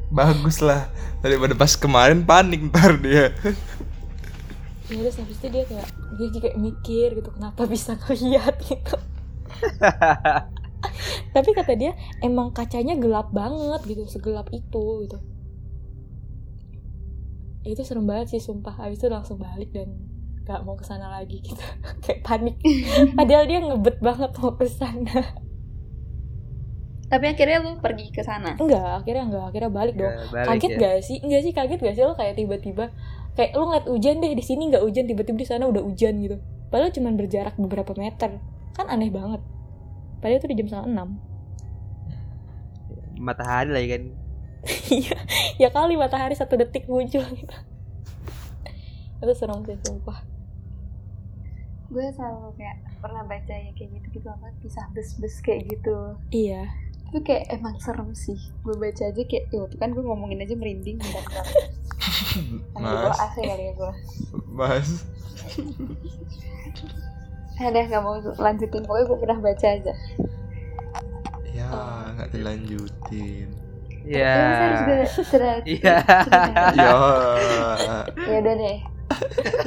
Bagus 0.08 0.64
lah 0.64 0.88
Daripada 1.20 1.52
pas 1.52 1.74
kemarin 1.76 2.24
panik 2.24 2.64
ntar 2.72 2.96
dia 2.96 3.34
ya 4.88 4.98
terus 5.04 5.16
habis 5.20 5.36
itu 5.36 5.48
dia 5.52 5.64
kayak 5.68 5.88
dia 6.16 6.28
juga 6.32 6.48
mikir 6.56 7.08
gitu 7.20 7.30
kenapa 7.32 7.68
bisa 7.68 7.94
ngeliat 7.96 8.56
gitu. 8.64 8.96
Tapi 11.34 11.50
kata 11.52 11.72
dia 11.76 11.92
emang 12.24 12.54
kacanya 12.54 12.96
gelap 12.96 13.30
banget 13.30 13.80
gitu 13.84 14.02
segelap 14.08 14.48
itu 14.50 15.04
gitu. 15.04 15.18
Ya, 17.66 17.74
itu 17.76 17.82
serem 17.84 18.08
banget 18.08 18.32
sih 18.32 18.40
sumpah. 18.40 18.72
Habis 18.80 19.02
itu 19.02 19.08
langsung 19.12 19.36
balik 19.36 19.68
dan 19.74 19.92
gak 20.48 20.64
mau 20.64 20.78
ke 20.78 20.84
sana 20.86 21.12
lagi 21.12 21.44
gitu. 21.44 21.60
Kayak 22.04 22.24
panik. 22.24 22.56
Padahal 23.18 23.44
dia 23.44 23.60
ngebet 23.60 23.98
banget 24.00 24.30
mau 24.40 24.56
ke 24.56 24.66
sana 24.66 25.44
Tapi 27.08 27.24
akhirnya 27.24 27.64
lu 27.64 27.80
pergi 27.80 28.12
ke 28.12 28.20
sana. 28.20 28.52
enggak 28.60 29.04
akhirnya 29.04 29.24
enggak. 29.32 29.44
Akhirnya 29.52 29.70
balik 29.72 29.94
dong. 29.96 30.12
Ya, 30.12 30.24
balik 30.28 30.48
kaget 30.60 30.70
ya. 30.72 30.78
gak 30.80 30.96
sih? 31.04 31.16
Enggak 31.24 31.40
sih 31.44 31.52
kaget 31.56 31.80
gak 31.80 31.94
sih? 31.96 32.02
Lo 32.04 32.12
kayak 32.16 32.34
tiba-tiba 32.36 32.92
kayak 33.38 33.54
lo 33.54 33.70
ngeliat 33.70 33.86
hujan 33.86 34.18
deh 34.18 34.34
di 34.34 34.42
sini 34.42 34.66
nggak 34.66 34.82
hujan 34.82 35.06
tiba-tiba 35.06 35.38
di 35.38 35.46
sana 35.46 35.70
udah 35.70 35.86
hujan 35.86 36.18
gitu. 36.18 36.42
Padahal 36.74 36.90
cuma 36.90 37.14
berjarak 37.14 37.54
beberapa 37.54 37.94
meter. 37.94 38.42
Kan 38.74 38.90
aneh 38.90 39.14
banget. 39.14 39.38
Padahal 40.18 40.42
itu 40.42 40.50
di 40.50 40.56
jam 40.58 40.66
setengah 40.66 40.88
enam. 40.90 41.08
Matahari 43.14 43.70
lah 43.70 43.78
ya 43.78 43.88
kan. 43.94 44.02
iya 44.90 45.16
ya 45.54 45.68
kali 45.70 45.94
matahari 45.94 46.34
satu 46.34 46.58
detik 46.58 46.90
muncul 46.90 47.22
gitu. 47.22 47.56
Itu 49.22 49.32
serem 49.38 49.62
sih 49.62 49.78
sumpah. 49.86 50.18
Gue 51.94 52.10
selalu 52.10 52.58
kayak 52.58 52.82
pernah 52.98 53.22
baca 53.22 53.54
ya 53.54 53.70
kayak 53.78 54.02
gitu 54.02 54.18
gitu 54.18 54.28
apa 54.34 54.50
kisah 54.58 54.90
bus-bus 54.90 55.38
kayak 55.46 55.70
gitu. 55.70 56.18
iya 56.34 56.66
Itu 57.08 57.18
kayak 57.20 57.44
emang 57.50 57.76
serem 57.80 58.12
sih. 58.12 58.36
Gue 58.60 58.76
baca 58.76 59.02
aja 59.02 59.22
kayak, 59.24 59.44
ya 59.48 59.58
waktu 59.64 59.76
kan 59.76 59.90
gue 59.90 60.00
ngomongin 60.00 60.40
aja 60.40 60.54
merinding 60.54 60.96
di 60.96 61.08
bawah 62.74 63.10
Mas 63.10 63.18
AC 63.18 63.36
kali 63.40 63.64
ya 63.64 63.72
gue. 63.74 63.92
Mas 64.46 64.88
Ya 67.58 67.74
deh 67.74 67.84
nggak 67.84 68.00
mau 68.00 68.16
lanjutin 68.38 68.86
pokoknya 68.86 69.04
gue 69.04 69.18
pernah 69.18 69.38
baca 69.42 69.66
aja. 69.66 69.92
Ya 71.50 71.66
Oh. 71.68 72.06
nggak 72.14 72.30
dilanjutin 72.30 73.50
Iya. 74.06 74.30
Terus 74.30 74.62
harus 74.62 74.80
gue 74.86 74.98
cerita. 75.26 75.66
Iya. 75.66 75.96
Ya 76.78 76.92
ya 78.24 78.36
udah 78.38 78.54
deh 78.56 78.78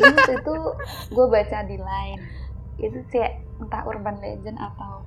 waktu 0.02 0.34
itu 0.38 0.54
gue 1.12 1.26
baca 1.28 1.58
di 1.66 1.76
line 1.76 2.22
itu 2.78 2.98
kayak 3.12 3.42
entah 3.60 3.84
urban 3.84 4.16
legend 4.18 4.56
atau 4.56 5.04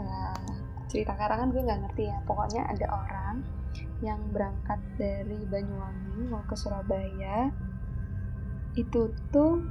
eh, 0.00 0.53
cerita 0.94 1.12
karangan 1.12 1.50
gue 1.50 1.58
nggak 1.60 1.80
ngerti 1.82 2.02
ya. 2.06 2.18
Pokoknya 2.22 2.62
ada 2.64 2.86
orang 2.88 3.34
yang 4.00 4.20
berangkat 4.30 4.78
dari 4.94 5.42
Banyuwangi 5.44 6.22
mau 6.24 6.46
ke 6.46 6.54
Surabaya. 6.54 7.50
Itu 8.72 9.10
tuh 9.28 9.66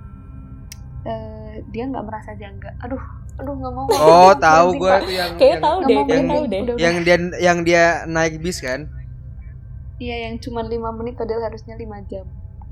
eh, 1.04 1.64
dia 1.66 1.84
nggak 1.86 2.04
merasa 2.04 2.36
jangga. 2.36 2.76
Aduh 2.80 3.00
aduh 3.34 3.56
nggak 3.56 3.74
mau 3.74 3.88
Oh, 3.90 4.36
tahu 4.36 4.78
gue 4.78 4.94
tuh 5.00 5.10
yang 5.10 5.32
kayak 5.34 5.50
yang, 5.50 5.62
tahu 5.62 5.78
deh 5.82 5.96
yang- 5.96 6.30
tahu 6.30 6.44
deh. 6.46 6.62
Yang 6.78 6.96
dia 7.02 7.16
yang 7.42 7.58
dia 7.64 7.84
naik 8.06 8.38
bis 8.38 8.60
kan. 8.60 8.92
iya 9.98 10.28
yang 10.28 10.36
cuma 10.38 10.60
lima 10.62 10.92
menit 10.92 11.16
padahal 11.16 11.48
harusnya 11.48 11.74
lima 11.74 12.04
jam. 12.04 12.28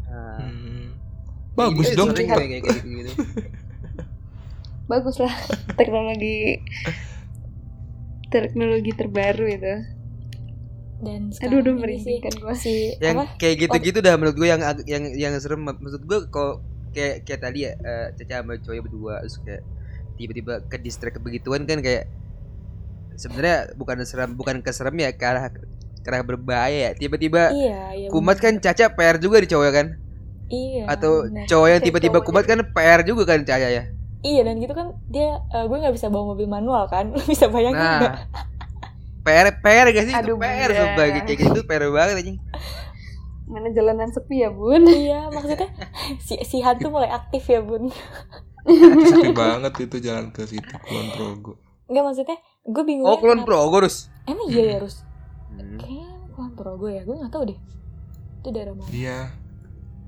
Nah, 0.05 0.35
Hmm. 0.41 0.91
Bagus 1.53 1.87
eh, 1.87 1.95
dong. 1.95 2.11
kayak 2.11 2.27
kayak 2.59 2.61
gitu. 2.83 3.11
bagus 4.91 5.15
lah 5.17 5.31
teknologi 5.73 6.59
teknologi 8.31 8.91
terbaru 8.95 9.45
itu. 9.51 9.75
Dan 11.01 11.21
aduh 11.29 11.33
sekarang 11.33 11.59
udah 11.65 11.73
ini 11.73 11.81
merinding 11.81 12.05
sih 12.05 12.17
kan 12.21 12.33
gue 12.37 12.55
si 12.55 12.73
yang 13.01 13.17
apa? 13.25 13.33
kayak 13.41 13.55
gitu-gitu 13.67 13.99
dah 14.05 14.13
menurut 14.15 14.37
gue 14.37 14.47
yang 14.47 14.61
yang 14.87 15.03
yang 15.17 15.33
serem. 15.41 15.61
Maksud 15.65 16.07
gue 16.07 16.19
kok 16.31 16.61
kayak 16.95 17.27
kayak 17.27 17.41
tadi 17.41 17.59
ya 17.67 17.71
eh, 17.75 18.07
Caca 18.15 18.41
sama 18.41 18.53
cowoknya 18.61 18.83
berdua 18.85 19.13
terus 19.25 19.37
kayak 19.41 19.63
tiba-tiba 20.15 20.53
ke 20.69 20.77
distract 20.77 21.17
begituan 21.19 21.65
kan 21.65 21.81
kayak 21.81 22.05
sebenarnya 23.17 23.73
bukan 23.73 23.97
serem 24.05 24.37
bukan 24.37 24.61
keserem 24.61 24.95
ya 25.01 25.09
ke 25.11 25.25
arah 25.25 25.49
ke 26.01 26.07
arah 26.07 26.23
berbahaya 26.23 26.79
ya. 26.87 26.91
Tiba-tiba 26.95 27.51
iya 27.51 27.79
iya 27.97 28.07
kumat 28.13 28.37
bener. 28.39 28.61
kan 28.61 28.71
Caca 28.71 28.85
PR 28.93 29.17
juga 29.17 29.41
di 29.41 29.47
cowoknya 29.49 29.73
kan? 29.73 29.87
Iya 30.51 30.83
atau 30.85 31.25
bener. 31.25 31.45
cowok 31.49 31.67
yang 31.67 31.81
tiba-tiba 31.81 32.17
kumat 32.21 32.45
kan 32.45 32.59
PR 32.61 33.01
juga 33.03 33.23
kan 33.25 33.41
Caca 33.41 33.67
ya 33.71 33.83
iya 34.21 34.41
dan 34.45 34.61
gitu 34.61 34.73
kan 34.73 34.97
dia 35.09 35.41
eh, 35.49 35.65
gue 35.65 35.77
nggak 35.77 35.93
bisa 35.93 36.07
bawa 36.09 36.33
mobil 36.33 36.47
manual 36.47 36.85
kan? 36.87 37.13
Lu 37.13 37.21
bisa 37.33 37.49
bayangin 37.49 37.77
nggak? 37.77 38.01
Nah 38.01 38.49
PR 39.21 39.53
PR 39.61 39.85
gak 39.93 40.05
sih? 40.09 40.13
Itu 40.13 40.33
Aduh, 40.33 40.37
PR 40.41 40.69
Bunda. 40.69 40.81
sumpah. 40.81 41.05
Kayak 41.21 41.37
gitu 41.37 41.59
PR 41.69 41.83
banget 41.93 42.15
anjing. 42.17 42.37
Mana 43.45 43.67
jalanan 43.69 44.09
sepi 44.09 44.41
ya 44.41 44.49
bun? 44.49 44.81
Iya 44.87 45.29
maksudnya 45.29 45.69
si 46.17 46.41
si 46.41 46.57
hantu 46.63 46.89
mulai 46.89 47.11
aktif 47.11 47.45
ya 47.45 47.61
bun. 47.61 47.93
Sepi 49.05 49.29
banget 49.33 49.73
itu 49.89 49.97
jalan 50.01 50.33
ke 50.33 50.45
situ 50.49 50.73
Kulon 50.85 51.07
Progo. 51.13 51.53
Enggak 51.85 52.03
maksudnya 52.07 52.37
gue 52.65 52.83
bingung 52.85 53.09
Oh, 53.09 53.17
Kulon 53.19 53.43
Progo, 53.43 53.83
Rus. 53.83 54.09
Emang 54.25 54.47
iya 54.49 54.77
ya 54.77 54.77
Rus? 54.81 55.03
Hmm. 55.51 55.77
Kayaknya 55.77 56.09
Kulon 56.33 56.53
Progo 56.55 56.87
ya, 56.87 57.01
gue 57.03 57.15
gak 57.19 57.33
tahu 57.33 57.43
deh. 57.51 57.59
Itu 58.41 58.49
daerah 58.53 58.73
mana? 58.73 58.89
Iya. 58.89 59.17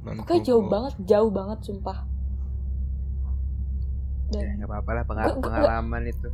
Pokoknya 0.03 0.41
jauh 0.41 0.65
banget, 0.69 0.93
jauh 1.03 1.31
banget 1.31 1.59
sumpah 1.63 1.97
Ya, 4.29 4.39
Dan 4.41 4.55
nggak 4.57 4.69
apa-apa 4.69 4.91
lah 4.91 5.03
pengal- 5.03 5.25
Gua- 5.25 5.35
gua- 5.35 5.43
pengalaman 5.43 6.03
itu. 6.05 6.27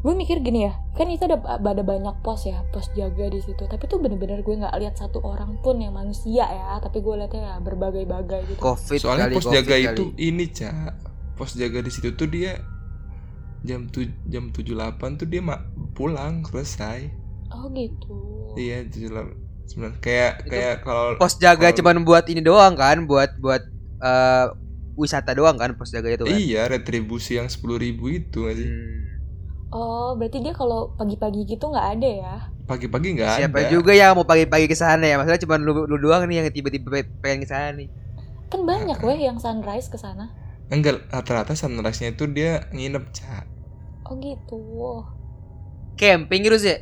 gue 0.00 0.14
mikir 0.16 0.40
gini 0.40 0.64
ya 0.64 0.72
kan 0.96 1.12
itu 1.12 1.20
ada 1.22 1.36
ada 1.44 1.84
banyak 1.84 2.16
pos 2.20 2.44
ya 2.44 2.64
pos 2.66 2.88
jaga 2.90 3.28
di 3.28 3.36
situ. 3.38 3.62
Tapi 3.62 3.84
tuh 3.84 3.98
bener-bener 3.98 4.40
gue 4.40 4.54
nggak 4.54 4.72
lihat 4.74 4.96
satu 4.96 5.20
orang 5.20 5.60
pun 5.60 5.76
yang 5.76 5.92
manusia 5.92 6.42
ya. 6.42 6.76
Tapi 6.78 6.98
gue 6.98 7.14
lihatnya 7.14 7.40
ya 7.42 7.54
berbagai-bagai 7.58 8.48
gitu. 8.48 8.60
Covid 8.60 8.96
soalnya 8.96 9.28
kali, 9.28 9.34
pos 9.34 9.44
Covid 9.44 9.56
jaga 9.58 9.74
kali. 9.74 9.84
itu 9.90 10.04
ini 10.18 10.44
cak 10.48 10.92
pos 11.34 11.52
jaga 11.52 11.78
di 11.78 11.90
situ 11.90 12.08
tuh 12.10 12.26
dia 12.26 12.56
jam 13.60 13.84
tu 13.86 14.00
jam 14.24 14.48
tujuh 14.48 14.72
delapan 14.72 15.14
tuh 15.14 15.26
dia 15.26 15.40
mak 15.40 15.68
pulang 15.92 16.44
selesai. 16.44 17.12
Oh 17.50 17.68
gitu. 17.70 18.16
Iya 18.56 18.88
tujuh 18.88 19.08
delapan 19.10 19.36
kayak 20.00 20.32
kayak 20.48 20.74
kalau 20.80 21.12
pos 21.14 21.36
jaga 21.36 21.60
Kalau- 21.66 21.76
cuman 21.76 21.96
buat 22.02 22.24
ini 22.24 22.40
doang 22.40 22.72
kan, 22.72 23.04
buat 23.04 23.36
buat 23.36 23.62
eh, 24.00 24.46
wisata 25.04 25.30
doang 25.38 25.56
kan 25.62 25.70
pos 25.78 25.90
jaga 25.94 26.08
itu 26.16 26.26
kan. 26.32 26.42
iya 26.42 26.60
retribusi 26.72 27.30
yang 27.38 27.48
sepuluh 27.52 27.76
ribu 27.84 28.04
itu 28.18 28.36
nggak 28.44 28.56
sih 28.60 28.70
Hmm. 28.70 29.20
oh 29.78 30.08
berarti 30.18 30.38
dia 30.44 30.54
kalau 30.60 30.80
pagi-pagi 30.98 31.40
gitu 31.52 31.64
nggak 31.72 31.88
ada 31.98 32.08
ya 32.22 32.34
pagi-pagi 32.68 33.08
nggak 33.18 33.32
ada 33.46 33.46
Siapa 33.46 33.58
juga 33.72 33.92
yang 34.00 34.12
mau 34.18 34.26
pagi-pagi 34.26 34.66
ke 34.70 34.76
sana 34.78 35.04
ya? 35.10 35.14
Masalah 35.20 35.40
cuma 35.42 35.56
lu, 35.60 35.72
lu 35.90 35.96
doang 36.04 36.22
nih 36.28 36.36
yang 36.42 36.46
tiba-tiba 36.56 36.86
pe- 36.94 37.10
pengen 37.22 37.40
ke 37.44 37.48
sana 37.50 37.68
nih. 37.78 37.88
kan 38.50 38.60
banyak 38.66 38.98
weh 39.06 39.18
yang 39.26 39.38
sunrise 39.38 39.88
ke 39.92 39.98
sana 40.04 40.24
enggak 40.74 40.96
rata-rata 41.14 41.52
sunrise 41.62 41.98
nya 42.02 42.08
itu 42.14 42.24
dia 42.36 42.50
nginep 42.74 43.04
cak 43.16 43.44
oh 44.08 44.14
gitu 44.24 44.58
Camping 46.00 46.42
terus 46.46 46.62
ya? 46.64 46.76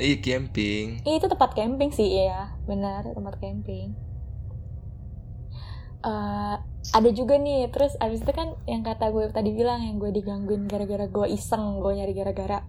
iya 0.00 0.16
camping 0.24 0.86
Iya, 1.06 1.14
itu 1.22 1.26
tempat 1.32 1.50
camping 1.58 1.90
sih 1.98 2.08
ya 2.26 2.50
benar 2.68 3.02
tempat 3.16 3.34
camping 3.42 3.94
Eh, 6.04 6.56
ada 6.92 7.10
juga 7.16 7.40
nih 7.40 7.72
terus 7.72 7.96
abis 7.96 8.20
itu 8.20 8.32
kan 8.36 8.52
yang 8.68 8.84
kata 8.84 9.08
gue 9.08 9.24
tadi 9.32 9.56
bilang 9.56 9.80
yang 9.80 9.96
gue 9.96 10.12
digangguin 10.12 10.68
gara-gara 10.68 11.08
gue 11.08 11.26
iseng 11.32 11.80
gue 11.80 11.96
nyari 11.96 12.12
gara-gara 12.12 12.60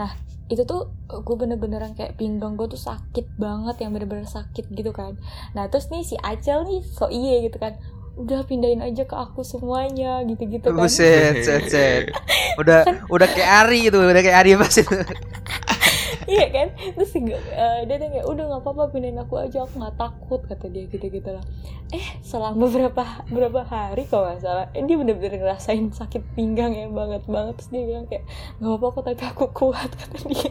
nah 0.00 0.16
itu 0.48 0.64
tuh 0.64 0.88
gue 1.04 1.36
bener-beneran 1.36 1.92
kayak 1.92 2.16
pinggang 2.16 2.56
gue 2.56 2.64
tuh 2.64 2.80
sakit 2.80 3.36
banget 3.36 3.84
yang 3.84 3.92
bener-bener 3.92 4.24
sakit 4.24 4.72
gitu 4.72 4.96
kan 4.96 5.20
nah 5.52 5.68
terus 5.68 5.92
nih 5.92 6.08
si 6.08 6.16
Acel 6.24 6.64
nih 6.64 6.80
so 6.88 7.12
iye 7.12 7.44
gitu 7.44 7.60
kan 7.60 7.76
udah 8.16 8.48
pindahin 8.48 8.80
aja 8.80 9.04
ke 9.04 9.12
aku 9.12 9.44
semuanya 9.44 10.24
gitu-gitu 10.24 10.72
kan 10.72 10.88
Buset, 10.88 11.44
set, 11.44 11.68
set. 11.68 12.02
Udah 12.62 12.86
udah 13.10 13.26
kayak 13.26 13.66
Ari 13.66 13.90
itu, 13.90 13.98
udah 13.98 14.22
kayak 14.22 14.46
Ari 14.46 14.54
pas 14.54 14.70
itu. 14.70 14.86
iya 16.30 16.46
kan? 16.50 16.68
Terus 16.76 17.12
eh, 17.16 17.80
dia 17.86 17.96
tuh 18.00 18.08
udah 18.30 18.44
nggak 18.50 18.62
apa-apa 18.64 18.82
pindahin 18.92 19.20
aku 19.20 19.34
aja 19.40 19.64
aku 19.64 19.80
nggak 19.80 19.96
takut 19.96 20.40
kata 20.44 20.66
dia 20.70 20.84
gitu 20.88 21.06
gitu 21.08 21.30
lah 21.30 21.44
eh 21.92 22.06
selama 22.26 22.66
beberapa 22.66 23.02
beberapa 23.30 23.60
hari 23.62 24.08
kalau 24.10 24.26
nggak 24.26 24.42
salah 24.42 24.66
eh, 24.74 24.82
dia 24.82 24.96
bener-bener 24.98 25.38
ngerasain 25.38 25.92
sakit 25.94 26.22
pinggang 26.34 26.74
yang 26.74 26.90
banget 26.96 27.22
banget. 27.28 27.54
Terus 27.60 27.70
dia 27.70 27.82
bilang 27.86 28.06
kayak 28.10 28.24
nggak 28.58 28.70
apa-apa 28.70 28.86
kok 28.94 29.04
tapi 29.12 29.24
aku 29.28 29.44
kuat 29.52 29.90
kata 30.00 30.18
dia. 30.26 30.50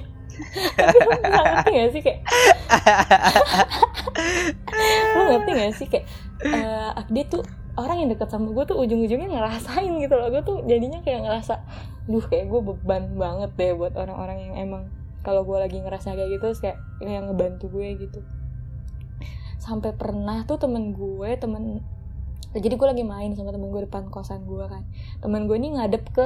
Tapi 0.73 0.97
lo 0.97 1.13
ngerti 1.21 1.71
gak 1.77 1.91
sih 1.93 2.01
kayak 2.01 2.19
lo 5.13 5.21
ngerti 5.29 5.51
gak 5.53 5.73
sih 5.77 5.87
kayak 5.89 6.05
eh, 6.41 6.89
dia 7.13 7.23
tuh 7.29 7.43
orang 7.73 8.05
yang 8.05 8.09
deket 8.13 8.29
sama 8.29 8.49
gue 8.53 8.65
tuh 8.65 8.77
ujung-ujungnya 8.77 9.29
ngerasain 9.29 9.93
gitu 10.01 10.13
loh. 10.13 10.29
Gue 10.29 10.41
tuh 10.45 10.57
jadinya 10.65 11.01
kayak 11.05 11.25
ngerasa 11.25 11.61
duh 12.09 12.23
kayak 12.25 12.49
gue 12.51 12.61
beban 12.61 13.03
banget 13.15 13.49
deh 13.55 13.71
buat 13.77 13.93
orang-orang 13.95 14.37
yang 14.41 14.53
emang 14.59 14.83
kalau 15.23 15.47
gue 15.47 15.57
lagi 15.57 15.79
ngerasa 15.79 16.13
kayak 16.13 16.29
gitu 16.37 16.47
kayak 16.59 16.77
yang 16.99 17.31
ngebantu 17.31 17.71
gue 17.71 17.87
gitu. 17.95 18.19
Sampai 19.57 19.95
pernah 19.95 20.43
tuh 20.43 20.59
temen 20.59 20.91
gue 20.91 21.39
temen 21.39 21.79
jadi 22.53 22.77
gue 22.77 22.87
lagi 22.87 23.01
main 23.01 23.33
sama 23.33 23.49
temen 23.49 23.73
gue 23.73 23.87
depan 23.87 24.11
kosan 24.11 24.45
gue 24.45 24.67
kan. 24.67 24.83
Temen 25.23 25.49
gue 25.49 25.57
ini 25.57 25.79
ngadep 25.79 26.03
ke 26.11 26.25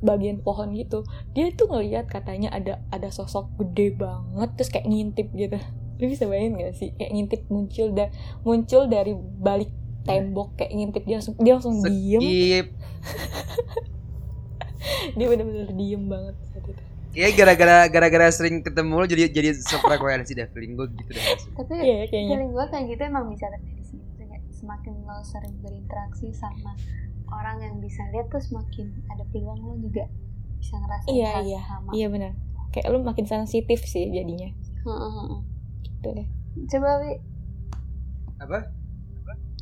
bagian 0.00 0.40
pohon 0.40 0.72
gitu. 0.72 1.02
Dia 1.34 1.52
tuh 1.52 1.68
ngeliat 1.68 2.06
katanya 2.06 2.54
ada 2.54 2.80
ada 2.94 3.10
sosok 3.10 3.50
gede 3.60 3.98
banget 3.98 4.48
terus 4.56 4.70
kayak 4.70 4.86
ngintip 4.88 5.28
gitu. 5.34 5.58
Lu 5.98 6.06
bisa 6.06 6.24
bayangin 6.30 6.62
gak 6.62 6.78
sih? 6.78 6.94
Kayak 6.94 7.12
ngintip 7.12 7.40
muncul 7.50 7.88
da 7.92 8.06
muncul 8.46 8.86
dari 8.86 9.12
balik 9.18 9.74
tembok 10.06 10.54
kayak 10.54 10.70
ngintip 10.70 11.02
dia 11.02 11.18
langsung 11.18 11.36
dia 11.42 11.52
langsung 11.58 11.76
diem. 11.82 12.22
Skip. 12.22 12.66
dia 15.18 15.26
bener-bener 15.26 15.70
diem 15.74 16.04
banget 16.06 16.45
Ya 17.16 17.32
gara-gara 17.32 17.88
gara-gara 17.88 18.28
sering 18.28 18.60
ketemu 18.60 18.92
lu 18.94 19.06
jadi 19.08 19.32
jadi 19.32 19.56
sefrekuensi 19.56 20.36
dah 20.36 20.52
feeling 20.52 20.76
gue 20.76 20.86
gitu 20.94 21.10
dah. 21.10 21.24
tapi 21.56 21.72
iya 21.80 22.04
kayaknya 22.04 22.28
feeling 22.30 22.50
gue 22.52 22.64
kayak 22.68 22.84
gitu 22.92 23.02
emang 23.02 23.24
bisa 23.26 23.48
terjadi 23.48 23.82
sih 23.82 24.00
semakin 24.52 24.92
lo 25.00 25.16
sering 25.22 25.56
berinteraksi 25.60 26.28
sama 26.30 26.76
orang 27.26 27.56
yang 27.58 27.74
bisa 27.78 28.04
lihat 28.10 28.28
tuh 28.28 28.38
semakin 28.38 28.92
ada 29.08 29.24
peluang 29.26 29.56
lo 29.58 29.74
juga 29.78 30.04
bisa 30.56 30.76
ngerasain 30.76 31.08
Iya, 31.10 31.28
hal 31.32 31.42
iya. 31.42 31.60
sama 31.62 31.90
iya 31.90 32.06
benar 32.06 32.32
kayak 32.68 32.86
lu 32.86 32.98
makin 33.00 33.24
sensitif 33.24 33.80
sih 33.82 34.04
jadinya 34.06 34.52
Heeh, 34.84 35.10
heeh. 35.16 35.40
gitu 35.82 36.08
deh 36.12 36.28
coba 36.68 36.90
wi 37.00 37.12
Apa? 38.36 38.58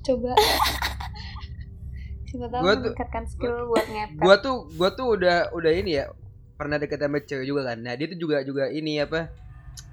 coba 0.02 0.32
siapa 2.26 2.46
tahu 2.50 2.62
meningkatkan 2.66 3.24
skill 3.24 3.70
buat 3.70 3.86
ngepet 3.86 4.18
Gua 4.18 4.36
tuh 4.36 4.66
gua 4.74 4.90
tuh 4.90 5.06
udah 5.14 5.54
udah 5.54 5.70
ini 5.70 6.02
ya 6.02 6.10
pernah 6.58 6.76
deket 6.78 6.98
sama 7.02 7.18
cewek 7.22 7.46
juga 7.50 7.62
kan. 7.72 7.78
Nah, 7.82 7.94
dia 7.98 8.06
tuh 8.10 8.18
juga 8.18 8.36
juga 8.46 8.70
ini 8.70 8.98
apa? 9.02 9.28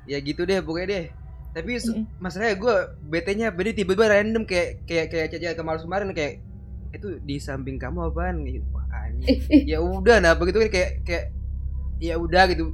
Ya 0.10 0.18
gitu 0.22 0.46
deh 0.46 0.60
pokoknya 0.62 0.88
deh. 0.94 1.06
Tapi 1.52 1.72
Mm-mm. 1.84 2.06
masalahnya 2.24 2.56
gue 2.56 2.76
BT-nya 3.12 3.48
beda 3.52 3.72
tiba-tiba 3.76 4.06
random 4.08 4.44
kayak 4.48 4.88
kayak 4.88 5.08
kayak 5.12 5.28
caca 5.36 5.50
kemarin 5.60 5.82
kemarin 5.84 6.08
kayak 6.16 6.34
itu 6.96 7.08
di 7.24 7.36
samping 7.40 7.76
kamu 7.80 8.12
apaan 8.12 8.44
gitu. 8.48 8.64
Wah, 8.72 8.86
ya 9.72 9.78
udah 9.84 10.18
nah 10.24 10.34
begitu 10.36 10.58
kan 10.64 10.70
kayak 10.72 10.92
kayak 11.08 11.26
ya 12.02 12.16
udah 12.18 12.44
gitu 12.52 12.72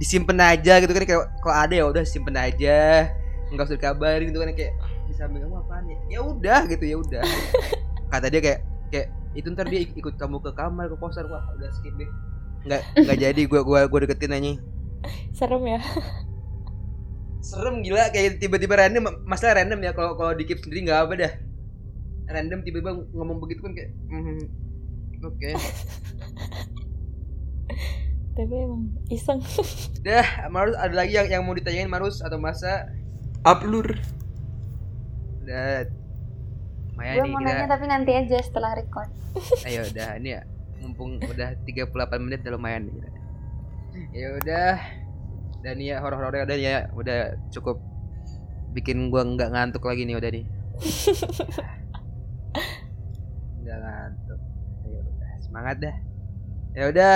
disimpan 0.00 0.38
aja 0.56 0.82
gitu 0.82 0.90
kan 0.90 1.04
kayak 1.06 1.22
kalau 1.38 1.56
ada 1.56 1.74
ya 1.74 1.84
udah 1.86 2.02
simpen 2.02 2.34
aja 2.34 3.06
nggak 3.52 3.66
usah 3.70 3.76
dikabarin 3.78 4.26
gitu 4.32 4.42
kan 4.42 4.50
kayak 4.56 4.74
di 5.06 5.14
samping 5.14 5.40
kamu 5.44 5.62
apaan 5.62 5.84
ya 5.86 5.98
ya 6.18 6.20
udah 6.24 6.60
gitu 6.66 6.84
ya 6.88 6.96
udah 6.98 7.22
kata 8.12 8.26
dia 8.32 8.40
kayak 8.42 8.60
kayak 8.90 9.08
itu 9.38 9.46
ntar 9.54 9.66
dia 9.70 9.80
ik- 9.86 9.94
ikut 9.94 10.14
kamu 10.18 10.42
ke 10.42 10.50
kamar 10.56 10.90
ke 10.90 10.96
kosan 10.98 11.26
wah 11.30 11.44
udah 11.54 11.70
skip 11.70 11.94
deh 11.94 12.10
nggak 12.64 12.82
nggak 12.96 13.18
jadi 13.20 13.40
gua 13.44 13.60
gua 13.60 13.80
gua 13.86 14.00
deketin 14.08 14.32
aja 14.32 14.52
serem 15.34 15.62
ya. 15.66 15.80
Serem 17.44 17.82
gila. 17.84 18.08
Kayak 18.14 18.40
tiba-tiba 18.40 18.78
random 18.78 19.04
masalah 19.26 19.60
random 19.60 19.82
ya. 19.84 19.92
Kalau 19.92 20.16
kalau 20.16 20.32
di 20.32 20.48
keep 20.48 20.62
sendiri 20.62 20.88
nggak 20.88 21.00
apa 21.04 21.12
dah. 21.18 21.32
Random 22.30 22.64
tiba-tiba 22.64 23.04
ngomong 23.12 23.36
begitu 23.42 23.60
kan 23.60 23.76
kayak 23.76 23.92
hmm, 24.08 24.40
oke. 25.28 25.50
Tapi 28.34 28.54
emang 28.54 28.90
iseng. 29.12 29.38
Dah 30.06 30.48
Marus 30.48 30.74
ada 30.80 30.94
lagi 30.96 31.14
yang 31.14 31.28
yang 31.28 31.42
mau 31.44 31.54
ditanyain 31.54 31.90
Marus 31.90 32.24
atau 32.24 32.40
masa 32.40 32.88
Uplur 33.44 33.92
udah. 35.44 35.84
Maya 36.94 37.18
gue 37.18 37.26
nih 37.26 37.34
mau 37.34 37.42
kita. 37.42 37.50
nanya 37.50 37.66
tapi 37.68 37.84
nanti 37.90 38.12
aja 38.14 38.38
setelah 38.40 38.72
record. 38.78 39.10
Ayo 39.68 39.84
udah 39.90 40.16
ini 40.16 40.30
ya 40.38 40.42
mumpung 40.84 41.16
udah 41.24 41.56
38 41.64 41.88
menit 42.20 42.44
udah 42.44 42.54
lumayan 42.54 42.92
nih 42.92 43.24
ya 44.10 44.28
udah. 44.42 44.74
Dan 45.64 45.80
ya 45.80 46.02
horor-horornya 46.02 46.44
udah 46.44 46.58
ya 46.58 46.76
udah 46.92 47.20
cukup 47.48 47.80
bikin 48.74 49.08
gua 49.08 49.24
nggak 49.24 49.54
ngantuk 49.54 49.86
lagi 49.86 50.04
nih 50.04 50.18
udah 50.18 50.30
nih. 50.34 50.44
Nggak 53.64 53.78
ngantuk. 53.80 54.40
Ya 54.84 54.98
udah 55.00 55.30
semangat 55.40 55.76
dah. 55.80 55.96
Ya 56.74 56.84
udah. 56.90 57.12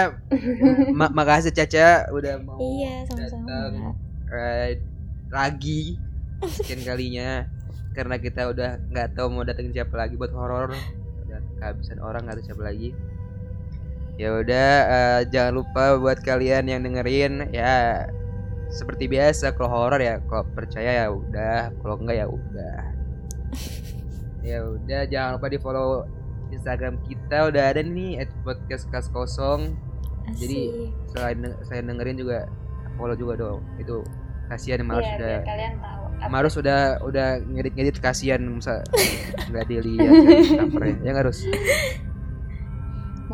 Ma- 0.99 1.13
makasih 1.13 1.53
Caca 1.53 2.09
udah 2.15 2.41
mau 2.41 2.57
iya 2.57 3.05
datang. 3.05 3.45
Sama-sama 3.45 3.93
eh, 4.33 4.81
lagi 5.29 6.01
sekian 6.41 6.89
kalinya. 6.89 7.45
Karena 7.93 8.17
kita 8.17 8.49
udah 8.49 8.81
nggak 8.89 9.19
tahu 9.19 9.29
mau 9.29 9.45
datengin 9.45 9.77
siapa 9.77 9.93
lagi 9.99 10.17
buat 10.17 10.33
horor. 10.33 10.73
Udah 11.27 11.41
kehabisan 11.61 12.01
orang 12.01 12.25
nggak 12.25 12.41
tahu 12.41 12.47
siapa 12.49 12.63
lagi 12.65 12.97
ya 14.19 14.35
udah 14.35 14.71
eh, 14.85 15.21
jangan 15.31 15.63
lupa 15.63 15.95
buat 15.97 16.19
kalian 16.21 16.67
yang 16.67 16.83
dengerin 16.83 17.49
ya 17.55 18.03
seperti 18.69 19.09
biasa 19.09 19.55
kalau 19.55 19.71
horor 19.71 20.03
ya 20.03 20.19
kalau 20.27 20.45
percaya 20.53 21.03
ya 21.03 21.07
udah 21.09 21.71
kalau 21.79 21.95
enggak 21.97 22.17
ya 22.21 22.27
udah. 22.29 22.79
Ya 24.39 24.65
udah 24.65 25.05
jangan 25.05 25.37
lupa 25.37 25.53
di 25.53 25.59
follow 25.61 26.09
Instagram 26.49 26.97
kita 27.05 27.53
udah 27.53 27.69
ada 27.69 27.85
nih 27.85 28.23
at 28.25 28.31
podcast 28.47 28.89
kas 28.89 29.11
kosong. 29.13 29.77
Jadi, 30.41 30.89
selain 31.13 31.53
saya 31.69 31.85
dengerin 31.85 32.17
juga 32.17 32.49
follow 32.97 33.13
juga 33.13 33.37
dong. 33.37 33.61
Itu 33.77 34.01
kasihan 34.49 34.81
Marus 34.89 35.05
udah. 35.05 35.19
biar 35.21 35.45
kalian 35.45 35.75
tahu. 35.85 36.03
Apa- 36.23 36.31
Marus 36.33 36.55
udah 36.57 36.81
udah 37.05 37.45
ngedit 37.45 37.77
ngedit 37.77 37.97
kasihan 38.01 38.41
masa 38.41 38.81
nggak 39.53 39.69
dilihat 39.69 40.13
kan 40.17 40.65
covernya 40.65 40.97
ya. 40.97 41.11
Nggak 41.13 41.17
harus 41.29 41.39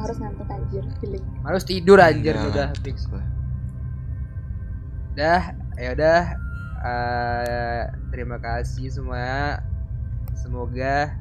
harus 0.00 0.16
ngantuk 0.18 0.48
anjir 0.50 0.84
feeling 0.98 1.24
Harus 1.46 1.62
tidur 1.62 1.98
anjir 2.02 2.34
Enggak 2.34 2.50
udah 2.50 2.68
lah. 2.70 2.82
fix. 2.82 2.96
Dah, 5.14 5.42
ya 5.78 5.88
udah. 5.94 6.22
Eh, 6.84 7.82
terima 8.10 8.36
kasih 8.42 8.90
semua. 8.90 9.62
Semoga 10.34 11.14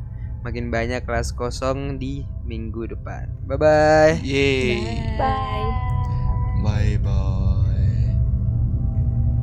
makin 0.44 0.68
banyak 0.68 1.06
kelas 1.08 1.32
kosong 1.32 2.02
di 2.02 2.28
minggu 2.44 2.90
depan. 2.92 3.32
Bye 3.48 3.58
bye. 3.62 4.14
Yeay. 4.20 4.82
bye 6.60 6.98